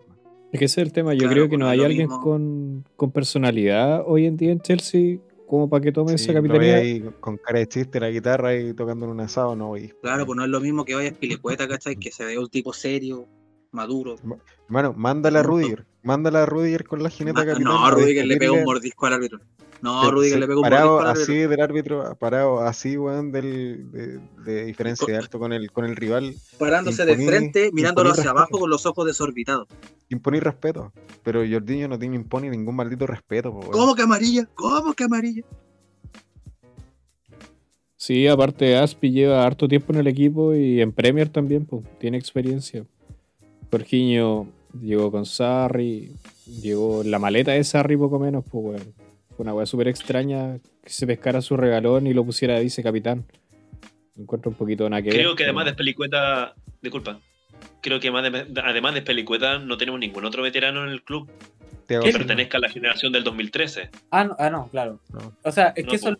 Es 0.52 0.58
que 0.58 0.64
ese 0.64 0.80
es 0.80 0.86
el 0.86 0.92
tema. 0.92 1.12
Yo 1.12 1.28
creo 1.28 1.48
que 1.48 1.58
no 1.58 1.68
hay 1.68 1.84
alguien 1.84 2.08
con, 2.08 2.84
con, 2.96 3.10
personalidad 3.10 4.02
hoy 4.06 4.24
en 4.24 4.38
día 4.38 4.52
en 4.52 4.60
Chelsea 4.60 5.18
como 5.46 5.68
para 5.68 5.82
que 5.82 5.92
tome 5.92 6.14
esa 6.14 6.32
capitanía. 6.32 6.76
ahí 6.76 7.02
con 7.20 7.36
cara 7.38 7.60
de 7.60 7.68
chiste 7.68 8.00
la 8.00 8.10
guitarra 8.10 8.54
y 8.56 8.74
tocando 8.74 9.06
en 9.06 9.12
un 9.12 9.20
asado, 9.20 9.54
no 9.54 9.68
voy. 9.68 9.92
Claro, 10.02 10.26
pues 10.26 10.36
no 10.36 10.44
es 10.44 10.50
lo 10.50 10.60
mismo 10.60 10.84
que 10.84 10.94
vaya 10.94 11.10
a 11.10 11.12
Pilicueta, 11.12 11.68
¿cachai? 11.68 11.96
Que 11.96 12.10
se 12.10 12.24
vea 12.24 12.40
un 12.40 12.48
tipo 12.48 12.72
serio, 12.72 13.28
maduro. 13.76 14.16
Bueno, 14.68 14.92
mándala 14.96 15.40
a 15.40 15.42
Rudiger. 15.44 15.86
Mándala 16.02 16.42
a 16.42 16.46
Rudiger 16.46 16.84
con 16.84 17.02
la 17.02 17.10
jineta 17.10 17.46
capitana. 17.46 17.70
No, 17.70 17.90
Rudiger 17.90 18.26
le 18.26 18.36
pega 18.36 18.52
un 18.52 18.64
mordisco 18.64 19.06
al 19.06 19.12
árbitro. 19.12 19.38
No, 19.82 20.10
Rudiger 20.10 20.40
le 20.40 20.46
pega 20.46 20.58
un 20.58 20.62
mordisco 20.62 20.98
al 20.98 21.06
árbitro. 21.06 21.22
así 21.22 21.34
del 21.34 21.60
árbitro, 21.60 22.16
parado 22.18 22.60
así, 22.60 22.96
weón, 22.96 23.30
del, 23.30 23.92
de, 23.92 24.20
de 24.44 24.64
diferencia 24.64 25.06
de 25.06 25.16
alto 25.16 25.38
con 25.38 25.52
el, 25.52 25.70
con 25.70 25.84
el 25.84 25.94
rival. 25.94 26.34
Parándose 26.58 27.04
de 27.04 27.16
frente, 27.16 27.70
mirándolo 27.72 28.10
hacia 28.10 28.30
abajo 28.30 28.58
con 28.58 28.70
los 28.70 28.86
ojos 28.86 29.06
desorbitados. 29.06 29.68
Imponer 30.08 30.42
respeto. 30.42 30.92
Pero 31.22 31.40
Jordiño 31.48 31.88
no 31.88 31.98
tiene 31.98 32.16
impone 32.16 32.48
ningún 32.50 32.74
maldito 32.74 33.06
respeto. 33.06 33.52
¿Cómo 33.70 33.94
que 33.94 34.02
amarilla? 34.02 34.48
¿Cómo 34.54 34.94
que 34.94 35.04
amarilla? 35.04 35.42
Sí, 37.98 38.28
aparte 38.28 38.76
Aspi 38.76 39.10
lleva 39.10 39.44
harto 39.44 39.66
tiempo 39.66 39.92
en 39.92 39.98
el 39.98 40.06
equipo 40.06 40.54
y 40.54 40.80
en 40.80 40.92
Premier 40.92 41.28
también, 41.28 41.64
pues, 41.64 41.82
tiene 41.98 42.18
experiencia. 42.18 42.84
Jorginho 43.76 44.46
llegó 44.80 45.10
con 45.10 45.26
Sarri, 45.26 46.12
llegó 46.62 47.02
la 47.04 47.18
maleta 47.18 47.52
de 47.52 47.62
Sarri 47.62 47.96
poco 47.96 48.18
menos, 48.18 48.44
pues 48.50 48.64
bueno. 48.64 48.84
Fue 49.36 49.44
una 49.44 49.52
weá 49.52 49.66
súper 49.66 49.88
extraña 49.88 50.58
que 50.82 50.90
se 50.90 51.06
pescara 51.06 51.42
su 51.42 51.58
regalón 51.58 52.06
y 52.06 52.14
lo 52.14 52.24
pusiera 52.24 52.54
de 52.54 52.62
vice 52.62 52.82
capitán. 52.82 53.26
Encuentro 54.16 54.50
un 54.50 54.56
poquito 54.56 54.88
nada 54.88 55.02
que 55.02 55.10
Creo 55.10 55.36
que 55.36 55.44
además 55.44 55.66
de 55.66 55.74
Pelicueta, 55.74 56.54
disculpa, 56.80 57.20
creo 57.82 58.00
que 58.00 58.08
además 58.08 58.94
de 58.94 59.02
Pelicueta 59.02 59.58
no 59.58 59.76
tenemos 59.76 60.00
ningún 60.00 60.24
otro 60.24 60.42
veterano 60.42 60.84
en 60.84 60.90
el 60.90 61.02
club 61.02 61.30
que 61.86 62.00
pertenezca 62.00 62.56
a 62.56 62.62
la 62.62 62.70
generación 62.70 63.12
del 63.12 63.24
2013. 63.24 63.90
Ah, 64.10 64.24
no, 64.24 64.36
ah, 64.38 64.48
no 64.48 64.68
claro. 64.68 65.00
O 65.42 65.52
sea, 65.52 65.74
es 65.76 65.86
que 65.86 65.96
eso 65.96 66.16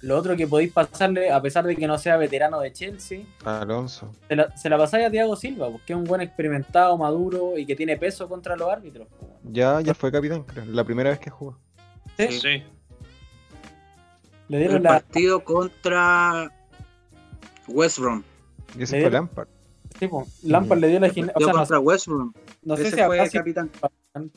lo 0.00 0.16
otro 0.16 0.36
que 0.36 0.46
podéis 0.46 0.72
pasarle, 0.72 1.30
a 1.30 1.40
pesar 1.40 1.64
de 1.64 1.76
que 1.76 1.86
no 1.86 1.98
sea 1.98 2.16
veterano 2.16 2.60
de 2.60 2.72
Chelsea, 2.72 3.20
Alonso. 3.44 4.10
Se 4.28 4.36
la, 4.36 4.56
se 4.56 4.68
la 4.68 4.78
pasáis 4.78 5.06
a 5.06 5.10
Thiago 5.10 5.36
Silva, 5.36 5.70
porque 5.70 5.92
es 5.92 5.98
un 5.98 6.04
buen 6.04 6.20
experimentado, 6.20 6.96
maduro 6.96 7.58
y 7.58 7.66
que 7.66 7.76
tiene 7.76 7.96
peso 7.96 8.28
contra 8.28 8.56
los 8.56 8.70
árbitros. 8.70 9.08
Ya, 9.42 9.80
ya 9.80 9.94
fue 9.94 10.10
capitán, 10.10 10.42
creo. 10.42 10.64
La 10.66 10.84
primera 10.84 11.10
vez 11.10 11.18
que 11.18 11.30
jugó. 11.30 11.58
Sí. 12.16 12.32
sí. 12.32 12.62
Le 14.48 14.58
dieron 14.58 14.76
el 14.76 14.82
partido 14.82 15.42
contra 15.42 16.50
West 17.68 17.98
Brom. 17.98 18.22
Y 18.78 18.82
ese 18.82 19.00
fue 19.00 19.10
Lampard. 19.10 19.48
Sí, 19.98 20.08
Lampard 20.42 20.80
le 20.80 20.88
dio 20.88 21.00
la 21.00 21.08
gimnasia. 21.08 21.38
O 21.38 21.44
sea, 21.44 21.52
contra 21.52 21.78
West 21.80 22.06
Brom. 22.06 22.32
No 22.62 22.76
sé 22.76 22.90
si 22.90 23.02
fue 23.02 23.30
capitán. 23.30 23.70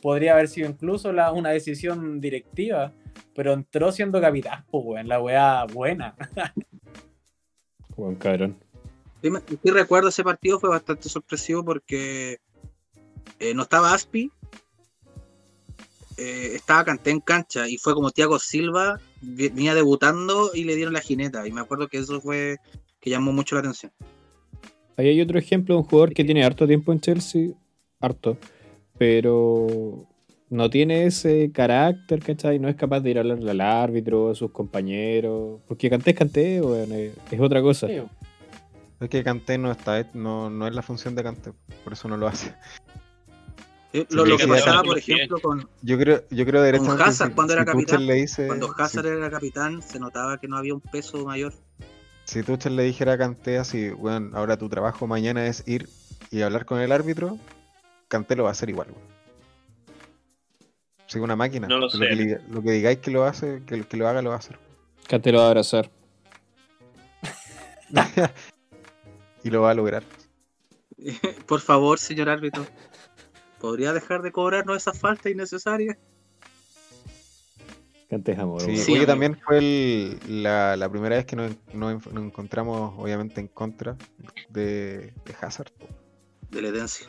Podría 0.02 0.34
haber 0.34 0.48
sido 0.48 0.70
incluso 0.70 1.12
la, 1.14 1.32
una 1.32 1.50
decisión 1.50 2.20
directiva 2.20 2.94
pero 3.38 3.54
entró 3.54 3.92
siendo 3.92 4.20
capitán, 4.20 4.66
pues, 4.72 4.84
weón, 4.84 5.08
la 5.08 5.22
weá 5.22 5.64
buena. 5.66 6.16
Buen 7.96 8.16
cabrón. 8.16 8.58
Sí, 9.22 9.30
recuerdo 9.70 10.10
ese 10.10 10.24
partido, 10.24 10.60
fue 10.60 10.72
bastante 10.72 11.08
sorpresivo 11.08 11.64
porque 11.64 12.40
eh, 13.40 13.54
no 13.54 13.62
estaba 13.62 13.94
Aspi, 13.94 14.32
eh, 16.18 16.54
estaba 16.56 16.84
Canté 16.84 17.12
en 17.12 17.20
cancha 17.20 17.70
y 17.70 17.78
fue 17.78 17.94
como 17.94 18.10
Thiago 18.10 18.40
Silva, 18.40 19.00
venía 19.22 19.76
debutando 19.76 20.50
y 20.56 20.64
le 20.64 20.76
dieron 20.76 20.96
la 20.96 21.02
jineta. 21.02 21.48
Y 21.48 21.52
me 21.52 21.62
acuerdo 21.62 21.88
que 21.88 22.00
eso 22.00 22.20
fue 22.20 22.58
que 23.00 23.12
llamó 23.12 23.32
mucho 23.32 23.54
la 23.54 23.60
atención. 23.60 23.92
Ahí 24.96 25.10
hay 25.10 25.22
otro 25.22 25.38
ejemplo 25.38 25.76
de 25.76 25.82
un 25.82 25.88
jugador 25.88 26.16
que 26.16 26.24
tiene 26.24 26.44
harto 26.44 26.66
tiempo 26.66 26.92
en 26.92 27.02
Chelsea, 27.02 27.50
harto, 28.00 28.36
pero 28.98 30.08
no 30.50 30.70
tiene 30.70 31.06
ese 31.06 31.52
carácter, 31.52 32.24
¿cachai? 32.24 32.60
No 32.60 32.70
es 32.70 32.76
capaz 32.76 33.02
de 33.02 33.12
ir 33.12 33.18
a 33.18 33.22
hablarle 33.22 33.52
al 33.52 33.62
árbitro, 33.62 34.32
a 34.32 34.36
sus 34.36 34.52
compañeros. 34.52 35.62
Porque 35.68 35.90
canté 35.90 36.12
es 36.12 36.18
canté, 36.18 36.62
bueno, 36.62 36.96
es, 36.96 37.40
otra 37.40 37.62
cosa. 37.62 37.88
Es 39.00 39.10
que 39.10 39.24
canté 39.24 39.58
no 39.58 39.72
está, 39.72 40.08
no, 40.14 40.50
no 40.50 40.68
es 40.68 40.74
la 40.74 40.82
función 40.82 41.16
de 41.16 41.24
canté, 41.24 41.52
por 41.84 41.94
eso 41.94 42.08
no 42.08 42.18
lo 42.18 42.28
hace. 42.28 42.54
lo, 44.10 44.38
que 44.38 44.48
pasaba, 44.48 44.84
por 44.84 44.98
ejemplo, 44.98 45.38
con. 45.40 45.68
Yo 45.82 45.98
creo, 45.98 46.24
yo 46.32 46.46
creo 46.46 46.78
con 46.80 47.02
Hazard 47.02 47.34
cuando 47.36 47.54
era 47.54 47.66
capitán. 47.66 48.08
cuando 48.48 48.74
Hazard 48.78 49.06
era 49.06 49.30
capitán, 49.30 49.82
se 49.82 50.00
notaba 50.00 50.40
que 50.40 50.48
no 50.48 50.58
había 50.58 50.74
un 50.74 50.82
peso 50.82 51.26
mayor. 51.26 51.54
Si 52.24 52.44
Tuchel 52.44 52.76
le 52.76 52.84
dijera 52.84 53.14
a 53.14 53.18
Canté 53.18 53.58
así, 53.58 53.90
bueno, 53.90 54.32
ahora 54.34 54.58
tu 54.58 54.68
trabajo 54.68 55.08
mañana 55.08 55.46
es 55.48 55.64
ir 55.66 55.88
y 56.30 56.42
hablar 56.42 56.66
con 56.66 56.82
el 56.82 56.92
árbitro, 56.92 57.38
Canté 58.08 58.36
lo 58.36 58.44
va 58.44 58.50
a 58.50 58.52
hacer 58.54 58.70
igual, 58.70 58.88
soy 61.08 61.22
una 61.22 61.36
máquina. 61.38 61.68
No 61.68 61.78
lo, 61.80 61.90
sé. 61.90 61.98
Lo 62.50 62.62
que, 62.62 62.72
digáis 62.72 63.00
que 63.00 63.12
lo 63.12 63.24
hace, 63.24 63.64
que, 63.66 63.82
que, 63.84 63.98
lo 63.98 64.08
haga, 64.08 64.22
lo 64.22 64.30
va 64.30 64.36
a 64.36 64.40
hacer. 64.40 64.60
te 65.08 65.32
lo 65.32 65.40
va 65.40 65.46
a 65.46 65.48
abrazar. 65.48 65.90
y 69.44 69.50
lo 69.50 69.62
va 69.62 69.72
a 69.72 69.74
lograr. 69.74 70.04
Por 71.48 71.62
favor, 71.62 71.98
señor 72.00 72.30
árbitro. 72.30 72.66
¿Podría 73.60 73.94
dejar 73.94 74.22
de 74.22 74.32
cobrarnos 74.32 74.78
esa 74.78 74.94
falta 74.94 75.30
innecesaria? 75.30 75.98
Cantes 78.10 78.38
amor. 78.38 78.62
Sí, 78.62 78.78
sí 78.78 79.06
también 79.06 79.38
fue 79.38 80.18
la, 80.28 80.88
primera 80.92 81.16
vez 81.16 81.26
que 81.26 81.36
nos, 81.36 81.52
encontramos, 81.74 82.94
obviamente, 82.98 83.42
en 83.42 83.48
contra 83.48 83.98
de, 84.50 85.14
de 85.26 85.36
Hazard. 85.42 85.72
De 86.52 86.62
la 86.62 86.68
herencia. 86.70 87.08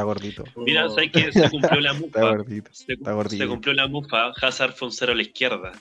Está 0.00 0.06
gordito. 0.06 0.44
Mira, 0.56 0.88
¿sabes 0.88 1.12
que 1.12 1.30
se 1.30 1.50
cumplió 1.50 1.80
la 1.80 1.92
mufa? 1.94 2.06
Está 2.06 2.20
gordito. 2.30 2.70
Se, 2.72 2.92
está 2.94 3.12
gordito. 3.12 3.44
se 3.44 3.48
cumplió 3.48 3.74
la 3.74 3.86
mufa. 3.86 4.32
Hazard 4.40 4.72
fue 4.72 4.88
un 4.88 4.92
cero 4.92 5.12
a 5.12 5.14
la 5.14 5.22
izquierda. 5.22 5.72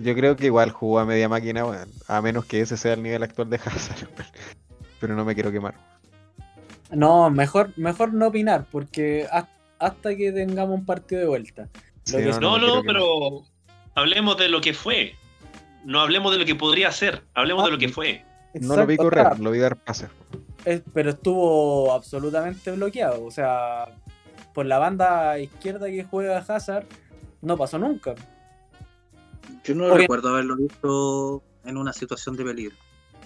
Yo 0.00 0.14
creo 0.16 0.36
que 0.36 0.46
igual 0.46 0.70
jugó 0.72 0.98
a 0.98 1.04
media 1.04 1.28
máquina, 1.28 1.62
bueno, 1.62 1.86
a 2.08 2.20
menos 2.20 2.46
que 2.46 2.60
ese 2.60 2.76
sea 2.76 2.94
el 2.94 3.02
nivel 3.04 3.22
actual 3.22 3.48
de 3.48 3.56
Hazard. 3.56 4.08
Pero 5.00 5.14
no 5.14 5.24
me 5.24 5.34
quiero 5.34 5.52
quemar. 5.52 5.74
No, 6.90 7.30
mejor, 7.30 7.72
mejor 7.76 8.12
no 8.12 8.26
opinar, 8.26 8.66
porque 8.72 9.28
hasta 9.78 10.16
que 10.16 10.32
tengamos 10.32 10.80
un 10.80 10.84
partido 10.84 11.20
de 11.20 11.28
vuelta. 11.28 11.68
no, 12.40 12.58
no, 12.58 12.82
pero 12.82 13.44
hablemos 13.94 14.36
de 14.38 14.48
lo 14.48 14.60
que 14.60 14.72
fue. 14.74 15.14
No 15.84 16.00
hablemos 16.00 16.32
de 16.32 16.38
lo 16.38 16.44
que 16.44 16.56
podría 16.56 16.90
ser, 16.90 17.22
hablemos 17.34 17.64
de 17.66 17.70
lo 17.70 17.78
que 17.78 17.86
ah, 17.86 17.92
fue. 17.92 18.24
No 18.54 18.74
lo 18.74 18.86
vi 18.86 18.96
correr, 18.96 19.38
lo 19.38 19.50
vi 19.52 19.58
dar 19.58 19.76
pases 19.76 20.08
pero 20.92 21.10
estuvo 21.10 21.92
absolutamente 21.92 22.70
bloqueado. 22.72 23.24
O 23.24 23.30
sea, 23.30 23.86
por 24.54 24.66
la 24.66 24.78
banda 24.78 25.38
izquierda 25.38 25.86
que 25.86 26.04
juega 26.04 26.38
Hazard, 26.38 26.86
no 27.42 27.56
pasó 27.56 27.78
nunca. 27.78 28.14
Yo 29.64 29.74
no 29.74 29.94
recuerdo 29.94 30.30
haberlo 30.30 30.56
visto 30.56 31.42
en 31.64 31.76
una 31.76 31.92
situación 31.92 32.36
de 32.36 32.44
peligro. 32.44 32.76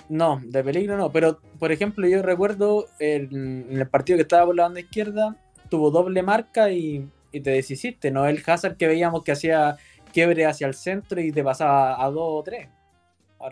No, 0.09 0.41
de 0.45 0.63
peligro 0.63 0.97
no, 0.97 1.11
pero 1.11 1.41
por 1.59 1.73
ejemplo 1.73 2.07
yo 2.07 2.23
recuerdo 2.23 2.87
en, 2.99 3.67
el 3.71 3.89
partido 3.89 4.17
que 4.19 4.23
estaba 4.23 4.47
por 4.47 4.57
la 4.57 4.65
banda 4.65 4.81
izquierda, 4.81 5.37
tuvo 5.71 5.91
doble 5.91 6.23
marca 6.23 6.71
y, 6.71 7.09
te 7.31 7.41
deshiciste, 7.41 8.11
no 8.11 8.27
el 8.27 8.43
Hazard 8.45 8.77
que 8.77 8.87
veíamos 8.87 9.23
que 9.23 9.33
hacía 9.33 9.79
quiebre 10.13 10.45
hacia 10.45 10.67
el 10.67 10.75
centro 10.75 11.21
y 11.21 11.33
te 11.33 11.43
pasaba 11.43 12.05
a 12.05 12.11
dos 12.11 12.41
o 12.41 12.43
tres. 12.43 12.69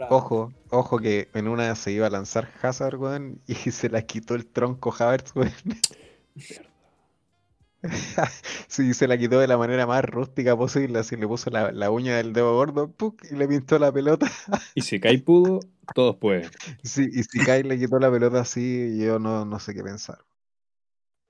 Ojo, 0.09 0.53
ojo 0.71 0.99
que 0.99 1.29
en 1.35 1.49
una 1.49 1.75
se 1.75 1.91
iba 1.91 2.07
a 2.07 2.11
lanzar 2.11 2.49
Hazard, 2.63 2.97
weón, 2.97 3.41
y 3.47 3.55
se 3.73 3.89
la 3.89 4.03
quitó 4.03 4.35
el 4.37 4.47
tronco 4.47 4.95
Havertz, 4.97 5.35
weón. 5.35 5.53
sí, 8.69 8.95
se 8.95 9.09
la 9.09 9.19
quitó 9.19 9.41
de 9.41 9.49
la 9.49 9.59
manera 9.59 9.87
más 9.87 10.05
rústica 10.05 10.57
posible, 10.57 10.99
así 11.01 11.17
le 11.17 11.27
puso 11.27 11.51
la, 11.51 11.91
uña 11.91 12.17
del 12.17 12.33
dedo 12.33 12.55
gordo 12.55 12.95
y 13.31 13.35
le 13.35 13.49
pintó 13.49 13.79
la 13.79 13.91
pelota. 13.91 14.27
y 14.75 14.83
si 14.83 15.01
Kai 15.01 15.19
pudo, 15.19 15.61
todos 15.95 16.17
pueden. 16.17 16.49
Sí, 16.85 17.09
y 17.13 17.25
si 17.25 17.41
Kai 17.41 17.65
le 17.65 17.79
quitó 17.79 17.99
la 17.99 18.13
pelota 18.13 18.41
así, 18.41 18.97
yo 18.99 19.19
no, 19.19 19.45
no 19.45 19.59
sé 19.59 19.75
qué 19.75 19.83
pensar. 19.83 20.19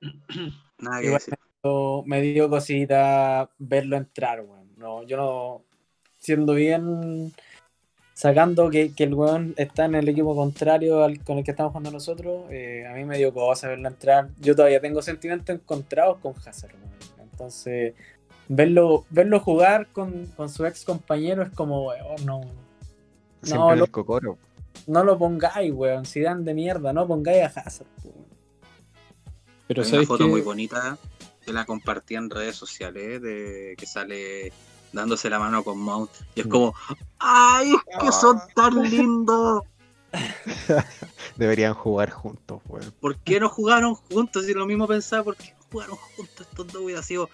Nada 0.79 1.01
que 1.01 1.19
Me 2.07 2.21
dio 2.21 2.51
cosita 2.51 3.51
verlo 3.59 3.97
entrar, 3.97 4.43
weón. 4.43 4.71
No, 4.77 5.03
yo 5.03 5.17
no, 5.17 5.65
siendo 6.19 6.55
bien 6.55 7.33
sacando 8.21 8.69
que, 8.69 8.93
el 8.99 9.15
weón 9.15 9.55
está 9.57 9.87
en 9.87 9.95
el 9.95 10.07
equipo 10.07 10.37
contrario 10.37 11.03
al 11.03 11.25
con 11.25 11.39
el 11.39 11.45
que 11.45 11.53
estamos 11.53 11.73
jugando 11.73 11.91
nosotros, 11.91 12.45
eh, 12.51 12.87
a 12.87 12.93
mí 12.93 13.07
me 13.07 13.17
dio 13.17 13.33
cosa 13.33 13.69
verlo 13.69 13.89
entrar. 13.89 14.29
Yo 14.39 14.55
todavía 14.55 14.79
tengo 14.79 15.01
sentimientos 15.01 15.57
encontrados 15.57 16.19
con 16.19 16.35
Hazard, 16.45 16.75
Entonces, 17.19 17.95
verlo, 18.47 19.07
verlo 19.09 19.41
jugar 19.41 19.87
con, 19.87 20.31
su 20.51 20.67
ex 20.67 20.85
compañero 20.85 21.43
es 21.43 21.49
como, 21.49 21.87
weón, 21.87 22.27
no. 22.27 22.43
Siempre 23.43 23.77
no, 23.77 23.85
el 23.85 23.91
cocoro. 23.91 24.37
No 24.87 25.03
lo 25.03 25.17
pongáis, 25.17 25.73
weón. 25.73 26.05
dan 26.23 26.45
de 26.45 26.53
mierda, 26.53 26.93
no 26.93 27.07
pongáis 27.07 27.57
a 27.57 27.61
Hazard, 27.61 27.89
weón. 28.05 28.27
Pero 29.67 29.83
Hay 29.83 29.93
una 29.95 30.03
foto 30.03 30.29
muy 30.29 30.43
bonita 30.43 30.99
que 31.43 31.55
la 31.55 31.65
compartí 31.65 32.17
en 32.17 32.29
redes 32.29 32.55
sociales 32.55 33.23
de 33.23 33.77
que 33.79 33.87
sale 33.87 34.53
dándose 34.93 35.31
la 35.31 35.39
mano 35.39 35.63
con 35.63 35.79
Mount. 35.79 36.11
Y 36.35 36.41
es 36.41 36.47
mm. 36.47 36.51
como, 36.51 36.75
¡ay, 37.19 37.73
es 37.73 37.99
que 37.99 38.13
son 38.13 38.39
ah. 38.39 38.49
tan 38.55 38.83
lindos! 38.83 39.63
Deberían 41.37 41.75
jugar 41.75 42.11
juntos, 42.11 42.61
weón. 42.69 42.93
¿Por 43.01 43.17
qué 43.19 43.41
no 43.41 43.49
jugaron 43.49 43.95
juntos? 43.95 44.47
Si 44.47 44.55
lo 44.55 44.67
mismo 44.67 44.87
pensaba, 44.87 45.25
¿por 45.25 45.37
qué 45.37 45.53
no 45.53 45.67
jugaron 45.71 45.97
juntos 46.17 46.47
estos 46.51 46.67
dos? 46.67 46.83
Hubiera 46.83 47.03
sido 47.03 47.29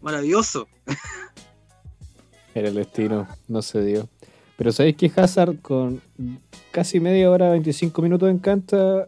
maravilloso. 0.00 0.68
Era 2.54 2.68
el 2.68 2.74
destino, 2.74 3.28
no 3.48 3.62
se 3.62 3.82
dio. 3.82 4.08
Pero 4.56 4.72
sabéis 4.72 4.96
que 4.96 5.10
Hazard 5.16 5.60
con 5.60 6.02
casi 6.70 7.00
media 7.00 7.30
hora, 7.30 7.50
25 7.50 8.02
minutos 8.02 8.28
en 8.28 8.38
canta, 8.38 9.06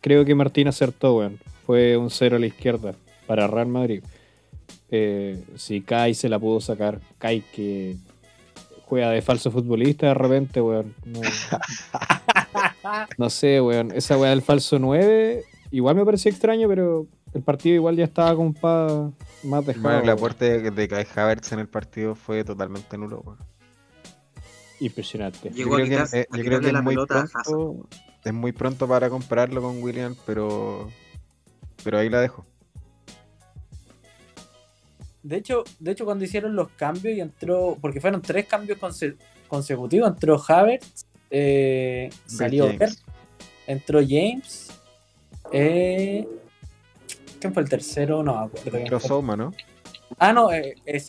creo 0.00 0.24
que 0.24 0.34
Martín 0.34 0.68
acertó, 0.68 1.16
weón. 1.16 1.40
Fue 1.66 1.96
un 1.96 2.10
cero 2.10 2.36
a 2.36 2.38
la 2.38 2.46
izquierda 2.46 2.94
para 3.26 3.46
Real 3.46 3.68
Madrid. 3.68 4.04
Eh, 4.94 5.42
si 5.56 5.80
Kai 5.80 6.14
se 6.14 6.28
la 6.28 6.38
pudo 6.38 6.60
sacar, 6.60 7.00
Kai 7.18 7.42
que 7.54 7.96
juega 8.84 9.08
de 9.10 9.22
falso 9.22 9.50
futbolista 9.50 10.08
de 10.08 10.14
repente, 10.14 10.60
weón. 10.60 10.94
No, 13.16 13.30
sé, 13.30 13.62
weón. 13.62 13.90
Esa 13.92 14.18
weá 14.18 14.30
del 14.30 14.42
falso 14.42 14.78
9 14.78 15.44
igual 15.70 15.96
me 15.96 16.04
pareció 16.04 16.30
extraño, 16.30 16.68
pero 16.68 17.06
el 17.32 17.40
partido 17.40 17.74
igual 17.74 17.96
ya 17.96 18.04
estaba 18.04 18.36
con 18.36 18.54
más 19.44 19.64
dejado. 19.64 19.82
Bueno, 19.82 20.00
el 20.02 20.10
aporte 20.10 20.70
de 20.70 20.88
Kai 20.88 21.06
Havertz 21.16 21.52
en 21.52 21.60
el 21.60 21.68
partido 21.68 22.14
fue 22.14 22.44
totalmente 22.44 22.98
nulo, 22.98 23.22
weón. 23.24 23.38
Impresionante. 24.78 25.50
yo 25.54 25.70
creo 25.70 25.86
que, 25.86 26.18
eh, 26.18 26.26
yo 26.30 26.44
creo 26.44 26.60
que 26.60 26.68
es, 26.68 26.82
muy 26.82 26.96
pronto, 26.96 27.88
es 28.24 28.34
muy 28.34 28.52
pronto 28.52 28.86
para 28.86 29.08
compararlo 29.08 29.62
con 29.62 29.82
William, 29.82 30.16
pero, 30.26 30.90
pero 31.82 31.98
ahí 31.98 32.10
la 32.10 32.20
dejo. 32.20 32.44
De 35.22 35.36
hecho, 35.36 35.64
de 35.78 35.92
hecho, 35.92 36.04
cuando 36.04 36.24
hicieron 36.24 36.56
los 36.56 36.68
cambios 36.70 37.16
y 37.16 37.20
entró, 37.20 37.78
porque 37.80 38.00
fueron 38.00 38.22
tres 38.22 38.46
cambios 38.46 38.78
consecutivos, 39.48 40.08
entró 40.08 40.42
Havertz, 40.46 41.06
eh, 41.30 42.10
salió 42.26 42.68
entró 43.66 44.00
James, 44.00 44.70
eh, 45.52 46.26
¿quién 47.40 47.54
fue 47.54 47.62
el 47.62 47.68
tercero? 47.68 48.22
No 48.22 48.38
acuerdo. 48.38 48.78
Entró 48.78 49.00
Soma, 49.00 49.36
¿no? 49.36 49.52
Ah, 50.18 50.32
no, 50.32 50.52
eh, 50.52 50.74
eh 50.84 51.00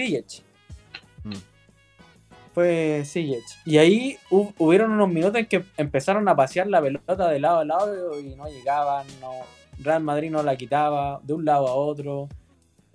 fue 2.53 3.03
Sijic. 3.03 3.43
Y 3.65 3.77
ahí 3.77 4.17
hubieron 4.29 4.91
unos 4.91 5.09
minutos 5.09 5.37
en 5.37 5.47
que 5.47 5.63
empezaron 5.75 6.27
a 6.27 6.35
pasear 6.35 6.67
la 6.67 6.81
pelota 6.81 7.29
de 7.29 7.39
lado 7.39 7.59
a 7.59 7.65
lado 7.65 8.19
y 8.19 8.35
no 8.35 8.47
llegaban, 8.47 9.07
no, 9.19 9.31
Real 9.79 10.03
Madrid 10.03 10.29
no 10.29 10.43
la 10.43 10.55
quitaba 10.55 11.19
de 11.23 11.33
un 11.33 11.45
lado 11.45 11.67
a 11.67 11.73
otro. 11.73 12.29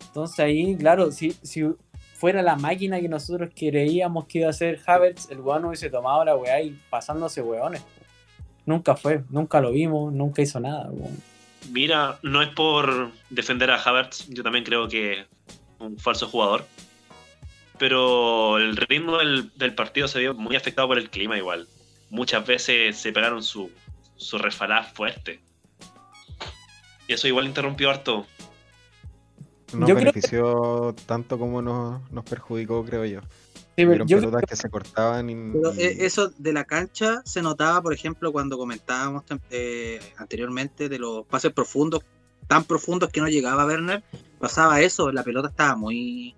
Entonces 0.07 0.39
ahí, 0.41 0.77
claro, 0.77 1.11
si, 1.13 1.33
si 1.43 1.65
fuera 2.15 2.43
la 2.43 2.57
máquina 2.57 3.01
que 3.01 3.09
nosotros 3.09 3.51
creíamos 3.55 4.27
que 4.27 4.41
iba 4.41 4.51
a 4.51 4.53
ser 4.53 4.81
Havertz, 4.87 5.31
el 5.31 5.41
weón 5.41 5.65
hubiese 5.65 5.91
tomado 5.91 6.25
la 6.25 6.37
weá 6.37 6.61
y 6.63 6.79
pasándose 6.91 7.43
weones. 7.43 7.83
Nunca 8.67 8.97
fue, 8.97 9.25
nunca 9.31 9.61
lo 9.61 9.73
vimos, 9.73 10.13
nunca 10.13 10.43
hizo 10.43 10.61
nada. 10.61 10.91
Mira, 11.71 12.19
no 12.23 12.43
es 12.43 12.49
por 12.51 13.11
defender 13.31 13.71
a 13.71 13.83
Havertz, 13.83 14.27
yo 14.29 14.43
también 14.43 14.65
creo 14.65 14.89
que 14.89 15.27
un 15.79 15.99
falso 15.99 16.29
jugador 16.29 16.65
pero 17.79 18.59
el 18.59 18.77
ritmo 18.77 19.19
del, 19.19 19.75
partido 19.75 20.09
se 20.09 20.19
vio 20.19 20.35
muy 20.35 20.57
afectado 20.57 20.89
por 20.89 20.99
el 20.99 21.09
clima 21.09 21.39
igual. 21.39 21.67
Muchas 22.11 22.45
veces 22.47 22.97
se 22.97 23.13
pegaron 23.13 23.43
su, 23.43 23.71
su 24.17 24.39
fuerte. 24.95 25.41
Y 27.07 27.13
eso 27.13 27.29
igual 27.29 27.47
interrumpió 27.47 27.91
harto. 27.91 28.27
Nos 29.73 29.95
benefició 29.95 30.95
tanto 31.07 31.39
como 31.39 31.63
nos, 31.63 32.11
nos, 32.11 32.25
perjudicó, 32.25 32.85
creo 32.85 33.05
yo. 33.05 33.21
Sí, 33.77 33.87
pelotas 33.87 34.43
que 34.49 34.57
se 34.57 34.71
cortaban. 34.71 35.31
Y, 35.31 35.53
pero 35.53 35.73
e, 35.75 36.05
eso 36.05 36.33
de 36.37 36.53
la 36.53 36.65
cancha 36.65 37.23
se 37.25 37.43
notaba, 37.43 37.81
por 37.83 37.93
ejemplo, 37.93 38.33
cuando 38.33 38.59
comentábamos 38.59 39.25
eh, 39.51 40.01
anteriormente 40.17 40.89
de 40.89 40.99
los 40.99 41.27
pases 41.27 41.53
profundos, 41.53 42.03
tan 42.47 42.65
profundos 42.65 43.11
que 43.11 43.21
no 43.21 43.29
llegaba 43.29 43.67
Werner. 43.67 44.03
Pasaba 44.41 44.81
eso, 44.81 45.13
la 45.13 45.23
pelota 45.23 45.49
estaba 45.49 45.77
muy 45.77 46.35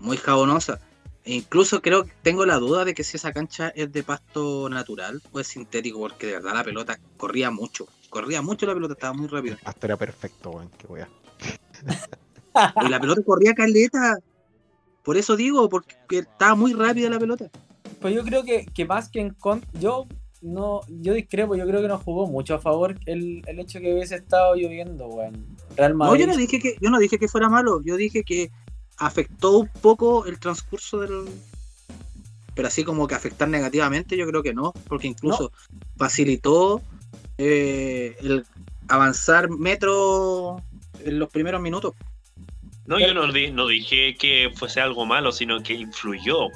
muy 0.00 0.16
jabonosa. 0.16 0.80
E 1.24 1.34
incluso 1.34 1.80
creo 1.80 2.04
que 2.04 2.12
tengo 2.22 2.44
la 2.44 2.56
duda 2.56 2.84
de 2.84 2.94
que 2.94 3.04
si 3.04 3.16
esa 3.16 3.32
cancha 3.32 3.68
es 3.68 3.92
de 3.92 4.02
pasto 4.02 4.68
natural 4.68 5.22
o 5.30 5.38
es 5.38 5.46
sintético, 5.46 6.00
porque 6.00 6.26
de 6.26 6.32
verdad 6.34 6.54
la 6.54 6.64
pelota 6.64 6.98
corría 7.16 7.50
mucho. 7.50 7.86
Corría 8.10 8.42
mucho 8.42 8.66
la 8.66 8.74
pelota, 8.74 8.94
estaba 8.94 9.14
muy 9.14 9.28
rápido. 9.28 9.56
Hasta 9.64 9.86
era 9.86 9.96
perfecto, 9.96 10.50
weón, 10.50 10.70
qué 10.76 10.86
wea. 10.88 11.08
Y 12.84 12.88
la 12.88 13.00
pelota 13.00 13.22
corría 13.24 13.54
caleta. 13.54 14.18
Por 15.02 15.16
eso 15.16 15.36
digo, 15.36 15.68
porque 15.68 15.96
estaba 16.10 16.54
muy 16.54 16.72
rápida 16.72 17.10
la 17.10 17.18
pelota. 17.18 17.50
Pues 18.00 18.14
yo 18.14 18.22
creo 18.24 18.44
que, 18.44 18.66
que 18.66 18.84
más 18.84 19.08
que 19.08 19.20
en 19.20 19.30
con 19.30 19.64
yo 19.78 20.06
no, 20.42 20.80
yo 20.88 21.14
discrepo, 21.14 21.54
yo 21.54 21.66
creo 21.66 21.80
que 21.80 21.88
nos 21.88 22.02
jugó 22.02 22.26
mucho 22.26 22.54
a 22.54 22.58
favor 22.58 22.98
el, 23.06 23.42
el 23.46 23.60
hecho 23.60 23.80
que 23.80 23.94
hubiese 23.94 24.16
estado 24.16 24.54
lloviendo, 24.54 25.06
weón. 25.06 25.46
Real 25.76 25.94
Madrid. 25.94 26.12
No, 26.12 26.20
yo 26.20 26.26
no 26.26 26.36
dije 26.36 26.58
que, 26.58 26.76
yo 26.80 26.90
no 26.90 26.98
dije 26.98 27.18
que 27.18 27.28
fuera 27.28 27.48
malo, 27.48 27.80
yo 27.84 27.96
dije 27.96 28.24
que 28.24 28.50
afectó 28.98 29.58
un 29.58 29.68
poco 29.80 30.26
el 30.26 30.38
transcurso 30.38 30.98
del. 31.00 31.24
Pero 32.54 32.68
así 32.68 32.84
como 32.84 33.06
que 33.06 33.14
afectar 33.14 33.48
negativamente, 33.48 34.16
yo 34.16 34.26
creo 34.26 34.42
que 34.42 34.52
no, 34.52 34.72
porque 34.88 35.06
incluso 35.06 35.52
facilitó 35.96 36.82
eh, 37.38 38.16
el 38.20 38.44
avanzar 38.88 39.48
metro 39.48 40.62
en 41.04 41.18
los 41.18 41.28
primeros 41.30 41.60
minutos. 41.60 41.94
No, 42.86 42.98
yo 42.98 43.14
no, 43.14 43.26
no, 43.26 43.66
dije 43.66 44.16
que 44.16 44.50
fuese 44.54 44.80
algo 44.80 45.06
malo, 45.06 45.30
sino 45.30 45.62
que 45.62 45.74
influyó 45.74 46.48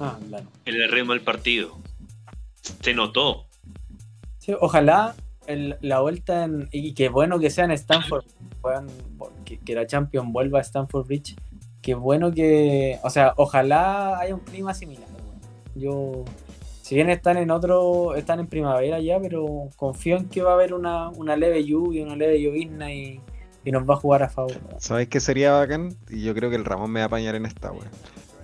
ah, 0.00 0.18
en 0.64 0.74
el 0.74 0.90
ritmo 0.90 1.12
del 1.12 1.22
partido. 1.22 1.78
Se 2.80 2.94
notó. 2.94 3.46
ojalá 4.60 5.14
la 5.46 6.00
vuelta 6.00 6.44
en, 6.44 6.68
y 6.72 6.94
qué 6.94 7.08
bueno 7.08 7.38
que 7.38 7.50
sea 7.50 7.64
en 7.64 7.72
Stanford, 7.72 8.24
que, 9.44 9.58
que 9.58 9.74
la 9.74 9.86
Champions 9.86 10.32
vuelva 10.32 10.60
a 10.60 10.62
Stanford 10.62 11.06
Bridge 11.06 11.34
qué 11.82 11.94
bueno 11.94 12.32
que, 12.32 12.98
o 13.02 13.10
sea, 13.10 13.34
ojalá 13.36 14.18
haya 14.18 14.34
un 14.34 14.40
clima 14.40 14.72
similar. 14.72 15.08
Yo, 15.74 16.24
si 16.80 16.94
bien 16.94 17.10
están 17.10 17.36
en 17.36 17.50
otro, 17.50 18.14
están 18.14 18.40
en 18.40 18.46
primavera 18.46 19.00
ya, 19.00 19.18
pero 19.20 19.68
confío 19.76 20.16
en 20.16 20.28
que 20.28 20.42
va 20.42 20.52
a 20.52 20.54
haber 20.54 20.72
una, 20.74 21.10
leve 21.36 21.64
lluvia, 21.64 22.04
una 22.04 22.16
leve 22.16 22.40
llovizna 22.40 22.92
y, 22.92 23.20
nos 23.70 23.88
va 23.88 23.94
a 23.94 23.96
jugar 23.96 24.22
a 24.22 24.28
favor. 24.28 24.54
¿Sabes 24.78 25.08
qué 25.08 25.20
sería 25.20 25.52
bacán? 25.52 25.94
Y 26.08 26.22
yo 26.22 26.34
creo 26.34 26.50
que 26.50 26.56
el 26.56 26.64
Ramón 26.64 26.90
me 26.90 27.00
va 27.00 27.04
a 27.04 27.06
apañar 27.06 27.34
en 27.34 27.46
esta, 27.46 27.70
weón. 27.70 27.88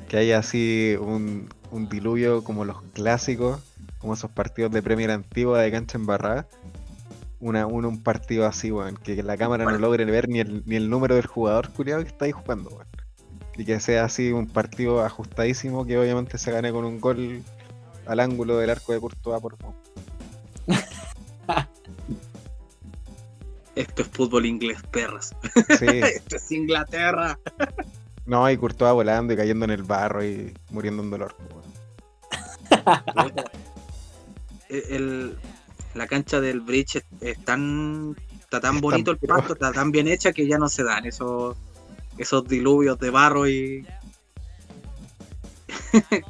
Que 0.08 0.18
haya 0.18 0.38
así 0.38 0.96
un, 1.00 1.48
diluvio 1.90 2.44
como 2.44 2.64
los 2.64 2.80
clásicos, 2.92 3.60
como 3.98 4.14
esos 4.14 4.30
partidos 4.30 4.70
de 4.70 4.82
Premier 4.82 5.10
antigua 5.10 5.60
de 5.60 5.70
cancha 5.70 5.98
embarrada. 5.98 6.46
Una, 7.40 7.66
un, 7.66 8.02
partido 8.02 8.46
así, 8.46 8.70
weón, 8.70 8.96
que 8.96 9.22
la 9.22 9.36
cámara 9.36 9.64
no 9.64 9.78
logre 9.78 10.04
ver 10.04 10.28
ni 10.28 10.40
el, 10.40 10.62
ni 10.66 10.76
el 10.76 10.88
número 10.88 11.16
del 11.16 11.26
jugador 11.26 11.70
culiado 11.72 12.02
que 12.02 12.08
está 12.08 12.24
ahí 12.24 12.32
jugando, 12.32 12.70
weón 12.70 12.86
y 13.58 13.64
que 13.64 13.80
sea 13.80 14.04
así 14.04 14.30
un 14.30 14.46
partido 14.46 15.04
ajustadísimo 15.04 15.84
que 15.84 15.98
obviamente 15.98 16.38
se 16.38 16.52
gane 16.52 16.70
con 16.70 16.84
un 16.84 17.00
gol 17.00 17.42
al 18.06 18.20
ángulo 18.20 18.56
del 18.56 18.70
arco 18.70 18.92
de 18.92 19.00
Courtois 19.00 19.42
por 19.42 19.56
Esto 23.78 24.02
es 24.02 24.08
fútbol 24.08 24.44
inglés, 24.44 24.78
perras. 24.90 25.34
Sí. 25.78 25.86
Esto 26.16 26.36
es 26.36 26.50
Inglaterra. 26.50 27.38
no, 28.26 28.50
y 28.50 28.56
Courtois 28.56 28.92
volando 28.92 29.32
y 29.32 29.36
cayendo 29.36 29.66
en 29.66 29.70
el 29.70 29.84
barro 29.84 30.24
y 30.24 30.52
muriendo 30.70 31.00
en 31.02 31.10
dolor. 31.10 31.36
la 35.94 36.06
cancha 36.06 36.40
del 36.40 36.60
bridge 36.60 37.02
es, 37.20 37.44
tan, 37.44 38.16
está 38.40 38.60
tan 38.60 38.80
bonito 38.80 39.12
el 39.12 39.18
pasto, 39.18 39.52
está 39.52 39.72
tan 39.72 39.92
bien 39.92 40.08
hecha 40.08 40.32
que 40.32 40.48
ya 40.48 40.58
no 40.58 40.68
se 40.68 40.82
dan 40.82 41.06
esos 41.06 41.56
esos 42.18 42.48
diluvios 42.48 42.98
de 42.98 43.10
barro 43.10 43.48
y. 43.48 43.86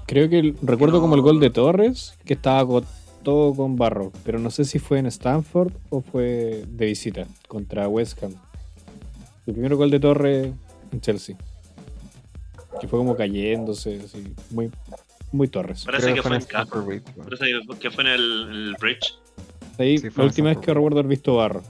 Creo 0.07 0.29
que 0.29 0.55
recuerdo 0.63 1.01
como 1.01 1.15
el 1.15 1.23
gol 1.23 1.41
de 1.41 1.51
Torres, 1.51 2.19
que 2.27 2.35
estaba 2.35 2.83
todo 3.23 3.55
con 3.55 3.77
barro, 3.77 4.13
pero 4.25 4.39
no 4.39 4.51
sé 4.51 4.65
si 4.65 4.79
fue 4.79 4.99
en 4.99 5.07
Stanford 5.07 5.73
o 5.91 6.01
fue 6.01 6.65
de 6.69 6.87
visita 6.87 7.27
contra 7.47 7.89
West 7.89 8.23
Ham. 8.23 8.35
El 9.47 9.55
primer 9.55 9.75
gol 9.75 9.91
de 9.91 10.01
Torres 10.01 10.53
en 10.93 11.01
Chelsea. 11.01 11.37
Que 12.81 12.87
fue 12.87 12.99
como 12.99 13.17
cayéndose, 13.17 14.01
así, 14.05 14.35
muy, 14.51 14.71
muy 15.33 15.49
Torres. 15.49 15.85
Parece 15.85 16.15
que 16.15 16.23
fue, 16.23 16.37
en 16.37 16.45
Parece 16.45 17.47
que 17.81 17.91
fue 17.91 18.05
en 18.05 18.11
el, 18.11 18.77
Bridge. 18.81 19.15
Ahí, 19.79 19.99
la 20.17 20.25
última 20.25 20.51
vez 20.51 20.59
que 20.59 20.73
recuerdo 20.73 20.99
haber 20.99 21.09
visto 21.09 21.37
barro. 21.37 21.63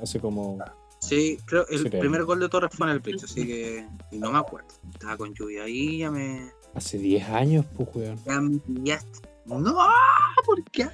Hace 0.00 0.18
como 0.18 0.58
Sí, 1.02 1.36
creo 1.46 1.66
el 1.68 1.90
primer 1.90 2.24
gol 2.24 2.38
de 2.38 2.48
Torres 2.48 2.70
fue 2.72 2.86
en 2.86 2.92
el 2.92 3.02
pecho, 3.02 3.26
así 3.26 3.44
que 3.44 3.86
y 4.12 4.18
no 4.18 4.30
me 4.30 4.38
acuerdo. 4.38 4.68
Estaba 4.92 5.16
con 5.16 5.34
lluvia 5.34 5.64
ahí, 5.64 5.98
ya 5.98 6.10
me. 6.12 6.48
Hace 6.74 6.96
10 6.96 7.28
años, 7.28 7.66
pues, 7.76 7.88
weón. 7.92 8.18
Ya 8.24 8.40
me 8.40 8.58
pillaste. 8.58 9.31
No, 9.44 9.74
¿por 10.46 10.62
qué? 10.70 10.88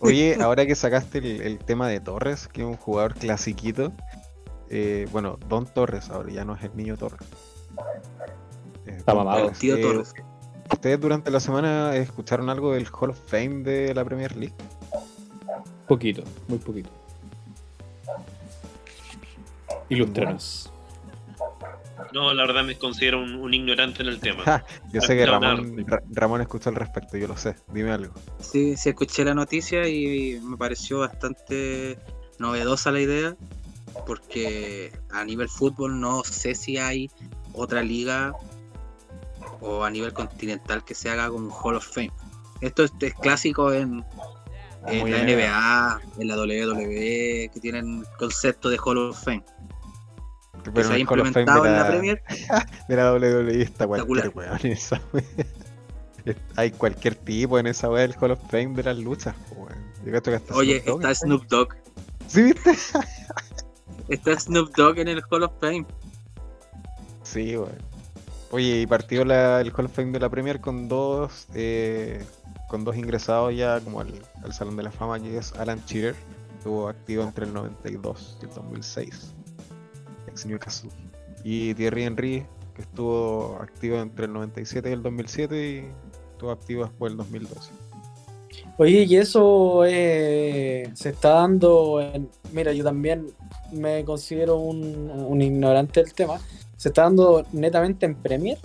Oye, 0.00 0.38
ahora 0.40 0.66
que 0.66 0.74
sacaste 0.74 1.18
el, 1.18 1.58
tema 1.58 1.88
de 1.88 2.00
Torres, 2.00 2.48
que 2.48 2.62
es 2.62 2.66
un 2.66 2.76
jugador 2.76 3.14
clasiquito, 3.14 3.92
eh, 4.70 5.08
bueno, 5.10 5.38
Don 5.48 5.66
Torres 5.66 6.10
ahora 6.10 6.30
ya 6.30 6.44
no 6.44 6.54
es 6.54 6.62
el 6.62 6.76
niño 6.76 6.96
Torres. 6.96 7.28
Está 8.86 9.14
mamado. 9.14 9.50
tío 9.50 9.76
eh, 9.76 9.82
Torres. 9.82 10.14
¿Ustedes 10.72 11.00
durante 11.00 11.30
la 11.30 11.40
semana 11.40 11.96
escucharon 11.96 12.50
algo 12.50 12.72
del 12.72 12.86
Hall 12.92 13.10
of 13.10 13.18
Fame 13.26 13.62
de 13.62 13.94
la 13.94 14.04
Premier 14.04 14.36
League? 14.36 14.54
Poquito, 15.86 16.22
muy 16.46 16.58
poquito. 16.58 16.90
Ilústranos. 19.88 20.70
No, 22.12 22.32
la 22.32 22.46
verdad 22.46 22.64
me 22.64 22.76
considero 22.76 23.20
un, 23.20 23.52
ignorante 23.52 24.02
en 24.02 24.08
el 24.08 24.20
tema. 24.20 24.44
yo 24.92 25.00
sé 25.00 25.16
que 25.16 25.26
Ramón, 25.26 25.86
Ramón 26.10 26.40
escuchó 26.40 26.70
al 26.70 26.76
respecto, 26.76 27.16
yo 27.16 27.28
lo 27.28 27.36
sé. 27.36 27.56
Dime 27.72 27.92
algo. 27.92 28.14
Sí, 28.40 28.76
sí, 28.76 28.90
escuché 28.90 29.24
la 29.24 29.34
noticia 29.34 29.86
y 29.88 30.40
me 30.40 30.56
pareció 30.56 31.00
bastante 31.00 31.98
novedosa 32.38 32.92
la 32.92 33.00
idea, 33.00 33.36
porque 34.06 34.92
a 35.10 35.24
nivel 35.24 35.48
fútbol 35.48 36.00
no 36.00 36.22
sé 36.24 36.54
si 36.54 36.78
hay 36.78 37.10
otra 37.52 37.82
liga 37.82 38.32
o 39.60 39.84
a 39.84 39.90
nivel 39.90 40.12
continental 40.12 40.84
que 40.84 40.94
se 40.94 41.10
haga 41.10 41.28
con 41.28 41.44
un 41.44 41.50
Hall 41.50 41.76
of 41.76 41.86
Fame. 41.86 42.12
Esto 42.60 42.84
es, 42.84 42.92
clásico 43.20 43.72
en, 43.72 44.04
en 44.86 45.10
la 45.10 45.22
NBA, 45.22 46.00
en 46.18 46.28
la 46.28 46.36
WWE, 46.36 47.50
que 47.52 47.60
tienen 47.60 48.04
concepto 48.18 48.68
de 48.68 48.78
Hall 48.78 48.98
of 48.98 49.22
Fame 49.22 49.44
que 50.62 50.84
se 50.84 50.98
implementado 50.98 51.64
en 51.66 51.72
la, 51.72 51.86
Premier. 51.86 52.22
De 52.88 52.96
la 52.96 53.12
WWE 53.12 53.62
está 53.62 53.86
cualquier 53.86 54.30
weón 54.34 54.58
esa 54.64 55.00
Hay 56.56 56.70
cualquier 56.72 57.14
tipo 57.14 57.58
en 57.58 57.66
esa 57.66 57.88
weá 57.88 58.02
del 58.02 58.14
Hall 58.20 58.32
of 58.32 58.40
Fame 58.50 58.74
de 58.74 58.82
las 58.82 58.98
luchas, 58.98 59.34
Oye, 60.52 60.82
está 60.86 61.14
Snoop 61.14 61.46
Dogg. 61.46 61.74
¿Sí 62.26 62.42
viste? 62.42 62.72
está 64.08 64.38
Snoop 64.38 64.74
Dogg 64.76 64.98
en 64.98 65.08
el 65.08 65.22
Hall 65.30 65.44
of 65.44 65.52
Fame. 65.60 65.86
Sí, 67.22 67.56
weón. 67.56 67.78
Oye, 68.50 68.80
y 68.80 68.86
partió 68.86 69.24
la, 69.24 69.60
el 69.60 69.72
Hall 69.74 69.86
of 69.86 69.92
Fame 69.92 70.12
de 70.12 70.20
la 70.20 70.28
Premier 70.28 70.60
con 70.60 70.88
dos 70.88 71.46
eh, 71.54 72.24
con 72.68 72.84
dos 72.84 72.96
ingresados 72.96 73.54
ya 73.54 73.80
como 73.80 74.00
al, 74.00 74.12
al 74.42 74.52
Salón 74.52 74.76
de 74.76 74.82
la 74.82 74.90
Fama, 74.90 75.20
que 75.20 75.38
es 75.38 75.52
Alan 75.54 75.82
Cheater, 75.86 76.14
estuvo 76.56 76.88
activo 76.88 77.22
entre 77.22 77.46
el 77.46 77.54
92 77.54 78.38
y 78.40 78.44
el 78.44 78.50
2006 78.54 79.34
ex 80.28 80.46
Newcastle. 80.46 80.90
Y 81.44 81.74
Thierry 81.74 82.04
Henry, 82.04 82.46
que 82.74 82.82
estuvo 82.82 83.58
activo 83.60 83.98
entre 83.98 84.26
el 84.26 84.32
97 84.32 84.88
y 84.88 84.92
el 84.92 85.02
2007 85.02 85.70
y 85.70 85.84
estuvo 86.32 86.50
activo 86.50 86.84
después 86.84 87.10
del 87.10 87.18
2012. 87.18 87.70
Oye, 88.80 89.02
y 89.08 89.16
eso 89.16 89.84
eh, 89.84 90.88
se 90.94 91.08
está 91.08 91.30
dando, 91.30 92.00
mira, 92.52 92.72
yo 92.72 92.84
también 92.84 93.26
me 93.72 94.04
considero 94.04 94.58
un, 94.58 95.42
ignorante 95.42 96.00
del 96.00 96.14
tema, 96.14 96.38
se 96.76 96.90
está 96.90 97.02
dando 97.02 97.44
netamente 97.52 98.06
en 98.06 98.14
Premier. 98.14 98.56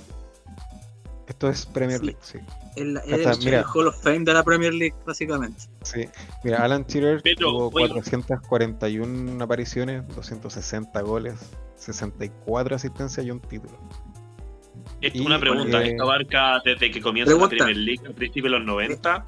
Esto 1.28 1.50
es 1.50 1.66
Premier 1.66 2.02
League, 2.04 2.20
sí. 2.22 2.40
El, 2.76 3.00
el, 3.06 3.64
Hall 3.74 3.88
of 3.88 4.02
Fame 4.02 4.20
de 4.20 4.34
la 4.34 4.44
Premier 4.44 4.74
League, 4.74 4.96
básicamente. 5.06 5.64
Sí, 5.84 6.06
mira, 6.44 6.64
Alan 6.64 6.86
Shearer 6.86 7.22
tuvo 7.38 7.72
441 7.72 9.42
apariciones, 9.44 10.06
260 10.16 11.02
goles, 11.02 11.36
64 11.78 12.76
asistencias 12.76 13.26
y 13.26 13.32
un 13.32 13.40
título. 13.40 13.78
Es 15.02 15.16
una 15.16 15.40
pregunta, 15.40 15.82
¿esto 15.84 16.04
abarca 16.04 16.62
desde 16.64 16.92
que 16.92 17.02
comienza 17.02 17.34
la 17.36 17.48
Premier 17.48 17.78
League 17.78 18.02
a 18.08 18.12
principios 18.12 18.52
de 18.52 18.60
los 18.60 18.68
90? 18.68 19.26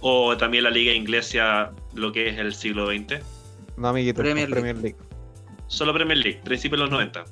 ¿O 0.00 0.36
también 0.36 0.64
la 0.64 0.70
Liga 0.70 0.92
Inglesa, 0.92 1.72
lo 1.94 2.12
que 2.12 2.28
es 2.28 2.38
el 2.38 2.54
siglo 2.54 2.86
XX? 2.86 3.20
No, 3.76 3.88
amiguito, 3.88 4.20
Premier, 4.20 4.50
Premier 4.50 4.76
League. 4.76 4.96
Solo 5.66 5.92
Premier 5.92 6.18
League, 6.18 6.40
principios 6.44 6.78
de 6.78 6.84
los 6.84 6.90
90. 6.90 7.24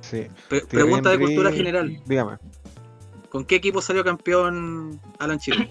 Sí. 0.00 0.26
pregunta 0.68 1.10
de 1.10 1.18
cultura 1.18 1.52
general. 1.52 2.00
Dígame. 2.06 2.36
¿Con 3.32 3.46
qué 3.46 3.56
equipo 3.56 3.80
salió 3.80 4.04
campeón 4.04 5.00
Alan 5.18 5.38
Shearer? 5.38 5.70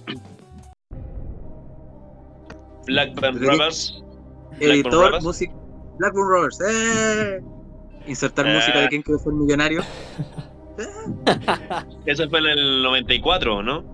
Blackburn 2.87 3.39
Rovers. 3.39 4.03
Editor, 4.59 5.21
música. 5.21 5.53
Blackburn 5.99 6.27
Rovers. 6.27 6.59
¡Eh! 6.67 7.39
Insertar 8.07 8.47
eh. 8.47 8.55
música 8.55 8.79
de 8.79 8.89
quien 8.89 9.03
quiere 9.03 9.21
ser 9.21 9.33
millonario. 9.33 9.83
Eso 12.07 12.27
fue 12.31 12.39
en 12.39 12.45
el 12.47 12.81
94, 12.81 13.61
¿no? 13.61 13.85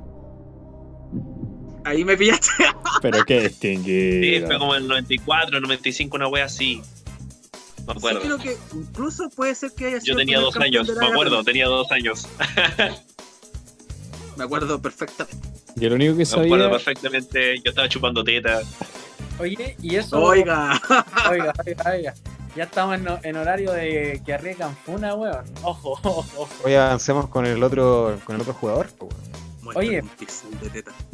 Ahí 1.83 2.05
me 2.05 2.15
pillaste. 2.15 2.47
Pero 3.01 3.25
qué 3.25 3.49
distinguido. 3.49 4.39
Sí, 4.39 4.45
fue 4.45 4.59
como 4.59 4.75
en 4.75 4.83
el 4.83 4.87
94, 4.87 5.59
95, 5.59 6.15
una 6.15 6.29
wea 6.29 6.45
así. 6.45 6.81
Me 7.85 7.91
acuerdo. 7.91 8.21
creo 8.21 8.37
que 8.37 8.55
incluso 8.73 9.29
puede 9.29 9.53
ser 9.55 9.71
que 9.73 9.87
haya 9.87 9.99
sido. 9.99 10.13
Yo 10.13 10.19
tenía 10.19 10.39
dos 10.39 10.55
años, 10.55 10.89
me 10.97 11.05
acuerdo, 11.05 11.43
tenía 11.43 11.67
dos 11.67 11.91
años. 11.91 12.29
Me 14.37 14.43
acuerdo 14.43 14.81
perfectamente. 14.81 15.49
Yo 15.75 15.89
lo 15.89 15.95
único 15.95 16.15
que 16.15 16.25
sabía. 16.25 16.43
Me 16.43 16.55
acuerdo 16.55 16.71
perfectamente, 16.71 17.55
yo 17.57 17.69
estaba 17.69 17.89
chupando 17.89 18.23
teta. 18.23 18.61
Oye, 19.39 19.75
y 19.81 19.95
eso. 19.95 20.21
Oiga, 20.21 20.79
oiga, 21.29 21.53
oiga, 21.65 21.91
oiga. 21.91 22.13
Ya 22.55 22.63
estamos 22.63 22.99
en, 23.23 23.35
horario 23.35 23.71
de 23.71 24.19
que 24.25 24.33
arriesgan 24.33 24.75
funa, 24.77 25.13
weón. 25.13 25.45
Ojo, 25.61 25.99
ojo. 26.01 26.49
Oye, 26.63 26.77
avancemos 26.77 27.27
con 27.27 27.45
el 27.45 27.61
otro, 27.61 28.19
con 28.25 28.35
el 28.35 28.41
otro 28.41 28.53
jugador. 28.53 28.87
Oye, 29.75 30.03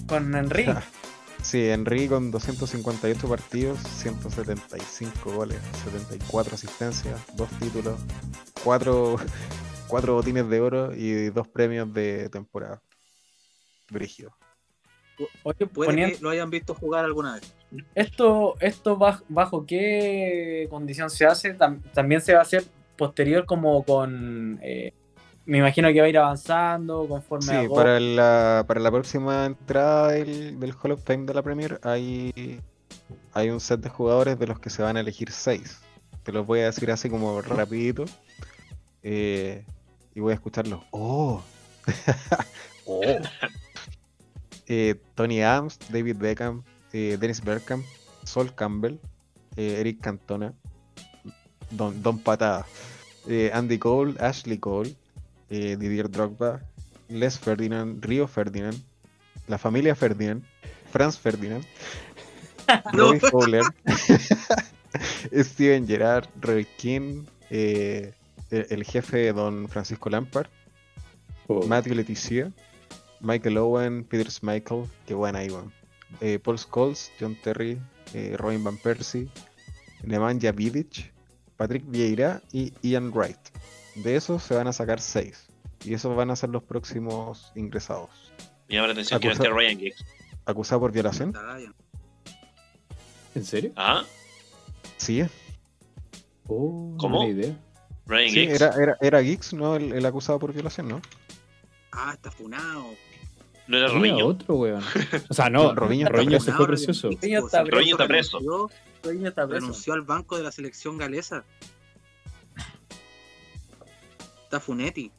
con 0.07 0.33
Henry. 0.33 0.67
sí, 1.41 1.69
Henry 1.69 2.07
con 2.07 2.31
258 2.31 3.27
partidos, 3.27 3.79
175 3.79 5.33
goles, 5.33 5.57
74 5.83 6.55
asistencias, 6.55 7.19
dos 7.35 7.49
títulos, 7.59 7.99
cuatro, 8.63 9.17
cuatro 9.89 10.13
botines 10.13 10.47
de 10.47 10.61
oro 10.61 10.95
y 10.95 11.29
dos 11.29 11.47
premios 11.49 11.93
de 11.93 12.29
temporada. 12.29 12.81
Brígido. 13.89 14.35
Oye, 15.43 15.67
puede 15.67 15.95
que 15.95 16.17
lo 16.21 16.29
hayan 16.29 16.49
visto 16.49 16.73
jugar 16.73 17.05
alguna 17.05 17.35
vez. 17.35 17.53
¿Esto, 17.95 18.55
esto 18.59 18.97
bajo, 18.97 19.65
qué 19.65 20.67
condición 20.69 21.09
se 21.09 21.25
hace? 21.25 21.53
¿También 21.53 22.21
se 22.21 22.33
va 22.33 22.39
a 22.39 22.43
hacer 22.43 22.63
posterior 22.97 23.45
como 23.45 23.83
con... 23.83 24.59
Eh, 24.61 24.93
me 25.45 25.57
imagino 25.57 25.91
que 25.91 25.99
va 25.99 26.05
a 26.05 26.09
ir 26.09 26.17
avanzando 26.17 27.05
conforme 27.07 27.63
sí, 27.63 27.67
para 27.67 27.99
la, 27.99 28.63
para 28.65 28.79
la 28.79 28.89
próxima 28.89 29.45
entrada 29.45 30.11
del, 30.11 30.57
del 30.57 30.73
Hall 30.81 30.91
of 30.91 31.03
Fame 31.03 31.25
de 31.25 31.33
la 31.33 31.41
Premier 31.41 31.81
hay, 31.83 32.61
hay 33.33 33.49
un 33.49 33.59
set 33.59 33.81
de 33.81 33.89
jugadores 33.89 34.39
de 34.39 34.47
los 34.47 34.59
que 34.59 34.69
se 34.69 34.81
van 34.81 34.95
a 34.95 35.01
elegir 35.01 35.31
seis. 35.31 35.81
Te 36.23 36.31
los 36.31 36.47
voy 36.47 36.61
a 36.61 36.65
decir 36.65 36.89
así 36.91 37.09
como 37.09 37.41
rapidito. 37.41 38.05
Eh, 39.01 39.65
y 40.15 40.21
voy 40.21 40.31
a 40.31 40.35
escucharlos. 40.35 40.81
¡Oh! 40.91 41.43
¡Oh! 42.85 43.01
Eh, 44.67 44.95
Tony 45.15 45.41
Adams, 45.41 45.77
David 45.89 46.17
Beckham, 46.17 46.63
eh, 46.93 47.17
Dennis 47.19 47.43
Bergkamp, 47.43 47.83
Sol 48.23 48.53
Campbell, 48.55 48.99
eh, 49.57 49.79
Eric 49.79 49.99
Cantona, 49.99 50.53
Don, 51.69 52.01
Don 52.01 52.19
Patada, 52.19 52.65
Andy 53.27 53.77
Cole, 53.77 54.15
Ashley 54.19 54.57
Cole, 54.57 54.95
Didier 55.49 56.09
Drogba, 56.09 56.61
Les 57.09 57.37
Ferdinand, 57.37 58.03
Rio 58.03 58.27
Ferdinand, 58.27 58.75
la 59.47 59.57
familia 59.57 59.95
Ferdinand, 59.95 60.43
Franz 60.91 61.17
Ferdinand, 61.17 61.65
Roy 62.93 63.19
Fowler, 63.19 63.63
Steven 65.43 65.87
Gerrard, 65.87 66.27
Roy 66.41 66.65
King, 66.77 67.25
el, 67.49 68.83
jefe 68.83 69.33
Don 69.33 69.67
Francisco 69.67 70.09
Lampard, 70.09 70.49
oh. 71.47 71.65
Matthew 71.65 71.95
Leticia, 71.95 72.51
Michael 73.23 73.57
Owen, 73.57 74.03
Peter 74.03 74.29
Schmeichel, 74.29 74.83
qué 75.07 75.13
buena 75.13 75.39
ahí, 75.39 75.49
eh, 76.19 76.39
Paul 76.39 76.59
Scholes, 76.59 77.09
John 77.19 77.35
Terry, 77.41 77.79
eh, 78.13 78.35
Robin 78.37 78.61
Van 78.63 78.77
Persie, 78.77 79.29
Nemanja 80.03 80.51
Vidic, 80.51 81.13
Patrick 81.55 81.83
Vieira 81.87 82.41
y 82.51 82.73
Ian 82.81 83.11
Wright. 83.13 83.39
De 83.95 84.17
esos 84.17 84.43
se 84.43 84.55
van 84.55 84.67
a 84.67 84.73
sacar 84.73 84.99
seis. 84.99 85.47
Y 85.85 85.93
esos 85.93 86.15
van 86.15 86.31
a 86.31 86.35
ser 86.35 86.49
los 86.49 86.63
próximos 86.63 87.51
ingresados. 87.55 88.09
Me 88.67 88.75
llama 88.75 88.87
la 88.87 88.93
atención 88.93 89.19
que 89.21 89.33
no 89.33 89.53
Ryan 89.53 89.79
Giggs. 89.79 90.05
¿Acusado 90.45 90.81
por 90.81 90.91
violación? 90.91 91.33
¿En 93.35 93.45
serio? 93.45 93.71
¿Ah? 93.77 94.03
Sí. 94.97 95.23
Oh, 96.47 96.95
¿Cómo? 96.97 97.25
idea. 97.25 97.55
Ryan 98.05 98.29
sí, 98.29 98.39
Era, 98.43 98.71
era, 98.81 98.97
era 98.99 99.23
Giggs, 99.23 99.53
¿no? 99.53 99.77
El, 99.77 99.93
el, 99.93 100.05
acusado 100.05 100.39
por 100.39 100.51
violación, 100.51 100.89
¿no? 100.89 101.01
Ah, 101.93 102.11
está 102.13 102.29
funado. 102.29 102.85
No 103.67 103.77
era 103.77 103.87
Robinho. 103.87 104.27
otro, 104.27 104.55
weón. 104.55 104.83
O 105.29 105.33
sea, 105.33 105.49
no, 105.49 105.73
Robinho, 105.73 106.09
Robinho 106.09 106.39
se 106.39 106.51
fue 106.51 106.67
precioso. 106.67 107.09
Robinho 107.09 107.45
está 107.45 107.63
preso. 108.07 108.39
Robinho 109.03 109.29
está 109.29 109.47
preso. 109.47 109.61
Renunció 109.61 109.93
al 109.93 110.01
banco 110.01 110.37
de 110.37 110.43
la 110.43 110.51
selección 110.51 110.97
galesa. 110.97 111.43
Está 114.43 114.59
Funetti. 114.59 115.11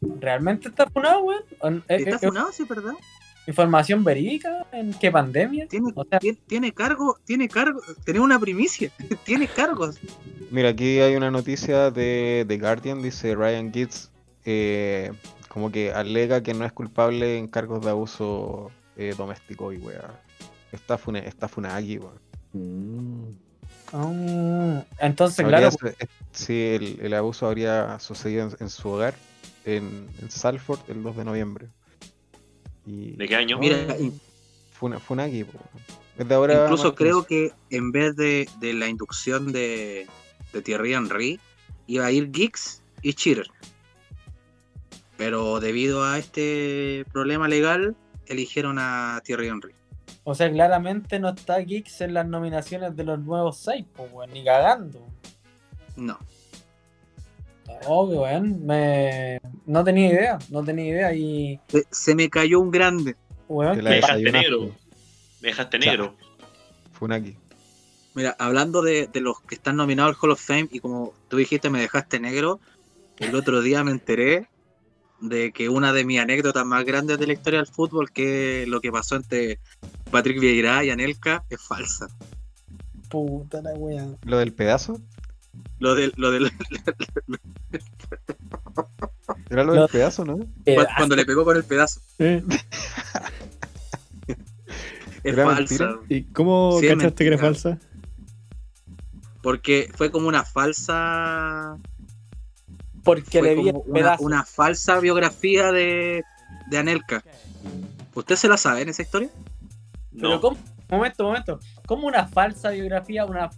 ¿Realmente 0.00 0.68
está 0.68 0.88
funado, 0.88 1.20
weón? 1.20 1.84
Eh, 1.88 1.96
está 1.96 2.16
eh, 2.16 2.18
funado, 2.18 2.52
sí, 2.52 2.64
¿verdad? 2.68 2.94
información 3.46 4.04
verídica 4.04 4.66
en 4.72 4.92
qué 4.94 5.10
pandemia. 5.10 5.66
Tiene, 5.66 5.92
tiene, 6.46 6.72
cargo, 6.72 7.18
tiene 7.24 7.48
cargo, 7.48 7.80
tiene 8.04 8.20
una 8.20 8.38
primicia, 8.38 8.90
tiene 9.24 9.46
cargos. 9.48 9.98
Mira, 10.50 10.70
aquí 10.70 11.00
hay 11.00 11.16
una 11.16 11.30
noticia 11.30 11.90
de 11.90 12.44
The 12.46 12.58
Guardian, 12.58 13.02
dice 13.02 13.34
Ryan 13.34 13.72
Gitz, 13.72 14.10
eh, 14.44 15.12
como 15.50 15.72
que 15.72 15.92
alega 15.92 16.44
que 16.44 16.54
no 16.54 16.64
es 16.64 16.72
culpable 16.72 17.36
en 17.36 17.48
cargos 17.48 17.84
de 17.84 17.90
abuso 17.90 18.70
eh, 18.96 19.14
doméstico 19.18 19.72
y 19.72 19.78
weá. 19.78 20.22
Está, 20.70 20.96
fune, 20.96 21.26
está 21.26 21.48
funagi, 21.48 21.98
weón. 21.98 22.20
Mm. 22.52 23.32
Ah, 23.92 24.84
entonces, 25.00 25.44
claro. 25.44 25.70
Sí, 26.30 26.78
el, 27.00 27.12
abuso 27.14 27.48
habría 27.48 27.98
sucedido 27.98 28.48
en, 28.60 28.70
su 28.70 28.88
hogar, 28.90 29.16
en, 29.64 30.08
Salford, 30.28 30.78
el 30.88 31.02
2 31.02 31.16
de 31.16 31.24
noviembre. 31.24 31.68
¿De 32.86 33.26
qué 33.26 33.34
año? 33.34 33.58
Mira, 33.58 33.96
Funagi, 34.70 35.44
Incluso 36.16 36.94
creo 36.94 37.26
que 37.26 37.52
en 37.70 37.90
vez 37.90 38.14
de, 38.14 38.48
la 38.60 38.86
inducción 38.86 39.50
de, 39.50 40.06
de 40.52 40.62
Thierry 40.62 40.94
Henry, 40.94 41.40
iba 41.88 42.06
a 42.06 42.12
ir 42.12 42.30
Giggs 42.32 42.82
y 43.02 43.14
Cheater. 43.14 43.50
Pero 45.20 45.60
debido 45.60 46.02
a 46.02 46.18
este 46.18 47.04
problema 47.12 47.46
legal, 47.46 47.94
eligieron 48.26 48.78
a 48.78 49.20
Thierry 49.22 49.48
Henry. 49.48 49.74
O 50.24 50.34
sea, 50.34 50.50
claramente 50.50 51.18
no 51.18 51.28
está 51.28 51.58
Geeks 51.58 52.00
en 52.00 52.14
las 52.14 52.26
nominaciones 52.26 52.96
de 52.96 53.04
los 53.04 53.18
nuevos 53.18 53.58
seis, 53.58 53.84
pues, 53.94 54.30
ni 54.32 54.42
cagando. 54.42 55.06
No. 55.94 56.18
Oh, 57.84 58.06
weón, 58.06 58.64
me... 58.64 59.38
no 59.66 59.84
tenía 59.84 60.08
idea, 60.08 60.38
no 60.48 60.64
tenía 60.64 60.86
idea 60.86 61.12
y... 61.12 61.60
Se, 61.90 62.14
me 62.14 62.30
cayó 62.30 62.58
un 62.58 62.70
grande. 62.70 63.14
me 63.46 63.76
dejaste 63.76 64.32
negro. 64.32 64.74
Me 65.42 65.48
dejaste 65.48 65.78
negro. 65.80 66.16
Funaki. 66.92 67.36
Mira, 68.14 68.34
hablando 68.38 68.80
de, 68.80 69.06
de, 69.06 69.20
los 69.20 69.38
que 69.42 69.56
están 69.56 69.76
nominados 69.76 70.16
al 70.16 70.18
Hall 70.22 70.30
of 70.30 70.40
Fame 70.40 70.70
y 70.72 70.80
como 70.80 71.12
tú 71.28 71.36
dijiste 71.36 71.68
me 71.68 71.82
dejaste 71.82 72.20
negro, 72.20 72.58
el 73.18 73.34
otro 73.34 73.60
día 73.60 73.84
me 73.84 73.90
enteré 73.90 74.48
de 75.20 75.52
que 75.52 75.68
una 75.68 75.92
de 75.92 76.04
mis 76.04 76.20
anécdotas 76.20 76.64
más 76.64 76.84
grandes 76.84 77.18
de 77.18 77.26
la 77.26 77.32
historia 77.32 77.58
del 77.58 77.68
fútbol, 77.68 78.10
que 78.10 78.64
lo 78.66 78.80
que 78.80 78.90
pasó 78.90 79.16
entre 79.16 79.60
Patrick 80.10 80.40
Vieira 80.40 80.82
y 80.84 80.90
Anelka, 80.90 81.44
es 81.50 81.60
falsa. 81.60 82.08
Puta 83.08 83.60
la 83.62 83.72
wea. 83.74 84.08
¿Lo 84.24 84.38
del 84.38 84.52
pedazo? 84.52 85.00
Lo 85.78 85.94
del. 85.94 86.12
Lo 86.16 86.30
del... 86.30 86.50
Era 89.48 89.64
lo 89.64 89.74
del 89.74 89.88
pedazo, 89.88 90.24
¿no? 90.24 90.38
Cuando, 90.96 91.16
le 91.16 91.24
pegó 91.24 91.44
con 91.44 91.56
el 91.56 91.64
pedazo. 91.64 92.00
es 92.18 92.44
falsa. 95.34 95.98
¿Y 96.08 96.22
cómo 96.24 96.78
cachaste 96.80 97.24
que 97.24 97.28
era 97.28 97.38
falsa? 97.38 97.78
Porque 99.42 99.90
fue 99.94 100.10
como 100.10 100.28
una 100.28 100.44
falsa 100.44 101.78
porque 103.04 103.42
le 103.42 103.54
vi 103.54 103.72
una, 104.18 104.44
falsa 104.44 105.00
biografía 105.00 105.72
de, 105.72 106.22
de 106.68 106.78
Anelka. 106.78 107.22
¿Usted 108.14 108.36
se 108.36 108.48
la 108.48 108.56
sabe 108.56 108.82
en 108.82 108.88
esa 108.88 109.02
historia? 109.02 109.28
Pero 110.18 110.40
¿cómo? 110.40 110.58
Momento, 110.90 111.24
momento. 111.24 111.60
¿Cómo 111.86 112.06
una 112.06 112.26
falsa 112.26 112.70
biografía? 112.70 113.24
Una. 113.24 113.50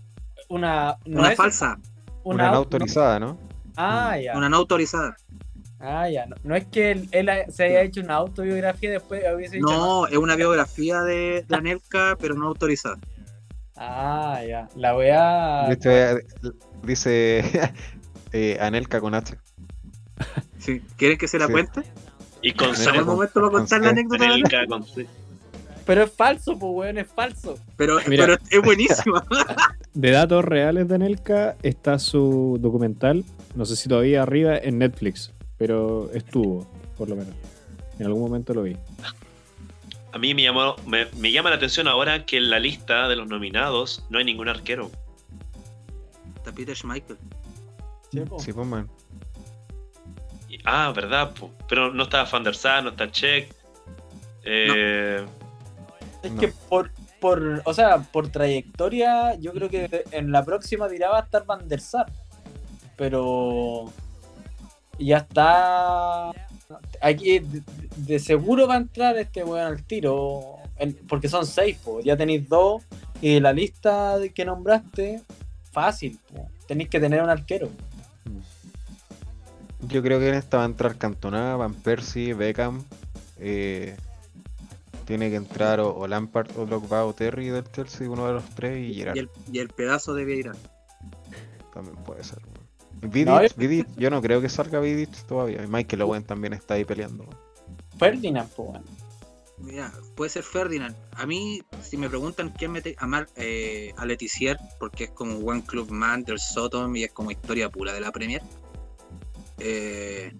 Una, 0.49 0.99
una 1.07 1.30
falsa. 1.30 1.78
Una, 2.24 2.51
no 2.51 2.57
autorizada, 2.57 3.18
¿no? 3.18 3.38
Ah, 3.76 4.18
ya. 4.18 4.36
Una 4.36 4.49
no 4.49 4.59
autorizada. 4.59 5.16
Ah, 5.80 6.09
ya. 6.09 6.26
No, 6.45 6.55
es 6.55 6.66
que 6.66 6.93
él, 6.93 7.28
se 7.49 7.64
haya 7.64 7.82
hecho 7.82 8.03
una 8.03 8.14
autobiografía 8.14 8.90
y 8.90 8.93
después 8.93 9.24
hubiese 9.34 9.57
dicho. 9.57 9.66
No, 9.66 10.07
es 10.07 10.16
una 10.16 10.36
biografía 10.36 11.01
de, 11.01 11.45
de 11.49 11.57
Anelka, 11.57 12.16
pero 12.20 12.34
no 12.34 12.47
autorizada. 12.47 12.99
Ah, 13.76 14.40
ya. 14.47 14.68
La 14.76 14.93
voy 14.93 15.09
a. 15.11 15.68
Dice, 16.82 17.74
eh, 18.33 18.59
Anelka 18.61 19.01
con 19.01 19.14
H. 19.14 19.37
Sí. 20.59 20.80
¿Quieren 20.97 21.18
que 21.18 21.28
se 21.28 21.39
la 21.39 21.49
cuente? 21.49 21.83
Y 22.41 22.53
con. 22.53 22.70
En 22.74 23.05
momento 23.05 23.41
va 23.41 23.49
a 23.49 23.51
contar 23.51 23.80
la 23.80 23.91
anécdota. 23.91 24.24
Anelka 24.24 24.66
con 24.66 24.87
C. 24.87 25.07
Pero 25.85 26.05
es 26.05 26.12
falso, 26.12 26.59
pues 26.59 26.72
weón, 26.72 26.99
es 26.99 27.09
falso. 27.09 27.59
Pero, 27.76 27.99
pero 28.07 28.37
es 28.51 28.62
buenísima. 28.62 29.24
de 29.95 30.11
datos 30.11 30.45
reales 30.45 30.89
de 30.89 30.95
Anelka 30.95 31.57
está 31.62 31.99
su 31.99 32.59
documental, 32.61 33.24
no 33.55 33.64
sé 33.64 33.76
si 33.76 33.89
todavía 33.89 34.22
arriba, 34.22 34.57
en 34.57 34.78
Netflix, 34.78 35.33
pero 35.59 36.11
estuvo, 36.12 36.66
por 36.97 37.09
lo 37.09 37.16
menos. 37.16 37.35
En 37.99 38.07
algún 38.07 38.22
momento 38.22 38.55
lo 38.55 38.62
vi. 38.62 38.76
A 40.12 40.18
mí 40.18 40.35
me, 40.35 40.43
llamó, 40.43 40.76
me, 40.87 41.07
me 41.18 41.33
llama 41.33 41.51
la 41.51 41.57
atención 41.57 41.89
ahora 41.89 42.26
que 42.26 42.37
en 42.37 42.51
la 42.51 42.59
lista 42.59 43.09
de 43.09 43.16
los 43.16 43.28
nominados 43.28 44.05
no 44.11 44.18
hay 44.18 44.24
ningún 44.24 44.49
arquero. 44.49 44.91
Está 46.37 46.53
Peter 46.53 46.76
Schmeichel. 46.76 47.16
Sí, 48.12 48.52
pues, 48.52 48.66
man. 48.66 48.88
Ah, 50.64 50.92
verdad, 50.94 51.32
pero 51.68 51.92
no 51.92 52.04
está 52.04 52.24
Van 52.24 52.44
der 52.44 52.54
Sar, 52.54 52.84
no 52.84 52.90
está 52.90 53.10
Check. 53.10 53.52
Eh... 54.44 55.24
Es 56.22 56.32
que 56.32 56.48
por, 56.68 56.90
por, 57.20 57.62
o 57.64 57.74
sea, 57.74 57.98
por 57.98 58.28
trayectoria, 58.28 59.34
yo 59.36 59.52
creo 59.52 59.68
que 59.68 60.04
en 60.12 60.30
la 60.30 60.44
próxima 60.44 60.88
dirá 60.88 61.08
va 61.08 61.20
a 61.20 61.22
estar 61.22 61.44
Van 61.46 61.66
der 61.66 61.80
Sar. 61.80 62.06
Pero 62.96 63.90
ya 64.98 65.18
está. 65.18 66.30
Aquí 67.00 67.42
de, 67.96 68.18
seguro 68.18 68.68
va 68.68 68.74
a 68.74 68.78
entrar 68.78 69.16
este 69.16 69.42
weón 69.42 69.66
al 69.66 69.82
tiro. 69.84 70.58
porque 71.08 71.28
son 71.28 71.46
seis, 71.46 71.78
pues. 71.82 72.04
Ya 72.04 72.16
tenéis 72.16 72.48
dos. 72.48 72.82
Y 73.20 73.40
la 73.40 73.52
lista 73.52 74.16
que 74.34 74.44
nombraste, 74.44 75.22
fácil, 75.72 76.18
Tenéis 76.66 76.90
que 76.90 77.00
tener 77.00 77.22
un 77.22 77.30
arquero. 77.30 77.70
Yo 79.89 80.03
creo 80.03 80.18
que 80.18 80.28
en 80.28 80.35
esta 80.35 80.59
va 80.59 80.62
a 80.62 80.66
entrar 80.66 80.97
Cantona, 80.97 81.57
Van 81.57 81.74
Persie, 81.74 82.35
Beckham. 82.35 82.85
Eh, 83.39 83.97
tiene 85.05 85.30
que 85.30 85.37
entrar 85.37 85.80
o, 85.80 86.07
Lampard 86.07 86.57
o 86.57 86.64
Drogba 86.64 87.05
o 87.05 87.12
Terry 87.12 87.49
del 87.49 87.70
Chelsea, 87.72 88.09
uno 88.09 88.26
de 88.26 88.35
los 88.35 88.45
tres, 88.55 88.78
y 88.78 88.95
Gerard. 88.95 89.16
Y 89.51 89.59
el, 89.59 89.68
pedazo 89.68 90.14
de 90.14 90.24
Vieira. 90.24 90.53
También 91.74 91.97
puede 92.05 92.22
ser. 92.22 92.41
Vidic, 93.03 93.89
yo... 93.97 94.11
no 94.11 94.22
creo 94.22 94.41
que 94.41 94.49
salga 94.49 94.78
Vidic 94.78 95.11
todavía. 95.26 95.66
Michael 95.68 96.03
Owen 96.03 96.24
también 96.24 96.53
está 96.53 96.74
ahí 96.74 96.85
peleando. 96.85 97.28
Ferdinand, 97.99 98.49
pues 98.55 98.80
Mira, 99.59 99.93
puede 100.16 100.30
ser 100.30 100.43
Ferdinand. 100.43 100.97
A 101.12 101.26
mí, 101.26 101.62
si 101.83 101.97
me 101.97 102.09
preguntan 102.09 102.51
quién 102.51 102.72
mete 102.72 102.97
a, 102.99 103.07
Mar, 103.07 103.28
eh, 103.37 103.93
a 103.97 104.07
Letizier, 104.07 104.57
porque 104.78 105.05
es 105.05 105.11
como 105.11 105.41
buen 105.41 105.62
club 105.62 105.91
man 105.91 106.24
del 106.24 106.39
Sotom 106.39 106.95
y 106.97 107.05
es 107.05 107.12
como 107.12 107.30
historia 107.30 107.70
pura 107.70 107.93
de 107.93 108.01
la 108.01 108.12
Premier. 108.12 108.43
Eh, 109.64 110.32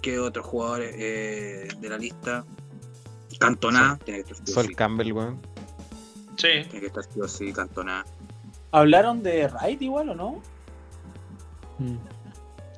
¿Qué 0.00 0.18
otros 0.18 0.46
jugadores 0.46 0.94
eh, 0.96 1.68
de 1.78 1.88
la 1.88 1.98
lista? 1.98 2.44
Cantona, 3.38 3.98
tiene 4.04 4.22
que 4.22 4.32
estar 4.32 4.48
Sol 4.48 4.76
Campbell, 4.76 5.12
weón. 5.12 5.40
Sí. 6.36 6.48
Tiene 6.70 6.80
que 6.80 6.86
estar 6.86 7.28
sí 7.28 7.52
Cantona. 7.52 8.04
¿Hablaron 8.70 9.22
de 9.22 9.48
Wright 9.48 9.82
igual 9.82 10.10
o 10.10 10.14
no? 10.14 10.42
Mm. 11.78 11.96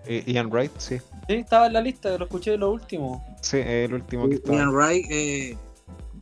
Eh, 0.07 0.24
Ian 0.26 0.51
Wright, 0.51 0.72
sí. 0.78 0.99
Sí, 1.28 1.34
estaba 1.34 1.66
en 1.66 1.74
la 1.74 1.80
lista, 1.80 2.16
lo 2.16 2.24
escuché 2.24 2.53
de 2.53 2.59
lo 2.59 2.72
último. 2.72 3.24
Sí, 3.42 3.59
el 3.59 3.95
último 3.95 4.28
que 4.28 4.36
estaba. 4.36 4.57
Ian 4.57 4.70
Wright 4.70 5.07
eh, 5.11 5.59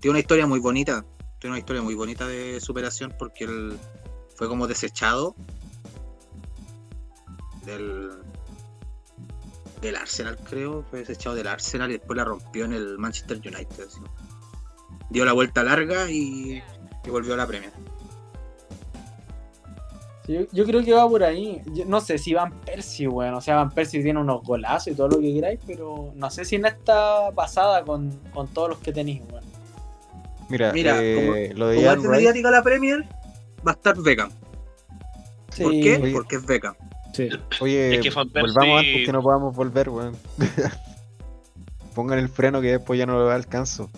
tiene 0.01 0.11
una 0.11 0.19
historia 0.19 0.47
muy 0.47 0.59
bonita. 0.59 1.05
Tiene 1.39 1.53
una 1.53 1.59
historia 1.59 1.83
muy 1.83 1.95
bonita 1.95 2.27
de 2.27 2.61
superación 2.61 3.15
porque 3.19 3.45
él 3.45 3.79
fue 4.37 4.49
como 4.49 4.67
desechado 4.67 5.35
del, 7.65 8.11
del 9.83 9.97
Arsenal, 9.97 10.39
creo, 10.39 10.85
fue 10.89 11.01
desechado 11.01 11.35
del 11.35 11.49
Arsenal 11.49 11.91
y 11.91 11.95
después 11.95 12.17
la 12.17 12.25
rompió 12.25 12.65
en 12.65 12.73
el 12.73 12.99
Manchester 12.99 13.37
United. 13.39 13.89
Dio 15.11 15.25
la 15.25 15.33
vuelta 15.33 15.63
larga 15.63 16.09
y, 16.09 16.63
volvió 17.07 17.35
a 17.35 17.37
la 17.37 17.47
Premier. 17.47 17.73
yo, 20.29 20.65
creo 20.65 20.85
que 20.85 20.93
va 20.95 21.07
por 21.09 21.25
ahí. 21.25 21.61
no 21.87 22.01
sé 22.01 22.17
si 22.17 22.33
Van 22.33 22.53
Persie, 22.61 23.09
bueno, 23.09 23.39
o 23.39 23.41
sea, 23.41 23.57
Van 23.57 23.71
Persie 23.71 24.03
tiene 24.03 24.21
unos 24.21 24.43
golazos 24.45 24.93
y 24.93 24.97
todo 24.97 25.09
lo 25.09 25.19
que 25.19 25.35
queráis, 25.35 25.59
pero 25.67 26.13
no 26.15 26.31
sé 26.31 26.45
si 26.45 26.59
no 26.59 26.69
está 26.69 27.33
pasada 27.35 27.85
con, 27.85 28.21
todos 28.55 28.71
los 28.71 28.79
que 28.79 28.93
tenéis, 28.93 29.23
bueno. 29.29 29.47
Mira, 30.49 30.73
Mira 30.73 31.03
eh, 31.03 31.53
lo 31.57 31.69
de 31.69 31.85
como 31.97 32.11
mediática 32.11 32.51
la 32.51 32.63
Premier, 32.63 33.05
va 33.67 33.73
a 33.73 33.75
estar 33.75 33.97
Beckham. 34.01 34.31
¿Por 35.61 35.73
qué? 35.73 36.11
Porque 36.13 36.37
es 36.37 36.47
Beckham. 36.47 36.75
Oye, 37.61 38.01
volvamos 38.15 38.81
antes 38.81 39.07
que 39.07 39.13
no 39.13 39.23
podamos 39.23 39.55
volver, 39.55 39.89
weón. 39.89 40.17
Pongan 41.95 42.19
el 42.19 42.29
freno 42.29 42.61
que 42.61 42.73
después 42.73 42.99
ya 42.99 43.07
no 43.07 43.19
lo 43.19 43.31
alcanzo. 43.31 43.91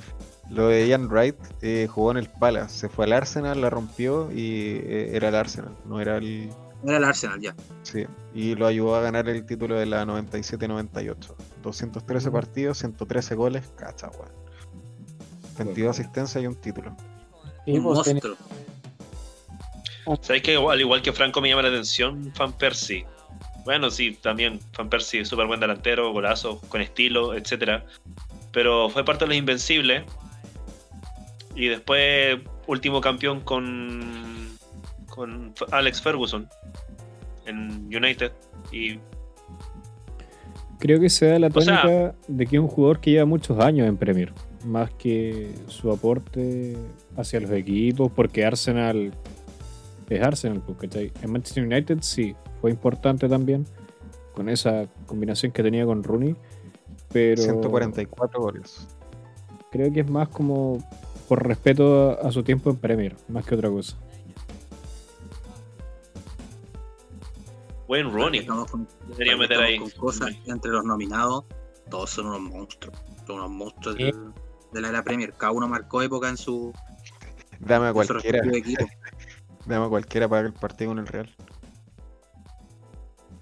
Lo 0.50 0.68
de 0.68 0.86
Ian 0.88 1.08
Wright 1.08 1.36
eh, 1.62 1.88
jugó 1.90 2.10
en 2.10 2.18
el 2.18 2.28
Palace, 2.28 2.80
se 2.80 2.88
fue 2.88 3.06
al 3.06 3.12
Arsenal, 3.12 3.60
la 3.60 3.70
rompió 3.70 4.30
y 4.30 4.80
eh, 4.84 5.16
era 5.16 5.28
el 5.28 5.34
Arsenal, 5.34 5.72
no 5.86 6.00
era 6.00 6.18
el. 6.18 6.50
Era 6.84 6.98
el 6.98 7.04
Arsenal 7.04 7.40
ya. 7.40 7.54
Sí, 7.82 8.04
y 8.34 8.54
lo 8.54 8.66
ayudó 8.66 8.94
a 8.96 9.00
ganar 9.00 9.28
el 9.28 9.46
título 9.46 9.76
de 9.76 9.86
la 9.86 10.04
97-98. 10.04 11.34
213 11.62 12.30
partidos, 12.30 12.78
113 12.78 13.34
goles, 13.34 13.64
cacha, 13.76 14.10
weón. 14.10 14.44
22 15.56 15.90
asistencias 15.98 16.42
y 16.42 16.46
un 16.46 16.56
título. 16.56 16.94
un 17.66 17.80
monstruo. 17.80 18.36
¿Sabes 20.20 20.42
que 20.42 20.56
al 20.56 20.80
igual 20.80 21.02
que 21.02 21.12
Franco 21.12 21.40
me 21.40 21.48
llama 21.48 21.62
la 21.62 21.68
atención 21.68 22.32
Fan 22.34 22.52
Percy? 22.52 23.04
Bueno, 23.64 23.90
sí, 23.90 24.18
también 24.20 24.60
Fan 24.72 24.90
Percy, 24.90 25.24
súper 25.24 25.46
buen 25.46 25.60
delantero, 25.60 26.12
golazo, 26.12 26.60
con 26.68 26.80
estilo, 26.80 27.34
etcétera. 27.34 27.84
Pero 28.52 28.90
fue 28.90 29.04
parte 29.04 29.24
de 29.24 29.28
los 29.28 29.36
Invencibles. 29.36 30.04
Y 31.54 31.68
después, 31.68 32.38
último 32.66 33.00
campeón 33.00 33.40
con, 33.40 34.58
con 35.06 35.54
Alex 35.70 36.02
Ferguson 36.02 36.48
en 37.46 37.86
United. 37.86 38.32
Y 38.72 38.98
Creo 40.78 41.00
que 41.00 41.08
se 41.08 41.26
da 41.26 41.38
la 41.38 41.48
tónica 41.48 42.14
de 42.28 42.46
que 42.46 42.56
es 42.56 42.62
un 42.62 42.68
jugador 42.68 43.00
que 43.00 43.12
lleva 43.12 43.24
muchos 43.24 43.58
años 43.58 43.88
en 43.88 43.96
Premier, 43.96 44.32
más 44.66 44.90
que 44.90 45.54
su 45.68 45.90
aporte 45.90 46.76
hacia 47.16 47.40
los 47.40 47.50
equipos, 47.52 48.12
porque 48.14 48.44
Arsenal 48.44 49.12
es 50.08 50.22
Arsenal, 50.22 50.62
¿cachai? 50.78 51.12
En 51.22 51.32
Manchester 51.32 51.64
United 51.64 51.98
sí, 52.00 52.34
fue 52.60 52.70
importante 52.70 53.28
también, 53.28 53.66
con 54.34 54.48
esa 54.48 54.86
combinación 55.06 55.52
que 55.52 55.62
tenía 55.62 55.84
con 55.86 56.02
Rooney, 56.02 56.36
pero... 57.12 57.42
144 57.42 58.40
goles. 58.40 58.88
Creo 59.70 59.92
que 59.92 60.00
es 60.00 60.10
más 60.10 60.28
como 60.28 60.78
por 61.28 61.46
respeto 61.46 62.18
a 62.20 62.30
su 62.30 62.42
tiempo 62.42 62.70
en 62.70 62.76
Premier, 62.76 63.16
más 63.28 63.44
que 63.44 63.54
otra 63.54 63.70
cosa. 63.70 63.96
Buen 67.86 68.12
Ronnie. 68.12 68.46
Debería 69.08 69.36
meter 69.36 69.58
ahí. 69.58 69.78
cosas 69.96 70.30
entre 70.46 70.70
los 70.70 70.84
nominados, 70.84 71.44
todos 71.90 72.10
son 72.10 72.26
unos 72.26 72.40
monstruos. 72.40 72.96
Son 73.26 73.36
unos 73.36 73.50
monstruos 73.50 73.96
de, 73.96 74.80
la 74.80 74.88
era 74.88 75.04
Premier. 75.04 75.32
Cada 75.34 75.52
uno 75.52 75.68
marcó 75.68 76.02
época 76.02 76.28
en 76.28 76.36
su. 76.36 76.72
Dame 77.60 77.88
a 77.88 77.92
cualquiera. 77.92 78.40
dame 79.66 79.86
a 79.86 79.88
cualquiera 79.88 80.28
para 80.28 80.46
el 80.46 80.52
partido 80.52 80.90
con 80.90 80.98
el 80.98 81.06
Real. 81.06 81.30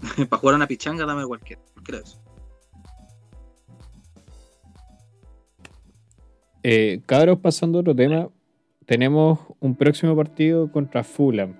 para 0.28 0.40
jugar 0.40 0.56
una 0.56 0.66
pichanga, 0.66 1.04
dame 1.06 1.22
a 1.22 1.26
cualquiera. 1.26 1.62
¿Qué 1.84 1.96
eso. 1.96 2.18
Eh, 6.62 7.00
cabros, 7.06 7.38
pasando 7.40 7.78
a 7.78 7.80
otro 7.80 7.94
tema, 7.94 8.28
tenemos 8.86 9.40
un 9.58 9.74
próximo 9.74 10.14
partido 10.14 10.70
contra 10.70 11.02
Fulham. 11.02 11.54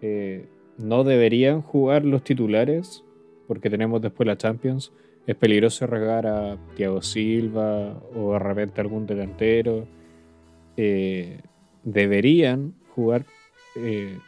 Eh, 0.00 0.48
no 0.76 1.04
deberían 1.04 1.62
jugar 1.62 2.04
los 2.04 2.22
titulares 2.22 3.04
porque 3.46 3.70
tenemos 3.70 4.00
después 4.02 4.26
la 4.26 4.36
Champions. 4.36 4.92
Es 5.26 5.36
peligroso 5.36 5.84
arriesgar 5.84 6.26
a 6.26 6.56
Thiago 6.76 7.02
Silva 7.02 8.00
o 8.14 8.32
de 8.32 8.38
repente 8.38 8.80
algún 8.80 9.06
delantero. 9.06 9.86
Eh, 10.76 11.40
deberían 11.84 12.74
jugar 12.94 13.26
eh, 13.78 14.18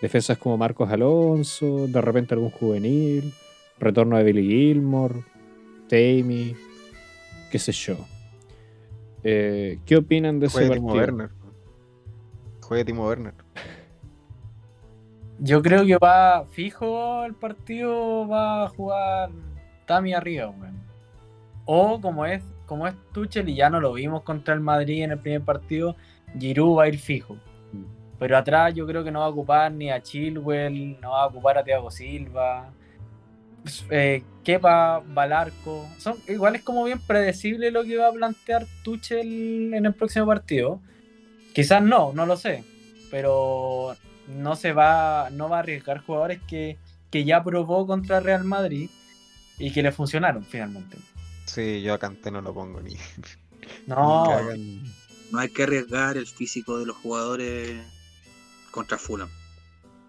defensas 0.00 0.38
como 0.38 0.56
Marcos 0.56 0.90
Alonso, 0.90 1.86
de 1.86 2.00
repente 2.00 2.34
algún 2.34 2.50
juvenil, 2.50 3.32
retorno 3.78 4.16
de 4.16 4.24
Billy 4.24 4.46
Gilmore, 4.46 5.22
Tammy, 5.88 6.54
qué 7.50 7.58
sé 7.58 7.72
yo. 7.72 7.96
Eh, 9.24 9.78
¿Qué 9.86 9.96
opinan 9.96 10.40
de 10.40 10.46
ese 10.46 10.66
partido? 10.66 10.86
Werner. 10.86 11.30
Juega 12.60 12.84
Timo 12.84 13.06
Werner. 13.06 13.34
Yo 15.38 15.62
creo 15.62 15.84
que 15.84 15.96
va 15.96 16.46
fijo 16.50 17.24
el 17.24 17.34
partido, 17.34 18.26
va 18.28 18.64
a 18.64 18.68
jugar 18.68 19.30
Tami 19.86 20.14
arriba, 20.14 20.48
weón. 20.50 20.80
O 21.64 22.00
como 22.00 22.26
es, 22.26 22.42
como 22.66 22.86
es 22.86 22.94
Tuchel 23.12 23.48
y 23.48 23.56
ya 23.56 23.70
no 23.70 23.80
lo 23.80 23.92
vimos 23.92 24.22
contra 24.22 24.54
el 24.54 24.60
Madrid 24.60 25.02
en 25.02 25.12
el 25.12 25.18
primer 25.18 25.42
partido, 25.42 25.96
Giroud 26.38 26.78
va 26.78 26.84
a 26.84 26.88
ir 26.88 26.98
fijo. 26.98 27.36
Pero 28.18 28.36
atrás 28.36 28.74
yo 28.74 28.86
creo 28.86 29.02
que 29.02 29.10
no 29.10 29.20
va 29.20 29.26
a 29.26 29.30
ocupar 29.30 29.72
ni 29.72 29.90
a 29.90 30.02
Chilwell, 30.02 31.00
no 31.00 31.10
va 31.10 31.24
a 31.24 31.26
ocupar 31.26 31.58
a 31.58 31.64
Thiago 31.64 31.90
Silva. 31.90 32.72
Eh, 33.90 34.22
Kepa, 34.44 35.02
Balarco. 35.06 35.88
Son, 35.98 36.16
igual 36.28 36.56
es 36.56 36.62
como 36.62 36.84
bien 36.84 37.00
predecible 37.00 37.70
lo 37.70 37.84
que 37.84 37.96
va 37.96 38.08
a 38.08 38.12
plantear 38.12 38.66
Tuchel 38.82 39.74
en 39.74 39.86
el 39.86 39.94
próximo 39.94 40.26
partido. 40.26 40.80
Quizás 41.54 41.82
no, 41.82 42.12
no 42.12 42.26
lo 42.26 42.36
sé. 42.36 42.64
Pero 43.10 43.96
no 44.28 44.56
se 44.56 44.72
va, 44.72 45.30
no 45.30 45.48
va 45.48 45.58
a 45.58 45.60
arriesgar 45.60 45.98
jugadores 46.04 46.40
que, 46.46 46.78
ya 47.12 47.44
probó 47.44 47.86
contra 47.86 48.20
Real 48.20 48.44
Madrid 48.44 48.88
y 49.58 49.70
que 49.70 49.82
le 49.82 49.92
funcionaron 49.92 50.44
finalmente. 50.44 50.96
Sí, 51.44 51.82
yo 51.82 51.94
a 51.94 51.98
Canté 51.98 52.30
no 52.30 52.40
lo 52.40 52.54
pongo 52.54 52.80
ni. 52.80 52.96
No, 53.86 54.26
no 55.30 55.38
hay 55.38 55.48
que 55.48 55.62
arriesgar 55.62 56.16
el 56.16 56.26
físico 56.26 56.80
de 56.80 56.86
los 56.86 56.96
jugadores 56.96 57.80
contra 58.72 58.98
Fulham. 58.98 59.28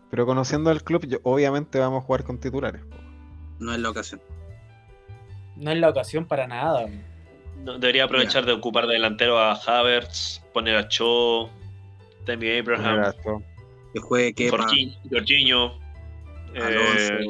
Pero 0.09 0.25
conociendo 0.25 0.71
al 0.71 0.83
club, 0.83 1.19
obviamente 1.23 1.77
vamos 1.77 2.03
a 2.03 2.05
jugar 2.05 2.23
con 2.23 2.39
titulares. 2.39 2.81
No 3.59 3.73
es 3.73 3.79
la 3.79 3.89
ocasión. 3.91 4.21
No 5.55 5.69
es 5.71 5.77
la 5.77 5.89
ocasión 5.89 6.25
para 6.25 6.47
nada. 6.47 6.87
debería 7.63 8.05
aprovechar 8.05 8.45
de 8.45 8.53
ocupar 8.53 8.87
de 8.87 8.93
delantero 8.93 9.37
a 9.37 9.53
Havertz, 9.53 10.41
poner 10.51 10.75
a 10.75 10.87
Cho, 10.87 11.49
Tammy 12.25 12.57
Abraham 12.57 13.13
que 13.93 13.99
juegue 13.99 14.33
que 14.33 14.49
Jorginho. 14.49 15.79
Eh, 16.55 17.25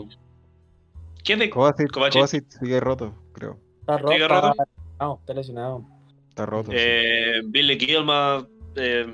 ¿Quién 1.23 1.39
de 1.39 1.49
Kovacic? 1.49 1.91
Kovacic 1.91 2.49
sigue 2.49 2.79
roto, 2.79 3.13
creo. 3.33 3.59
Está 3.81 3.97
roto. 3.97 4.13
¿Sigue 4.13 4.27
roto? 4.27 4.53
No, 4.99 5.17
está 5.19 5.33
lesionado. 5.33 5.85
Está 6.29 6.45
roto. 6.45 6.71
Eh, 6.73 7.41
Billy 7.45 7.77
Gilma. 7.77 8.47
Eh, 8.75 9.13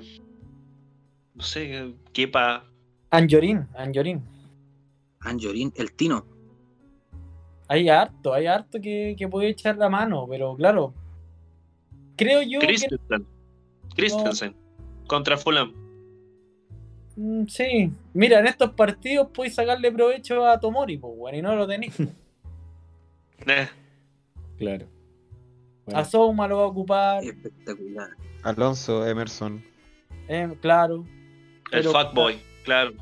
no 1.40 1.46
sé, 1.46 1.94
Kepa. 2.12 2.66
Anjorin, 3.12 3.66
Anjorin. 3.74 4.22
Anjorin, 5.22 5.72
el 5.78 5.94
Tino. 5.94 6.26
Hay 7.70 7.88
harto, 7.88 8.34
hay 8.34 8.46
harto 8.46 8.82
que, 8.82 9.16
que 9.18 9.28
puede 9.30 9.48
echar 9.48 9.78
la 9.78 9.88
mano, 9.88 10.28
pero 10.30 10.56
claro. 10.58 10.94
Creo 12.18 12.42
yo. 12.42 12.60
Christensen. 12.60 13.26
Que... 13.90 13.96
Christensen. 13.96 14.54
Contra 15.08 15.38
Fulham. 15.38 15.72
Mm, 17.16 17.46
sí, 17.48 17.94
mira, 18.14 18.40
en 18.40 18.48
estos 18.48 18.72
partidos 18.72 19.30
puedes 19.34 19.56
sacarle 19.56 19.94
provecho 19.94 20.46
a 20.46 20.60
Tomori, 20.60 20.98
pues, 20.98 21.16
bueno, 21.16 21.38
y 21.38 21.42
no 21.42 21.56
lo 21.56 21.68
tenéis. 21.68 21.96
Eh. 23.48 23.70
Claro. 24.58 24.86
A 25.94 26.04
Souma 26.04 26.46
lo 26.46 26.58
va 26.58 26.64
a 26.64 26.68
ocupar. 26.68 27.24
Espectacular. 27.24 28.10
Alonso, 28.44 29.08
Emerson. 29.08 29.64
Eh, 30.28 30.54
claro. 30.62 31.06
El 31.72 31.84
fuckboy, 31.84 32.38
claro. 32.64 32.94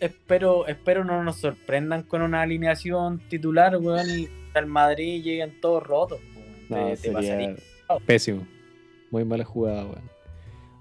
Espero, 0.00 0.66
espero 0.66 1.04
no 1.04 1.22
nos 1.22 1.36
sorprendan 1.36 2.02
con 2.02 2.22
una 2.22 2.42
alineación 2.42 3.20
titular, 3.28 3.76
weón, 3.76 4.06
y 4.08 4.28
al 4.54 4.66
Madrid 4.66 5.22
lleguen 5.22 5.60
todos 5.60 5.82
rotos. 5.82 6.20
No, 6.68 6.94
sería 6.96 7.54
pésimo. 8.06 8.46
Muy 9.10 9.24
mala 9.24 9.44
jugada, 9.44 9.84
weón. 9.84 10.10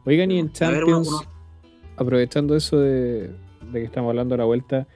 Oigan, 0.06 0.32
y 0.32 0.40
en 0.40 0.52
Champions 0.52 1.10
aprovechando 1.96 2.56
eso 2.56 2.80
de, 2.80 3.32
que 3.72 3.84
estamos 3.84 4.10
hablando 4.10 4.36
a 4.36 4.40
la 4.40 4.46
vuelta, 4.46 4.88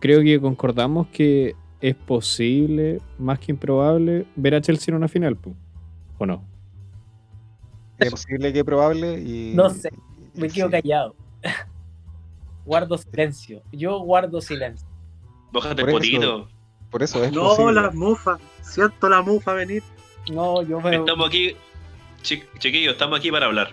creo 0.00 0.22
que 0.22 0.40
concordamos 0.40 1.08
que 1.08 1.54
es 1.80 1.94
posible, 1.94 3.00
más 3.18 3.38
que 3.38 3.52
improbable, 3.52 4.26
ver 4.36 4.54
a 4.54 4.60
Chelsea 4.60 4.92
en 4.92 4.96
una 4.96 5.08
final, 5.08 5.38
¿o 6.18 6.26
no? 6.26 6.44
Es 7.98 8.10
posible 8.10 8.52
que 8.52 8.64
probable 8.64 9.20
y... 9.20 9.52
No 9.54 9.70
sé, 9.70 9.90
me 10.38 10.48
quedo 10.48 10.70
callado. 10.70 11.14
guardo 12.64 12.98
silencio. 12.98 13.62
Yo 13.72 13.98
guardo 14.00 14.40
silencio. 14.40 14.88
Bójate 15.52 15.82
por 15.82 15.92
potito. 15.92 16.48
por 16.90 17.02
eso 17.02 17.24
es 17.24 17.32
No, 17.32 17.70
la 17.72 17.90
mufa. 17.90 18.38
Siento 18.62 19.08
la 19.08 19.22
mufa 19.22 19.54
venir. 19.54 19.82
No, 20.30 20.62
yo 20.62 20.80
me... 20.80 20.96
Estamos 20.96 21.28
aquí, 21.28 21.56
chiquillos, 22.22 22.92
estamos 22.92 23.18
aquí 23.18 23.30
para 23.30 23.46
hablar. 23.46 23.70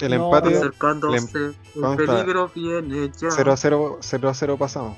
El 0.00 0.12
empate. 0.12 0.48
el, 0.50 0.62
el 0.64 1.96
peligro 1.96 2.50
viene 2.54 3.10
ya. 3.18 3.30
0 3.30 3.52
a 3.52 3.56
0, 3.56 3.98
0 4.00 4.28
a 4.28 4.34
0 4.34 4.56
pasamos. 4.58 4.96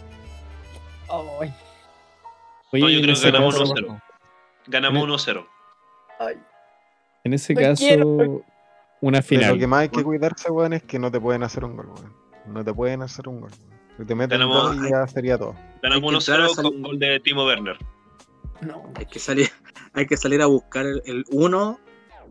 Oye, 2.73 2.95
yo 2.95 3.01
creo 3.01 3.15
que 3.15 3.31
ganamos 3.31 3.61
1-0. 3.61 4.03
Ganamos 4.67 5.27
1-0. 5.27 5.47
En 7.25 7.35
ese 7.35 7.55
caso, 7.55 8.45
una 9.01 9.23
final. 9.23 9.53
lo 9.53 9.59
que 9.59 9.67
más 9.67 9.81
hay 9.81 9.89
que 9.89 10.03
cuidarse, 10.03 10.51
weón, 10.51 10.73
es 10.73 10.83
que 10.83 10.99
no 10.99 11.11
te 11.11 11.21
pueden 11.21 11.43
hacer 11.43 11.65
un 11.65 11.77
gol, 11.77 11.87
weón. 11.87 12.13
No 12.47 12.65
te 12.65 12.73
pueden 12.73 13.03
hacer 13.03 13.29
un 13.29 13.41
gol, 13.41 13.51
weón. 13.51 13.79
Si 13.99 14.05
te 14.05 14.15
meten 14.15 14.43
un 14.43 14.51
gol, 14.51 14.89
ya 14.89 15.07
sería 15.07 15.37
todo. 15.37 15.55
Ganamos 15.83 16.29
1-0 16.29 16.55
con 16.55 16.83
gol 16.83 16.99
de 16.99 17.21
Timo 17.21 17.45
Werner. 17.45 17.77
No, 18.61 18.93
hay 18.95 19.07
que 19.07 19.19
salir, 19.19 19.49
hay 19.93 20.07
que 20.07 20.17
salir 20.17 20.43
a 20.43 20.47
buscar 20.47 20.87
el 20.87 21.25
1 21.31 21.79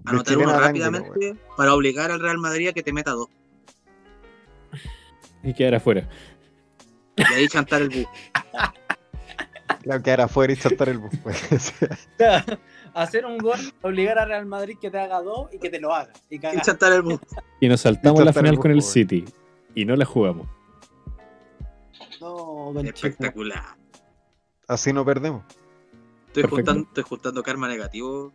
anotar 0.05 0.37
uno 0.37 0.59
rápidamente 0.59 1.35
para 1.55 1.73
obligar 1.73 2.11
al 2.11 2.19
Real 2.19 2.37
Madrid 2.37 2.69
a 2.69 2.73
que 2.73 2.83
te 2.83 2.93
meta 2.93 3.11
dos. 3.11 3.29
Y 5.43 5.53
quedar 5.53 5.75
afuera. 5.75 6.07
Y 7.15 7.23
ahí 7.33 7.47
chantar 7.47 7.81
el 7.81 7.89
bus. 7.89 8.07
Claro, 9.81 10.03
que 10.03 10.09
era 10.09 10.25
afuera 10.25 10.53
y 10.53 10.55
saltar 10.55 10.89
el 10.89 10.97
bus. 10.97 11.13
Pues. 11.23 11.73
hacer 13.01 13.25
un 13.25 13.37
gol, 13.37 13.59
obligar 13.81 14.17
a 14.19 14.25
Real 14.25 14.45
Madrid 14.45 14.77
que 14.79 14.89
te 14.89 14.99
haga 14.99 15.21
dos 15.21 15.53
y 15.53 15.59
que 15.59 15.69
te 15.69 15.79
lo 15.79 15.93
haga. 15.93 16.11
Y, 16.29 16.35
el 16.35 17.01
bus. 17.01 17.19
Y 17.59 17.67
nos 17.67 17.81
saltamos 17.81 18.23
la 18.23 18.33
final 18.33 18.57
con 18.57 18.71
el 18.71 18.81
City. 18.81 19.25
Y 19.75 19.85
no 19.85 19.95
la 19.95 20.05
jugamos. 20.05 20.47
No, 22.19 22.73
Espectacular. 22.81 23.63
Así 24.67 24.91
no 24.91 25.05
perdemos. 25.05 25.43
Estoy 26.27 26.43
juntando, 26.43 26.83
estoy 26.87 27.03
juntando, 27.03 27.43
karma 27.43 27.67
negativo. 27.67 28.33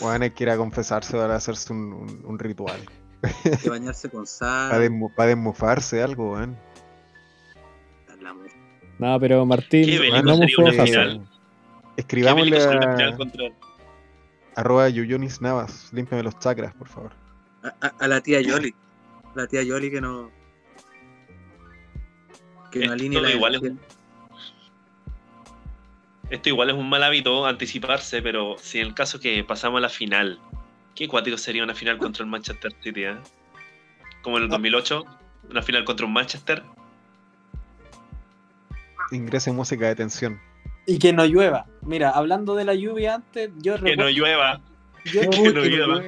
Bueno, 0.00 0.24
hay 0.24 0.30
que 0.30 0.44
ir 0.44 0.50
a 0.50 0.56
confesarse 0.56 1.16
para 1.16 1.34
hacerse 1.34 1.72
un, 1.72 2.22
un, 2.24 2.38
ritual. 2.38 2.80
que 3.62 3.70
bañarse 3.70 4.10
con 4.10 4.26
sal. 4.26 4.70
Para, 5.16 5.28
desmufarse 5.28 6.02
algo, 6.02 6.32
weón. 6.32 6.56
No, 8.98 9.18
pero 9.18 9.44
Martín, 9.44 9.88
no 10.24 10.36
fue 10.54 11.31
Escribámosle 11.96 12.58
a... 12.62 13.16
Arroba 14.54 14.88
Yuyunis 14.88 15.40
Navas. 15.40 15.90
Límpiame 15.92 16.22
los 16.22 16.38
chakras, 16.38 16.74
por 16.74 16.88
favor. 16.88 17.12
A, 17.80 18.08
la 18.08 18.20
tía 18.20 18.40
Yoli. 18.40 18.74
La 19.34 19.46
tía 19.46 19.62
Yoli 19.62 19.90
que 19.90 20.00
no... 20.00 20.30
Que 22.70 22.86
no 22.86 22.92
alinee 22.92 23.20
la 23.20 23.30
igual 23.30 23.54
es 23.54 23.72
Esto 26.30 26.48
igual 26.48 26.70
es 26.70 26.76
un 26.76 26.88
mal 26.88 27.02
hábito 27.02 27.46
anticiparse, 27.46 28.22
pero 28.22 28.56
si 28.58 28.80
en 28.80 28.88
el 28.88 28.94
caso 28.94 29.20
que 29.20 29.44
pasamos 29.44 29.78
a 29.78 29.82
la 29.82 29.88
final, 29.90 30.40
¿qué 30.94 31.06
cuático 31.08 31.36
sería 31.36 31.62
una 31.62 31.74
final 31.74 31.98
contra 31.98 32.24
el 32.24 32.30
Manchester 32.30 32.72
City? 32.82 33.04
Eh? 33.04 33.16
Como 34.22 34.38
en 34.38 34.44
el 34.44 34.48
2008, 34.48 35.04
una 35.50 35.62
final 35.62 35.84
contra 35.84 36.06
un 36.06 36.12
Manchester 36.14 36.62
ingrese 39.16 39.52
música 39.52 39.86
de 39.86 39.94
tensión. 39.94 40.40
Y 40.86 40.98
que 40.98 41.12
no 41.12 41.24
llueva. 41.24 41.66
Mira, 41.82 42.10
hablando 42.10 42.54
de 42.54 42.64
la 42.64 42.74
lluvia 42.74 43.14
antes, 43.16 43.50
yo 43.58 43.76
recuerdo. 43.76 43.84
Que 43.84 43.96
no 43.96 44.10
llueva. 44.10 44.60
Yo, 45.04 45.20
que 45.30 45.52
no 45.52 45.64
llueva. 45.64 46.02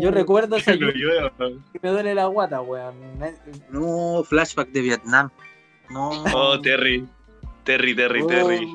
Yo 0.00 0.10
recuerdo 0.10 0.56
esa 0.56 0.74
lluvia. 0.74 1.32
Que 1.72 1.80
me 1.82 1.90
duele 1.90 2.14
la 2.14 2.26
guata, 2.26 2.60
weón. 2.60 2.94
No, 3.70 4.22
flashback 4.24 4.70
de 4.70 4.80
Vietnam. 4.80 5.30
No. 5.90 6.10
Oh, 6.34 6.60
Terry. 6.60 7.06
Terry, 7.64 7.96
Terry, 7.96 8.26
Terry. 8.26 8.66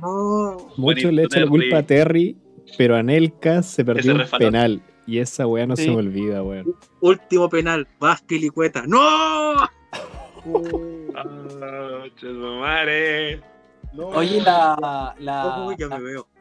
No. 0.00 0.56
Muchos 0.76 1.12
le 1.12 1.24
echan 1.24 1.42
la 1.42 1.48
culpa 1.48 1.78
a 1.78 1.82
Terry, 1.82 2.36
pero 2.78 2.96
Anelka 2.96 3.62
se 3.62 3.84
perdió 3.84 4.14
un 4.14 4.24
penal. 4.38 4.82
Y 5.06 5.18
esa 5.18 5.46
weá 5.46 5.66
no 5.66 5.74
se 5.74 5.90
me 5.90 5.96
olvida, 5.96 6.42
weón. 6.42 6.74
Último 7.00 7.48
penal, 7.48 7.88
vas 7.98 8.22
pilicueta. 8.22 8.84
¡No! 8.86 9.54
Oye, 13.96 14.40
la, 14.40 15.14
la, 15.18 15.74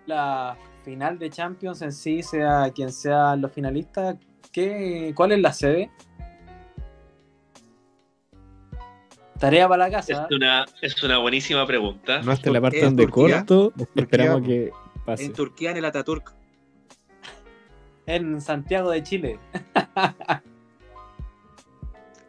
la, 0.06 0.58
final 0.84 1.18
de 1.20 1.30
Champions 1.30 1.82
en 1.82 1.92
sí, 1.92 2.22
sea 2.22 2.72
quien 2.74 2.92
sea 2.92 3.36
los 3.36 3.52
finalistas, 3.52 4.16
¿qué, 4.52 5.14
¿cuál 5.16 5.32
es 5.34 5.40
la 5.40 5.54
sede? 5.54 5.92
Tarea 9.40 9.68
para 9.68 9.86
la 9.86 9.92
casa. 9.92 10.28
Es 10.30 10.36
una, 10.36 10.66
es 10.82 11.04
una 11.04 11.20
buenísima 11.20 11.66
pregunta. 11.66 12.22
No 12.22 12.32
hasta 12.32 12.52
la 12.52 12.60
parte 12.60 12.84
donde 12.84 13.08
corto, 13.08 13.72
esperamos 13.96 14.42
que 14.42 14.72
pase. 15.06 15.26
En 15.26 15.34
Turquía, 15.34 15.72
en 15.72 15.78
el 15.78 15.86
Ataturk. 15.86 16.34
En 18.08 18.42
Santiago 18.42 18.90
de 18.90 19.04
Chile. 19.04 19.40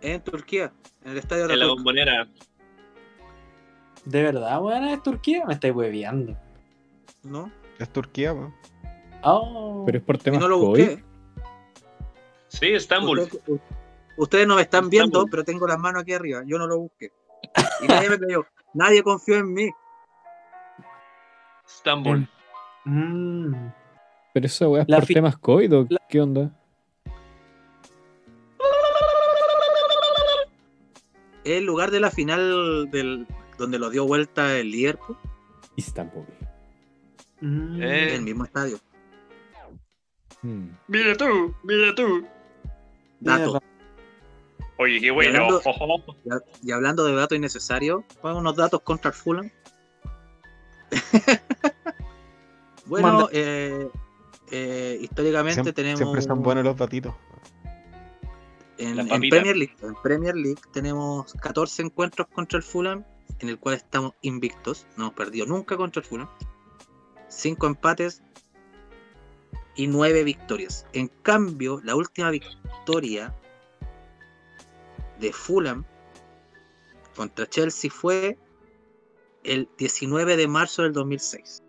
en 0.02 0.22
Turquía. 0.22 0.72
En 1.04 1.12
el 1.12 1.18
estadio 1.18 1.46
de 1.46 1.56
la 1.56 1.66
bombonera. 1.68 2.28
¿De 4.08 4.22
verdad, 4.22 4.62
weón? 4.62 4.84
¿Es 4.84 5.02
Turquía? 5.02 5.44
Me 5.44 5.52
estáis 5.52 5.74
hueveando. 5.74 6.34
¿No? 7.24 7.52
Es 7.78 7.92
Turquía, 7.92 8.32
weón. 8.32 8.54
Oh. 9.22 9.82
Pero 9.84 9.98
es 9.98 10.04
por 10.04 10.16
temas 10.16 10.40
no 10.40 10.48
lo 10.48 10.58
busqué. 10.58 11.04
Sí, 12.48 12.72
Estambul. 12.72 13.28
ustedes 14.16 14.46
no 14.46 14.54
me 14.56 14.62
están 14.62 14.88
viendo, 14.88 15.26
pero 15.26 15.44
tengo 15.44 15.66
las 15.66 15.78
manos 15.78 16.02
aquí 16.02 16.14
arriba. 16.14 16.42
Yo 16.46 16.56
no 16.56 16.66
lo 16.66 16.78
busqué. 16.78 17.12
Y 17.82 17.86
nadie 17.86 18.08
me 18.08 18.18
creyó. 18.18 18.46
Nadie 18.72 19.02
confió 19.02 19.36
en 19.36 19.52
mí. 19.52 19.70
Estambul. 21.66 22.26
Mm. 22.86 23.52
Pero 24.32 24.46
eso, 24.46 24.70
weón, 24.70 24.86
es 24.88 24.96
por 24.96 25.06
temas 25.06 25.36
COVID 25.36 25.76
o 25.76 25.88
qué 26.08 26.20
onda? 26.22 26.50
el 31.44 31.64
lugar 31.64 31.90
de 31.90 32.00
la 32.00 32.10
final 32.10 32.90
del, 32.90 33.26
donde 33.58 33.78
lo 33.78 33.90
dio 33.90 34.06
vuelta 34.06 34.56
el 34.56 34.70
Liverpool. 34.70 35.16
Istanbul. 35.76 36.24
Mm. 37.40 37.82
Eh. 37.82 38.14
El 38.14 38.22
mismo 38.22 38.44
estadio. 38.44 38.78
Hmm. 40.42 40.68
Mira 40.86 41.16
tú, 41.16 41.54
mira 41.64 41.94
tú. 41.94 42.24
Dato. 43.20 43.60
Oye, 44.78 45.00
qué 45.00 45.10
bueno. 45.10 45.60
Y 46.62 46.70
hablando, 46.70 47.04
de 47.04 47.14
datos 47.14 47.36
innecesarios, 47.36 48.04
pongo 48.22 48.38
unos 48.38 48.54
datos 48.54 48.80
contra 48.82 49.10
el 49.10 49.16
Fulham. 49.16 49.50
bueno, 52.86 53.28
eh, 53.32 53.88
eh, 54.52 54.98
históricamente 55.00 55.72
tenemos. 55.72 55.98
Siempre 55.98 56.20
están 56.20 56.42
buenos 56.42 56.64
los 56.64 56.76
datitos. 56.76 57.14
En, 58.78 59.08
Premier 59.28 59.56
League, 59.56 59.74
en 59.82 59.94
Premier 60.04 60.36
League 60.36 60.60
tenemos 60.72 61.34
14 61.34 61.82
encuentros 61.82 62.28
contra 62.28 62.58
el 62.58 62.62
Fulham, 62.62 63.04
en 63.40 63.48
el 63.48 63.58
cual 63.58 63.76
estamos 63.76 64.12
invictos, 64.22 64.86
no 64.96 65.04
hemos 65.04 65.14
perdido 65.14 65.46
nunca 65.46 65.76
contra 65.76 66.00
el 66.00 66.06
Fulham. 66.06 66.28
5 67.28 67.66
empates 67.66 68.22
y 69.76 69.86
9 69.86 70.24
victorias. 70.24 70.86
En 70.92 71.08
cambio, 71.22 71.80
la 71.84 71.94
última 71.94 72.30
victoria 72.30 73.34
de 75.20 75.32
Fulham 75.32 75.84
contra 77.16 77.46
Chelsea 77.48 77.90
fue 77.90 78.38
el 79.44 79.68
19 79.78 80.36
de 80.36 80.48
marzo 80.48 80.82
del 80.82 80.92
2006. 80.92 81.62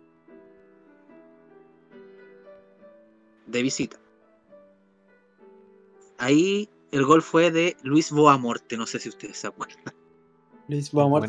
De 3.46 3.62
visita. 3.62 4.00
Ahí 6.18 6.68
el 6.92 7.04
gol 7.04 7.22
fue 7.22 7.50
de 7.50 7.76
Luis 7.82 8.10
Boamorte, 8.10 8.76
no 8.76 8.86
sé 8.86 8.98
si 8.98 9.08
ustedes 9.08 9.38
se 9.38 9.46
acuerdan. 9.46 9.99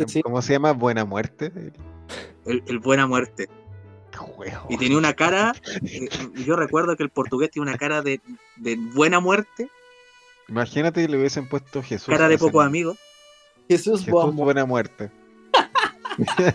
Sí. 0.08 0.22
¿Cómo 0.22 0.42
se 0.42 0.54
llama? 0.54 0.74
Buena 0.74 1.06
Muerte. 1.06 1.52
El, 2.46 2.80
Buena 2.80 3.08
Muerte. 3.08 3.50
Y 4.70 4.78
tenía 4.78 4.98
una 4.98 5.14
cara, 5.14 5.54
eh, 5.84 6.10
yo 6.46 6.56
recuerdo 6.56 6.96
que 6.98 7.04
el 7.04 7.10
portugués 7.10 7.52
tiene 7.52 7.70
una 7.70 7.78
cara 7.78 8.02
de, 8.02 8.20
buena 8.94 9.20
muerte. 9.20 9.70
Imagínate 10.50 11.02
que 11.02 11.08
le 11.08 11.18
hubiesen 11.18 11.48
puesto 11.48 11.82
Jesús. 11.82 12.08
Cara 12.08 12.28
de 12.28 12.38
poco 12.38 12.62
amigo. 12.62 12.96
Jesús, 13.70 14.04
Jesús 14.04 14.36
buena 14.36 14.66
muerte. 14.66 15.12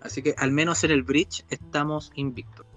Así 0.00 0.22
que 0.22 0.34
al 0.38 0.52
menos 0.52 0.84
en 0.84 0.92
el 0.92 1.02
bridge 1.02 1.44
estamos 1.50 2.12
invictos. 2.14 2.67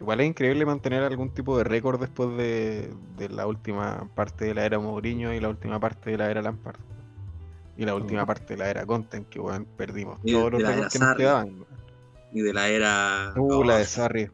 Igual 0.00 0.20
es 0.20 0.28
increíble 0.28 0.64
mantener 0.64 1.02
algún 1.02 1.28
tipo 1.28 1.58
de 1.58 1.64
récord 1.64 2.00
después 2.00 2.34
de, 2.38 2.90
la 3.28 3.46
última 3.46 4.08
parte 4.14 4.46
de 4.46 4.54
la 4.54 4.64
era 4.64 4.78
Mourinho 4.78 5.34
y 5.34 5.40
la 5.40 5.50
última 5.50 5.78
parte 5.78 6.10
de 6.10 6.16
la 6.16 6.30
era 6.30 6.40
Lampard. 6.40 6.78
Y 7.76 7.84
la 7.84 7.94
última 7.94 8.24
parte 8.24 8.54
de 8.54 8.58
la 8.58 8.70
era 8.70 8.86
Content, 8.86 9.28
que 9.28 9.38
bueno, 9.38 9.66
perdimos 9.76 10.18
todos 10.22 10.52
los 10.52 10.62
récords 10.62 10.92
que 10.92 10.98
nos 10.98 11.16
quedaban. 11.16 11.66
Y 12.32 12.40
de 12.40 12.52
la 12.54 12.68
era. 12.68 13.34
Uh, 13.36 13.62
la 13.62 13.76
de 13.76 13.84
Sarri. 13.84 14.30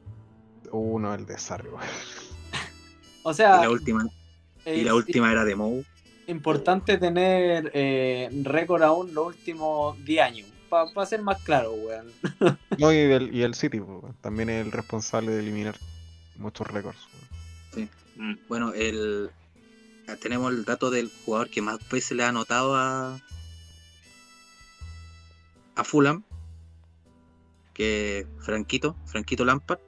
Uh, 0.71 0.99
no, 1.01 1.15
el 1.15 1.27
de 1.27 1.39
Sarri, 1.39 1.69
O 3.25 3.35
sea. 3.35 3.59
Y 3.59 3.63
la 3.63 3.71
última, 3.71 4.09
y 4.67 4.83
la 4.83 4.95
última 4.95 5.33
era 5.33 5.45
de 5.45 5.57
Mou. 5.57 5.85
Importante 6.29 6.97
tener 6.99 7.71
eh, 7.75 8.29
récord 8.45 8.83
aún 8.83 9.13
los 9.15 9.29
últimos 9.29 10.05
10 10.05 10.23
años 10.23 10.56
para 10.69 11.07
ser 11.07 11.23
más 11.23 11.43
claro, 11.43 11.73
weón. 11.73 12.13
No, 12.79 12.93
y, 12.93 12.99
el, 13.43 13.55
City, 13.55 13.81
también 14.21 14.51
es 14.51 14.65
el 14.65 14.73
responsable 14.73 15.33
de 15.33 15.41
eliminar 15.41 15.77
muchos 16.37 16.67
récords. 16.67 16.99
Sí. 17.75 17.89
Mm. 18.17 18.35
Bueno, 18.49 18.73
el 18.75 19.31
tenemos 20.15 20.53
el 20.53 20.65
dato 20.65 20.91
del 20.91 21.11
jugador 21.25 21.51
que 21.51 21.63
más 21.63 21.79
veces 21.89 22.17
le 22.17 22.25
ha 22.25 22.29
anotado 22.29 22.77
a 22.77 23.19
a 25.75 25.85
Fulham, 25.85 26.23
que 27.75 28.27
Franquito, 28.39 28.97
Franquito 29.05 29.45
Lampard, 29.45 29.81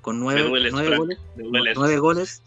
con 0.00 0.20
nueve, 0.20 0.48
nueve 0.70 0.96
goles, 0.96 1.18
nueve 1.36 1.98
goles 1.98 2.42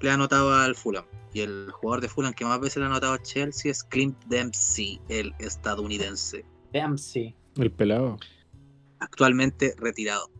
le 0.00 0.10
ha 0.10 0.14
anotado 0.14 0.52
al 0.52 0.74
Fulham. 0.74 1.04
Y 1.36 1.42
el 1.42 1.70
jugador 1.70 2.00
de 2.00 2.08
Fulham 2.08 2.32
que 2.32 2.46
más 2.46 2.58
veces 2.58 2.78
le 2.78 2.84
ha 2.84 2.86
anotado 2.86 3.12
a 3.12 3.22
Chelsea 3.22 3.70
es 3.70 3.84
Clint 3.84 4.16
Dempsey, 4.24 4.98
el 5.10 5.34
estadounidense. 5.38 6.46
Dempsey. 6.72 7.36
El 7.56 7.70
pelado. 7.70 8.16
Actualmente 9.00 9.74
retirado. 9.76 10.30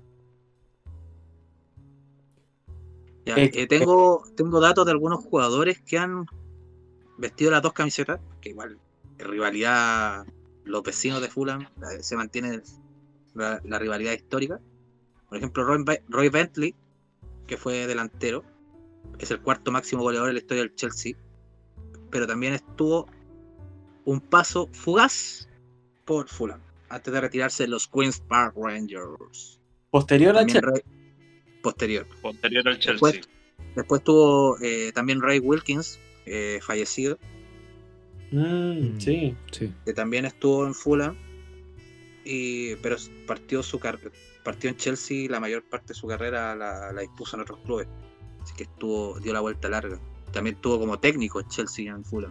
Eh, 3.27 3.67
tengo, 3.67 4.23
tengo 4.39 4.59
datos 4.59 4.87
de 4.87 4.93
algunos 4.93 5.23
jugadores 5.23 5.83
que 5.83 5.99
han 5.99 6.25
vestido 7.19 7.51
las 7.51 7.61
dos 7.61 7.75
camisetas, 7.75 8.19
que 8.41 8.49
igual 8.49 8.79
en 9.19 9.29
rivalidad, 9.29 10.25
los 10.65 10.83
vecinos 10.83 11.21
de 11.21 11.29
Fulham 11.29 11.69
se 12.01 12.17
mantiene 12.17 12.63
la, 13.35 13.61
rivalidad 13.79 14.13
histórica. 14.13 14.61
Por 15.29 15.37
ejemplo, 15.37 15.63
Roy, 16.09 16.29
Bentley, 16.31 16.75
que 17.47 17.59
fue 17.59 17.87
delantero, 17.87 18.45
es 19.19 19.31
el 19.31 19.41
cuarto 19.41 19.71
máximo 19.73 20.03
goleador 20.03 20.29
de 20.29 20.35
la 20.35 20.39
historia 20.39 20.63
del 20.63 20.75
Chelsea, 20.75 21.15
pero 22.11 22.27
también 22.27 22.55
estuvo 22.55 23.07
un 24.05 24.21
paso 24.21 24.69
fugaz 24.73 25.49
por 26.05 26.29
Fulham 26.29 26.61
antes 26.89 27.13
de 27.13 27.21
retirarse 27.21 27.65
de 27.65 27.69
los 27.69 27.89
Queens 27.89 28.21
Park 28.21 28.55
Rangers. 28.57 29.61
Posterior 29.91 30.37
al 30.37 30.47
Chelsea. 30.47 30.83
Posterior. 31.63 32.07
Posterior 32.23 32.69
al 32.69 32.79
Chelsea. 32.79 33.21
Después, 33.75 34.05
tuvo 34.05 34.57
eh, 34.63 34.93
también 34.95 35.21
Ray 35.21 35.39
Wilkins, 35.39 35.99
eh, 36.25 36.61
fallecido. 36.63 37.19
Mm, 38.31 38.95
mm. 38.95 39.01
sí, 39.01 39.37
sí. 39.51 39.73
Que 39.85 39.93
también 39.93 40.25
estuvo 40.25 40.67
en 40.67 40.75
Fulham. 40.75 41.17
Y, 42.25 42.75
pero 42.77 42.97
partió 43.27 43.63
su 43.63 43.79
partió 44.43 44.71
en 44.71 44.77
Chelsea 44.77 45.31
la 45.31 45.39
mayor 45.39 45.63
parte 45.63 45.89
de 45.89 45.95
su 45.95 46.09
carrera 46.09 46.57
la, 46.57 46.93
la 46.93 47.01
dispuso 47.01 47.37
en 47.37 47.43
otros 47.43 47.61
clubes. 47.65 47.87
Así 48.47 48.55
que 48.55 48.63
estuvo, 48.63 49.19
dio 49.19 49.33
la 49.33 49.41
vuelta 49.41 49.69
larga. 49.69 49.99
También 50.31 50.55
estuvo 50.55 50.79
como 50.79 51.01
técnico 51.01 51.43
Chelsea 51.43 51.87
y 51.87 51.89
en 51.89 52.05
Fulham. 52.05 52.31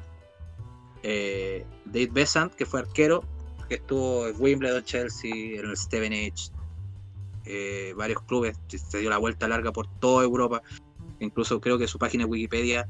Eh, 1.04 1.66
Dave 1.84 2.08
Besant, 2.10 2.54
que 2.54 2.66
fue 2.66 2.80
arquero, 2.80 3.26
que 3.68 3.76
estuvo 3.76 4.28
en 4.28 4.36
Wimbledon, 4.40 4.82
Chelsea, 4.86 5.60
en 5.60 5.66
el 5.66 5.76
Stevenage, 5.76 6.52
eh, 7.44 7.94
varios 7.98 8.22
clubes, 8.22 8.58
se 8.70 9.00
dio 9.00 9.10
la 9.10 9.18
vuelta 9.18 9.50
larga 9.50 9.74
por 9.74 9.88
toda 10.00 10.24
Europa. 10.24 10.62
Incluso 11.20 11.60
creo 11.60 11.78
que 11.78 11.86
su 11.86 12.00
página 12.00 12.24
de 12.24 12.30
Wikipedia 12.30 12.88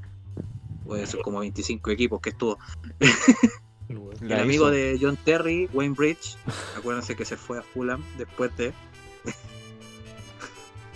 puede 0.85 1.07
ser 1.07 1.21
como 1.21 1.39
25 1.39 1.89
equipos 1.89 2.21
que 2.21 2.29
estuvo. 2.29 2.59
el 3.89 4.39
amigo 4.39 4.69
de 4.69 4.99
John 5.01 5.17
Terry, 5.17 5.67
Wayne 5.73 5.95
Bridge, 5.97 6.37
acuérdense 6.77 7.15
que 7.15 7.25
se 7.25 7.37
fue 7.37 7.57
a 7.57 7.63
Fulham 7.63 8.03
después 8.19 8.55
de. 8.55 8.71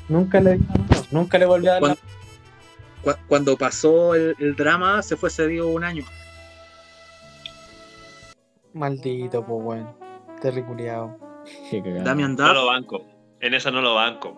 nunca 0.07 0.39
le 0.39 0.59
nunca 1.09 1.39
le 1.39 1.47
volvió 1.47 1.71
a 1.73 1.79
dar 1.79 1.97
cuando, 3.27 3.57
pasó 3.57 4.15
el, 4.15 4.55
drama, 4.55 5.01
se 5.01 5.15
fue 5.15 5.29
cedido 5.29 5.67
un 5.69 5.83
año. 5.83 6.03
Maldito, 8.73 9.45
pues 9.45 9.63
bueno. 9.63 9.97
Terry 10.41 10.63
Damian 12.03 12.35
Duff. 12.35 12.47
No 12.47 12.53
lo 12.53 12.65
banco. 12.67 13.05
En 13.39 13.53
esa 13.53 13.71
no 13.71 13.81
lo 13.81 13.95
banco. 13.95 14.37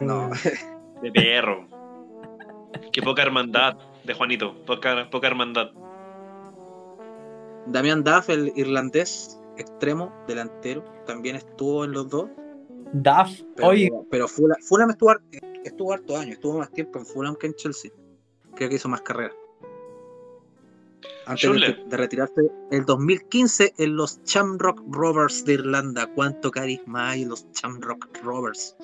No. 0.00 0.30
De 1.02 1.12
perro. 1.12 1.66
Qué 2.92 3.02
poca 3.02 3.22
hermandad 3.22 3.76
de 4.04 4.14
Juanito. 4.14 4.54
Poca, 4.64 5.08
poca 5.10 5.26
hermandad. 5.26 5.70
Damian 7.66 8.02
Duff, 8.02 8.28
el 8.30 8.52
irlandés 8.56 9.40
extremo, 9.56 10.12
delantero, 10.26 10.84
también 11.06 11.36
estuvo 11.36 11.84
en 11.84 11.92
los 11.92 12.08
dos. 12.08 12.28
Duff, 12.92 13.42
pero, 13.56 13.68
oye. 13.68 13.90
Pero 14.10 14.26
Fulham, 14.26 14.90
estuvo, 14.90 15.14
estuvo 15.64 15.92
harto 15.92 16.16
años, 16.16 16.34
estuvo 16.34 16.58
más 16.58 16.70
tiempo 16.72 16.98
en 16.98 17.06
Fulham 17.06 17.36
que 17.36 17.48
en 17.48 17.54
Chelsea. 17.54 17.90
Creo 18.54 18.68
que 18.68 18.76
hizo 18.76 18.88
más 18.88 19.02
carrera. 19.02 19.34
Antes 21.26 21.50
de, 21.88 21.96
retirarse 21.96 22.50
el 22.70 22.84
2015 22.84 23.74
en 23.78 23.96
los 23.96 24.22
Chamrock 24.24 24.82
Rovers 24.90 25.44
de 25.44 25.54
Irlanda. 25.54 26.06
¿Cuánto 26.14 26.50
carisma 26.50 27.10
hay 27.10 27.22
en 27.22 27.28
los 27.28 27.50
Chamrock 27.52 28.18
Rovers? 28.22 28.76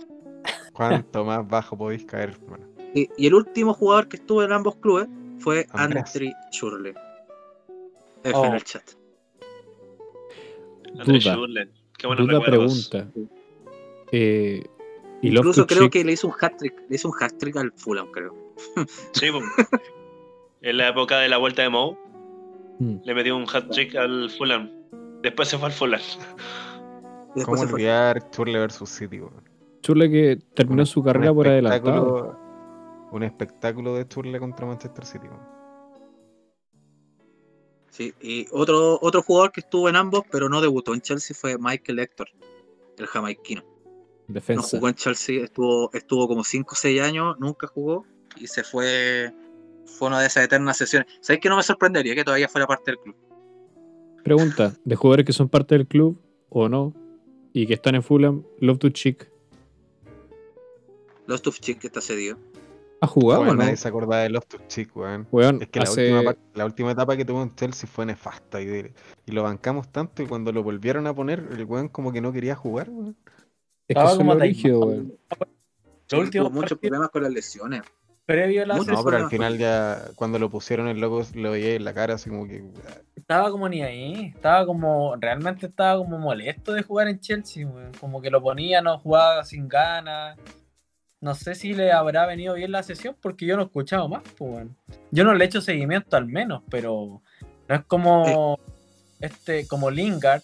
¿Cuánto 0.73 1.25
más 1.25 1.47
bajo 1.49 1.77
podéis 1.77 2.05
caer, 2.05 2.39
y, 2.95 3.27
el 3.27 3.35
último 3.35 3.75
jugador 3.75 4.09
que 4.09 4.17
estuvo 4.17 4.43
en 4.43 4.53
ambos 4.53 4.77
clubes 4.77 5.09
fue 5.39 5.67
André 5.71 6.33
Schurle. 6.51 6.95
F 8.25 8.39
en 8.39 8.55
el 8.55 8.65
chat. 8.65 8.83
André 10.99 11.19
Schurle. 11.21 11.69
Qué 11.99 12.07
buena 12.07 12.23
Duda 12.23 12.41
pregunta. 12.41 13.09
Eh, 14.13 14.65
Incluso 15.23 15.67
creo 15.67 15.91
que 15.91 16.05
le 16.05 16.13
hizo 16.13 16.29
un 16.29 16.35
hat-trick. 16.39 16.75
Le 16.89 16.97
hizo 16.97 17.09
un 17.09 17.15
hat-trick 17.19 17.57
al 17.57 17.73
Fulham, 17.73 18.11
creo. 18.13 18.35
Sí, 19.13 19.27
en 20.63 20.77
la 20.77 20.89
época 20.89 21.19
de 21.19 21.29
la 21.29 21.39
vuelta 21.39 21.63
de 21.63 21.69
Mou, 21.69 21.97
mm. 22.79 22.97
le 23.05 23.15
metió 23.15 23.37
un 23.37 23.47
hat-trick 23.53 23.95
al 23.97 24.31
Fulham. 24.31 24.71
Después 25.23 25.49
se 25.49 25.59
fue 25.59 25.67
al 25.67 25.73
Fulham. 25.73 26.01
¿Cómo 27.45 27.61
olvidar 27.61 28.31
Churle 28.31 28.59
versus 28.59 28.89
City? 28.89 29.21
Churle 29.83 30.11
que 30.11 30.39
terminó 30.55 30.87
su 30.87 31.03
carrera 31.03 31.35
por 31.35 31.47
adelantado 31.47 32.47
un 33.11 33.23
espectáculo 33.23 33.95
de 33.95 34.07
Churle 34.07 34.39
contra 34.39 34.67
Manchester 34.67 35.05
City. 35.05 35.27
Sí, 37.91 38.15
y 38.21 38.47
otro, 38.53 38.99
otro 39.01 39.23
jugador 39.23 39.53
que 39.53 39.61
estuvo 39.61 39.89
en 39.89 39.97
ambos, 39.97 40.25
pero 40.31 40.49
no 40.49 40.61
debutó 40.61 40.93
en 40.93 41.01
Chelsea, 41.01 41.37
fue 41.39 41.57
Michael 41.59 41.99
Hector, 41.99 42.29
el 42.99 43.07
jamaiquino. 43.07 43.63
Defensa. 44.29 44.63
No 44.63 44.69
jugó 44.69 44.89
en 44.89 44.95
Chelsea, 44.95 45.45
estuvo, 45.45 45.91
estuvo 45.93 46.27
como 46.29 46.45
5 46.45 46.73
o 46.73 46.77
6 46.77 47.03
años, 47.03 47.37
nunca 47.39 47.67
jugó 47.67 48.05
y 48.37 48.47
se 48.47 48.63
fue. 48.65 49.33
Fue 49.87 50.09
una 50.09 50.21
de 50.21 50.27
esas 50.27 50.45
eternas 50.45 50.77
sesiones. 50.77 51.09
¿Sabes 51.21 51.41
que 51.41 51.49
no 51.49 51.57
me 51.57 51.63
sorprendería 51.63 52.15
que 52.15 52.25
todavía 52.25 52.49
fuera 52.49 52.67
parte 52.67 52.91
del 52.91 52.99
club? 52.99 53.17
Pregunta: 54.25 54.75
¿de 54.85 54.97
jugadores 54.97 55.27
que 55.27 55.33
son 55.33 55.49
parte 55.49 55.77
del 55.77 55.87
club 55.87 56.21
o 56.49 56.69
no? 56.69 56.93
Y 57.53 57.67
que 57.67 57.75
están 57.75 57.95
en 57.95 58.03
Fulham, 58.03 58.45
Love 58.61 58.79
to 58.79 58.91
Chick. 58.91 59.31
Love 61.27 61.41
to 61.41 61.53
Chick 61.53 61.85
está 61.85 62.01
cedido. 62.01 62.37
¿Ha 63.01 63.07
jugado 63.07 63.45
bueno, 63.45 63.57
Nadie 63.57 63.77
se 63.77 63.89
acordaba 63.89 64.23
de 64.23 64.31
Loftus 64.31 64.67
Cheek, 64.69 64.97
weón. 64.97 65.27
Es 65.61 65.69
que 65.69 65.81
la, 66.55 66.65
última, 66.65 66.93
etapa 66.93 67.17
que 67.17 67.25
tuvo 67.25 67.43
en 67.43 67.55
Chelsea 67.55 67.89
fue 67.89 68.07
nefasta 68.07 68.61
y, 68.63 68.91
lo 69.27 69.43
bancamos 69.43 69.91
tanto 69.93 70.23
y 70.23 70.27
cuando 70.27 70.51
lo 70.51 70.63
volvieron 70.63 71.07
a 71.07 71.15
poner, 71.15 71.47
el 71.53 71.65
weón 71.65 71.89
como 71.89 72.11
que 72.13 72.21
no 72.21 72.33
quería 72.33 72.55
jugar, 72.57 72.89
weón. 72.91 73.17
Es 73.89 73.97
que 73.97 74.17
como 74.17 74.35
rígido, 74.35 74.81
weón. 74.81 75.19
tuvo 76.09 76.51
muchos 76.51 76.79
problemas 76.79 77.11
con 77.11 77.23
las 77.23 77.33
lesiones. 77.33 77.83
Previo 78.25 78.65
a 78.65 78.67
la 78.67 78.77
No, 78.77 79.05
pero 79.05 79.19
al 79.19 79.31
final 79.31 79.57
ya, 79.57 80.03
cuando 80.17 80.39
lo 80.41 80.51
pusieron 80.51 80.89
el 80.89 80.99
logo, 80.99 81.23
lo 81.35 81.53
veía 81.53 81.75
en 81.75 81.85
la 81.85 81.95
cara 81.95 82.15
así 82.15 82.29
como 82.29 82.49
que... 82.49 82.65
Estaba 83.15 83.51
como 83.53 83.69
ni 83.69 83.83
ahí, 83.83 84.33
estaba 84.35 84.67
como, 84.67 85.15
realmente 85.17 85.67
estaba 85.67 85.99
como 85.99 86.19
molesto 86.19 86.73
de 86.73 86.83
jugar 86.83 87.07
en 87.07 87.21
Chelsea, 87.21 87.67
weón. 87.67 87.93
Como 88.01 88.21
que 88.21 88.31
lo 88.31 88.43
ponía, 88.43 88.83
no 88.83 88.99
jugaba 88.99 89.45
sin 89.45 89.69
ganas 89.69 90.37
no 91.21 91.35
sé 91.35 91.55
si 91.55 91.75
le 91.75 91.93
habrá 91.93 92.27
venido 92.27 92.55
bien 92.55 92.73
la 92.73 92.83
sesión 92.83 93.17
porque 93.21 93.47
yo 93.47 93.57
no 93.57 93.63
he 93.63 93.67
escuchado 93.67 94.09
más. 94.09 94.23
Pues, 94.37 94.67
Yo 95.11 95.25
no 95.25 95.35
le 95.35 95.45
he 95.45 95.47
hecho 95.49 95.61
seguimiento 95.61 96.17
al 96.17 96.27
menos, 96.27 96.63
pero 96.71 97.23
no 97.69 97.75
es 97.75 97.85
como 97.87 98.59
este 99.21 99.67
como 99.67 99.91
Lingard 99.91 100.43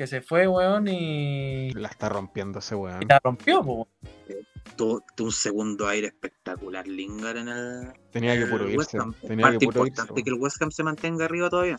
que 0.00 0.06
se 0.06 0.22
fue, 0.22 0.48
weón, 0.48 0.88
y. 0.88 1.72
La 1.72 1.88
está 1.88 2.08
rompiendo 2.08 2.60
ese 2.60 2.74
weón. 2.74 3.00
la 3.06 3.20
rompió, 3.22 3.62
pues. 3.62 4.38
Tuvo, 4.74 5.04
un 5.20 5.30
segundo 5.30 5.86
aire 5.88 6.06
espectacular 6.06 6.88
Lingard 6.88 7.36
en 7.36 7.48
el. 7.48 7.92
Tenía 8.10 8.34
que 8.38 8.46
puro 8.46 8.66
irse. 8.66 8.96
Tenía 9.20 9.42
Parte 9.42 9.58
que 9.58 9.66
puro 9.66 9.86
importante 9.86 10.22
que 10.22 10.30
el 10.30 10.36
West 10.40 10.62
Ham 10.62 10.70
se 10.70 10.82
mantenga 10.84 11.26
arriba 11.26 11.50
todavía. 11.50 11.78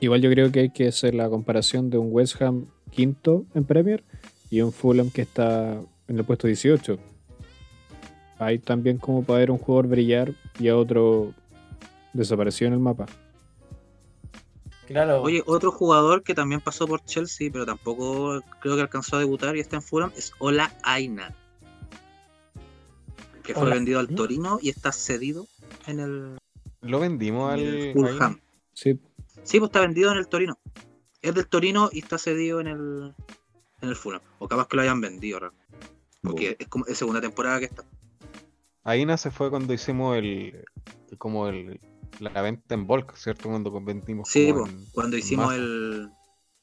Igual 0.00 0.22
yo 0.22 0.30
creo 0.30 0.50
que 0.50 0.60
hay 0.60 0.70
que 0.70 0.88
hacer 0.88 1.14
la 1.14 1.28
comparación 1.28 1.90
de 1.90 1.98
un 1.98 2.08
West 2.12 2.40
Ham 2.40 2.68
quinto 2.90 3.44
en 3.54 3.64
Premier 3.64 4.02
y 4.48 4.62
un 4.62 4.72
Fulham 4.72 5.10
que 5.10 5.20
está 5.20 5.82
en 6.06 6.18
el 6.18 6.24
puesto 6.24 6.46
18. 6.46 6.98
Hay 8.38 8.58
también 8.58 8.96
como 8.96 9.22
para 9.22 9.40
ver 9.40 9.50
un 9.50 9.58
jugador 9.58 9.88
brillar 9.88 10.32
y 10.58 10.68
a 10.68 10.78
otro 10.78 11.34
desapareció 12.14 12.66
en 12.68 12.72
el 12.72 12.78
mapa. 12.78 13.04
Claro. 14.88 15.20
Oye, 15.20 15.42
otro 15.44 15.70
jugador 15.70 16.22
que 16.22 16.34
también 16.34 16.62
pasó 16.62 16.86
por 16.86 17.04
Chelsea, 17.04 17.50
pero 17.52 17.66
tampoco 17.66 18.42
creo 18.60 18.74
que 18.74 18.80
alcanzó 18.80 19.16
a 19.16 19.18
debutar 19.18 19.54
y 19.54 19.60
está 19.60 19.76
en 19.76 19.82
Fulham, 19.82 20.10
es 20.16 20.32
Ola 20.38 20.72
Aina. 20.82 21.36
Que 23.42 23.52
fue 23.52 23.68
vendido 23.68 24.00
al 24.00 24.08
Torino 24.08 24.58
y 24.62 24.70
está 24.70 24.90
cedido 24.92 25.46
en 25.86 26.00
el. 26.00 26.38
Lo 26.80 27.00
vendimos 27.00 27.52
al 27.52 27.92
Fulham. 27.92 28.40
Sí. 28.72 28.98
Sí, 29.42 29.58
pues 29.58 29.68
está 29.68 29.80
vendido 29.80 30.10
en 30.10 30.18
el 30.18 30.26
Torino. 30.26 30.58
Es 31.20 31.34
del 31.34 31.46
Torino 31.46 31.90
y 31.92 31.98
está 31.98 32.16
cedido 32.16 32.60
en 32.60 32.68
el, 32.68 33.14
en 33.82 33.88
el 33.90 33.96
Fulham. 33.96 34.22
O 34.38 34.48
capaz 34.48 34.68
que 34.68 34.76
lo 34.76 34.82
hayan 34.82 35.02
vendido, 35.02 35.52
Porque 36.22 36.56
es 36.58 36.68
como 36.68 36.86
es 36.86 36.96
segunda 36.96 37.20
temporada 37.20 37.58
que 37.58 37.66
está. 37.66 37.84
Aina 38.84 39.18
se 39.18 39.30
fue 39.30 39.50
cuando 39.50 39.74
hicimos 39.74 40.16
el 40.16 40.64
como 41.18 41.48
el 41.48 41.78
la 42.20 42.42
venta 42.42 42.74
en 42.74 42.86
bulk, 42.86 43.16
¿cierto? 43.16 43.48
Cuando 43.48 43.70
vendimos. 43.80 44.28
Sí, 44.28 44.52
cuando 44.92 45.16
hicimos 45.16 45.54
el. 45.54 46.10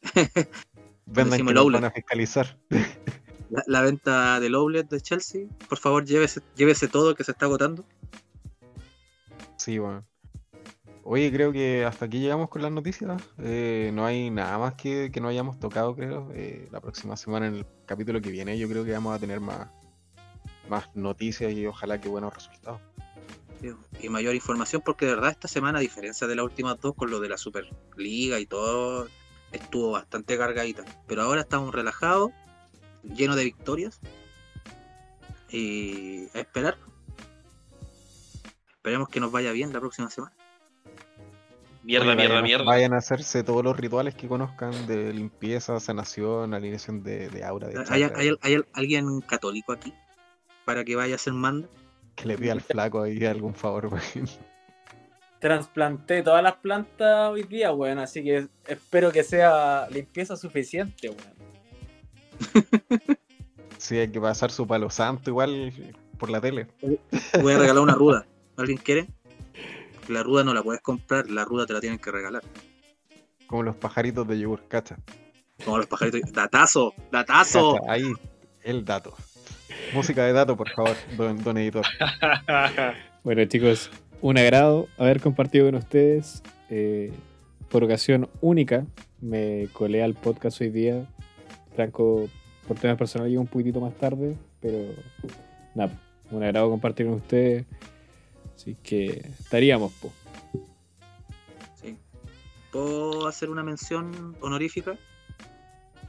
Vendan 1.05 1.45
que 1.45 1.51
el 1.51 1.71
van 1.71 1.85
a 1.85 1.91
fiscalizar. 1.91 2.57
La, 3.67 3.81
venta 3.81 4.39
del 4.39 4.55
outlet 4.55 4.89
de 4.89 4.99
Chelsea, 4.99 5.47
por 5.69 5.77
favor, 5.77 6.03
llévese, 6.03 6.41
llévese 6.55 6.87
todo 6.87 7.13
que 7.13 7.23
se 7.23 7.31
está 7.31 7.45
agotando. 7.45 7.85
Sí, 9.55 9.77
bueno. 9.77 10.03
Oye, 11.03 11.31
creo 11.31 11.51
que 11.51 11.85
hasta 11.85 12.05
aquí 12.05 12.19
llegamos 12.19 12.49
con 12.49 12.63
las 12.63 12.71
noticias. 12.71 13.21
Eh, 13.37 13.91
no 13.93 14.03
hay 14.03 14.31
nada 14.31 14.57
más 14.57 14.73
que, 14.73 15.11
que 15.13 15.21
no 15.21 15.27
hayamos 15.27 15.59
tocado, 15.59 15.95
creo. 15.95 16.31
Eh, 16.33 16.67
la 16.71 16.81
próxima 16.81 17.15
semana, 17.15 17.45
en 17.45 17.55
el 17.57 17.65
capítulo 17.85 18.19
que 18.19 18.31
viene, 18.31 18.57
yo 18.57 18.67
creo 18.67 18.83
que 18.83 18.91
vamos 18.91 19.15
a 19.15 19.19
tener 19.19 19.39
más, 19.39 19.69
más 20.67 20.93
noticias 20.95 21.53
y 21.53 21.67
ojalá 21.67 22.01
que 22.01 22.09
buenos 22.09 22.33
resultados. 22.33 22.81
Y 24.01 24.09
mayor 24.09 24.35
información, 24.35 24.81
porque 24.85 25.05
de 25.05 25.15
verdad 25.15 25.31
esta 25.31 25.47
semana, 25.47 25.79
a 25.79 25.81
diferencia 25.81 26.27
de 26.27 26.35
las 26.35 26.45
últimas 26.45 26.79
dos, 26.79 26.93
con 26.95 27.09
lo 27.09 27.19
de 27.19 27.29
la 27.29 27.37
Superliga 27.37 28.39
y 28.39 28.45
todo, 28.45 29.07
estuvo 29.51 29.91
bastante 29.91 30.37
cargadita. 30.37 30.83
Pero 31.07 31.23
ahora 31.23 31.41
estamos 31.41 31.73
relajados, 31.73 32.31
llenos 33.03 33.35
de 33.35 33.43
victorias. 33.43 33.99
Y 35.49 36.25
a 36.35 36.39
esperar. 36.39 36.77
Esperemos 38.69 39.09
que 39.09 39.19
nos 39.19 39.31
vaya 39.31 39.51
bien 39.51 39.71
la 39.73 39.79
próxima 39.79 40.09
semana. 40.09 40.35
Mierda, 41.85 42.15
mierda, 42.15 42.41
mierda. 42.41 42.65
Vayan 42.65 42.93
a 42.93 42.97
hacerse 42.97 43.43
todos 43.43 43.63
los 43.63 43.77
rituales 43.77 44.15
que 44.15 44.27
conozcan 44.27 44.87
de 44.87 45.13
limpieza, 45.13 45.79
sanación, 45.79 46.55
alineación 46.55 47.03
de, 47.03 47.29
de 47.29 47.43
aura. 47.43 47.67
De 47.67 47.83
¿Hay, 47.89 48.03
hay, 48.41 48.63
alguien 48.73 49.21
católico 49.21 49.71
aquí 49.71 49.93
para 50.65 50.83
que 50.83 50.95
vaya 50.95 51.13
a 51.13 51.15
hacer 51.17 51.33
manda? 51.33 51.67
Que 52.15 52.27
le 52.27 52.37
pida 52.37 52.53
al 52.53 52.61
flaco 52.61 53.01
ahí 53.01 53.23
algún 53.25 53.53
favor, 53.53 53.91
Transplanté 55.39 56.23
todas 56.23 56.41
las 56.41 56.55
plantas 56.55 57.29
hoy 57.29 57.43
día, 57.43 57.71
weón, 57.71 57.99
así 57.99 58.23
que 58.23 58.47
espero 58.67 59.11
que 59.11 59.23
sea 59.23 59.87
limpieza 59.89 60.35
suficiente, 60.35 61.09
weón. 61.09 61.35
sí, 63.77 63.97
hay 63.97 64.09
que 64.09 64.19
pasar 64.19 64.51
su 64.51 64.65
palo 64.65 64.89
santo 64.89 65.29
igual 65.29 65.71
por 66.17 66.29
la 66.29 66.41
tele. 66.41 66.67
Voy 67.41 67.53
a 67.53 67.59
regalar 67.59 67.83
una 67.83 67.93
ruda. 67.93 68.25
¿Alguien 68.57 68.77
quiere? 68.77 69.07
La 70.07 70.23
ruda 70.23 70.43
no 70.43 70.53
la 70.53 70.63
puedes 70.63 70.81
comprar, 70.81 71.29
la 71.29 71.45
ruda 71.45 71.65
te 71.65 71.73
la 71.73 71.81
tienen 71.81 71.99
que 71.99 72.11
regalar. 72.11 72.43
Como 73.47 73.63
los 73.63 73.75
pajaritos 73.75 74.27
de 74.27 74.39
yogur, 74.39 74.67
cacha. 74.67 74.97
Como 75.63 75.77
los 75.77 75.87
pajaritos. 75.87 76.31
¡Datazo! 76.31 76.93
¡Datazo! 77.11 77.79
ahí, 77.89 78.13
el 78.63 78.85
dato. 78.85 79.15
Música 79.95 80.25
de 80.25 80.33
dato, 80.33 80.57
por 80.57 80.69
favor, 80.71 80.97
don, 81.15 81.57
editor. 81.57 81.85
bueno, 83.23 83.45
chicos, 83.45 83.89
un 84.19 84.37
agrado 84.37 84.89
haber 84.97 85.21
compartido 85.21 85.67
con 85.67 85.75
ustedes. 85.75 86.43
Eh, 86.69 87.13
por 87.69 87.81
ocasión 87.85 88.29
única, 88.41 88.85
me 89.21 89.69
colé 89.71 90.03
al 90.03 90.13
podcast 90.13 90.59
hoy 90.59 90.69
día. 90.69 91.05
Franco, 91.77 92.27
por 92.67 92.77
temas 92.77 92.97
personales, 92.97 93.31
llegó 93.31 93.41
un 93.43 93.47
poquitito 93.47 93.79
más 93.79 93.93
tarde, 93.93 94.35
pero 94.59 94.79
nada, 95.73 95.97
un 96.29 96.43
agrado 96.43 96.69
compartir 96.69 97.05
con 97.05 97.15
ustedes. 97.15 97.65
Así 98.53 98.75
que 98.83 99.31
estaríamos, 99.39 99.93
po. 99.93 100.11
Sí. 101.81 101.97
¿Puedo 102.69 103.27
hacer 103.27 103.49
una 103.49 103.63
mención 103.63 104.35
honorífica? 104.41 104.97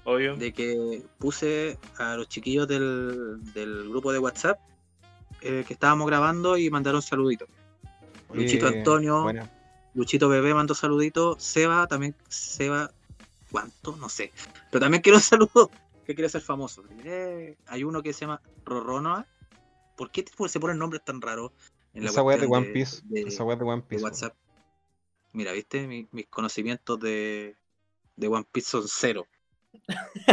Obvio. 0.06 0.36
De 0.36 0.52
que 0.52 1.02
puse 1.18 1.78
a 1.98 2.14
los 2.14 2.28
chiquillos 2.28 2.68
del, 2.68 3.88
grupo 3.88 4.12
de 4.12 4.20
WhatsApp 4.20 4.60
eh, 5.40 5.64
que 5.66 5.74
estábamos 5.74 6.06
grabando 6.06 6.56
y 6.56 6.70
mandaron 6.70 7.02
saluditos. 7.02 7.48
Luchito 8.32 8.68
Antonio, 8.68 9.26
Luchito 9.94 10.28
Bebé 10.28 10.54
mandó 10.54 10.74
saluditos, 10.74 11.42
Seba 11.42 11.88
también, 11.88 12.14
Seba, 12.28 12.92
¿cuánto? 13.50 13.96
No 13.96 14.08
sé. 14.08 14.30
Pero 14.70 14.80
también 14.80 15.02
quiero 15.02 15.18
un 15.18 15.22
saludo 15.22 15.70
que 16.06 16.14
quiere 16.14 16.28
ser 16.28 16.40
famoso. 16.40 16.84
Eh, 17.02 17.56
hay 17.66 17.82
uno 17.82 18.00
que 18.00 18.12
se 18.12 18.20
llama 18.20 18.40
Roronoa. 18.64 19.26
¿Por 19.96 20.12
qué 20.12 20.24
se 20.48 20.60
ponen 20.60 20.78
nombres 20.78 21.04
tan 21.04 21.20
raros? 21.20 21.50
esa 21.94 22.22
weá 22.22 22.36
de 22.36 22.46
One 22.46 22.66
Piece. 22.66 23.02
esa 23.12 23.42
weá 23.42 23.56
de 23.56 23.64
One 23.64 23.82
Piece. 23.82 24.04
WhatsApp. 24.04 24.36
Mira, 25.32 25.50
viste, 25.50 25.84
mis 25.88 26.26
conocimientos 26.28 27.00
de, 27.00 27.56
de 28.14 28.28
One 28.28 28.46
Piece 28.52 28.70
son 28.70 28.84
cero. 28.86 29.26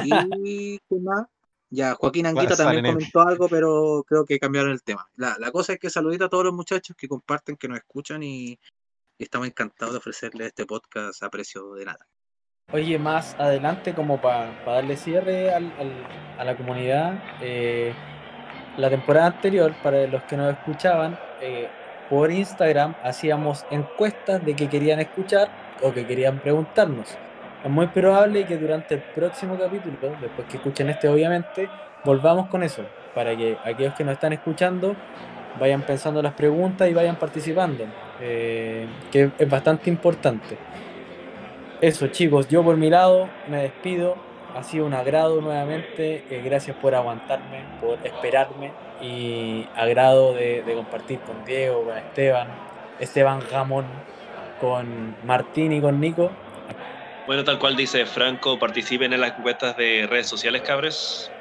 Y 0.05 0.77
¿qué 0.79 0.95
más? 1.01 1.27
Ya, 1.73 1.95
Joaquín 1.95 2.27
Anguita 2.27 2.55
también 2.55 2.85
comentó 2.85 3.21
algo, 3.27 3.49
pero 3.49 4.05
creo 4.07 4.25
que 4.25 4.39
cambiaron 4.39 4.71
el 4.71 4.83
tema. 4.83 5.09
La, 5.15 5.51
cosa 5.51 5.73
es 5.73 5.79
que 5.79 5.89
saludito 5.89 6.25
a 6.25 6.29
todos 6.29 6.45
los 6.45 6.53
muchachos 6.53 6.95
que 6.95 7.07
comparten, 7.07 7.57
que 7.57 7.67
nos 7.67 7.79
escuchan 7.79 8.21
y, 8.21 8.59
estamos 9.17 9.47
encantados 9.47 9.93
de 9.93 9.97
ofrecerles 9.97 10.47
este 10.47 10.67
podcast 10.67 11.23
a 11.23 11.31
precio 11.31 11.73
de 11.73 11.85
nada. 11.85 12.07
Oye, 12.71 12.99
más 12.99 13.33
adelante, 13.39 13.95
como 13.95 14.21
para 14.21 14.53
darle 14.65 14.97
cierre 14.97 15.51
al, 15.51 15.73
a 16.37 16.43
la 16.43 16.55
comunidad, 16.55 17.23
eh, 17.41 17.91
la 18.77 18.91
temporada 18.91 19.27
anterior, 19.27 19.73
para 19.81 20.05
los 20.05 20.21
que 20.23 20.37
nos 20.37 20.53
escuchaban, 20.53 21.17
eh, 21.41 21.69
por 22.07 22.31
Instagram 22.31 22.95
hacíamos 23.03 23.65
encuestas 23.71 24.45
de 24.45 24.55
que 24.55 24.69
querían 24.69 24.99
escuchar 24.99 25.49
o 25.81 25.91
que 25.91 26.05
querían 26.05 26.39
preguntarnos. 26.39 27.17
Es 27.63 27.69
muy 27.69 27.87
probable 27.87 28.45
que 28.45 28.57
durante 28.57 28.95
el 28.95 29.01
próximo 29.01 29.57
capítulo, 29.57 29.95
después 30.19 30.47
que 30.49 30.57
escuchen 30.57 30.89
este 30.89 31.07
obviamente, 31.07 31.69
volvamos 32.03 32.47
con 32.49 32.61
eso, 32.61 32.83
para 33.15 33.37
que 33.37 33.57
aquellos 33.63 33.93
que 33.93 34.03
nos 34.03 34.13
están 34.13 34.33
escuchando 34.33 34.97
vayan 35.59 35.81
pensando 35.83 36.21
las 36.21 36.33
preguntas 36.33 36.89
y 36.89 36.93
vayan 36.93 37.15
participando, 37.15 37.85
eh, 38.19 38.85
que 39.11 39.31
es 39.37 39.49
bastante 39.49 39.89
importante. 39.89 40.57
Eso 41.79 42.07
chicos, 42.07 42.49
yo 42.49 42.63
por 42.63 42.75
mi 42.75 42.89
lado 42.89 43.29
me 43.47 43.61
despido, 43.61 44.17
ha 44.55 44.63
sido 44.63 44.85
un 44.85 44.93
agrado 44.93 45.39
nuevamente, 45.39 46.25
eh, 46.29 46.41
gracias 46.43 46.75
por 46.75 46.93
aguantarme, 46.95 47.61
por 47.79 47.97
esperarme 48.05 48.71
y 49.01 49.67
agrado 49.75 50.33
de, 50.33 50.63
compartir 50.75 51.19
con 51.19 51.45
Diego, 51.45 51.85
con 51.85 51.97
Esteban, 51.97 52.47
Esteban 52.99 53.39
Gamón, 53.49 53.85
con 54.59 55.15
Martín 55.25 55.71
y 55.71 55.79
con 55.79 56.01
Nico. 56.01 56.29
Bueno, 57.25 57.45
tal 57.45 57.57
cual 57.57 57.77
dice 57.77 58.05
Franco, 58.05 58.59
participen 58.59 59.13
en 59.13 59.21
las 59.21 59.37
encuestas 59.37 59.77
de 59.77 60.05
redes 60.09 60.27
sociales, 60.27 60.61
cabres. 60.61 61.31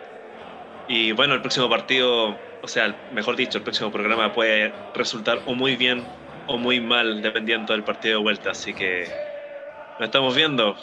Y 0.88 1.10
bueno, 1.12 1.34
el 1.34 1.40
próximo 1.40 1.68
partido, 1.68 2.36
o 2.62 2.68
sea, 2.68 2.94
mejor 3.12 3.34
dicho, 3.34 3.58
el 3.58 3.64
próximo 3.64 3.90
programa 3.90 4.32
puede 4.32 4.72
resultar 4.94 5.40
o 5.46 5.54
muy 5.54 5.74
bien 5.74 6.04
o 6.46 6.56
muy 6.56 6.80
mal, 6.80 7.20
dependiendo 7.20 7.72
del 7.72 7.82
partido 7.82 8.18
de 8.18 8.22
vuelta. 8.22 8.50
Así 8.50 8.74
que 8.74 9.08
nos 9.98 10.06
estamos 10.06 10.36
viendo. 10.36 10.76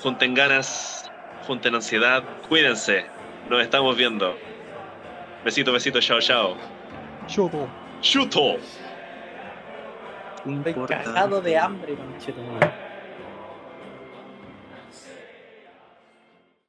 Junten 0.00 0.34
ganas, 0.34 1.10
junten 1.46 1.74
ansiedad, 1.74 2.24
cuídense. 2.48 3.04
Nos 3.50 3.62
estamos 3.62 3.96
viendo. 3.96 4.34
Besito, 5.44 5.72
besito, 5.72 6.00
chao, 6.00 6.20
chao. 6.20 6.56
Chuto. 7.26 7.68
Chuto. 8.00 8.56
Estoy 10.44 10.74
cagado 10.86 11.40
de 11.40 11.58
hambre, 11.58 11.94
conchetumare. 11.96 12.91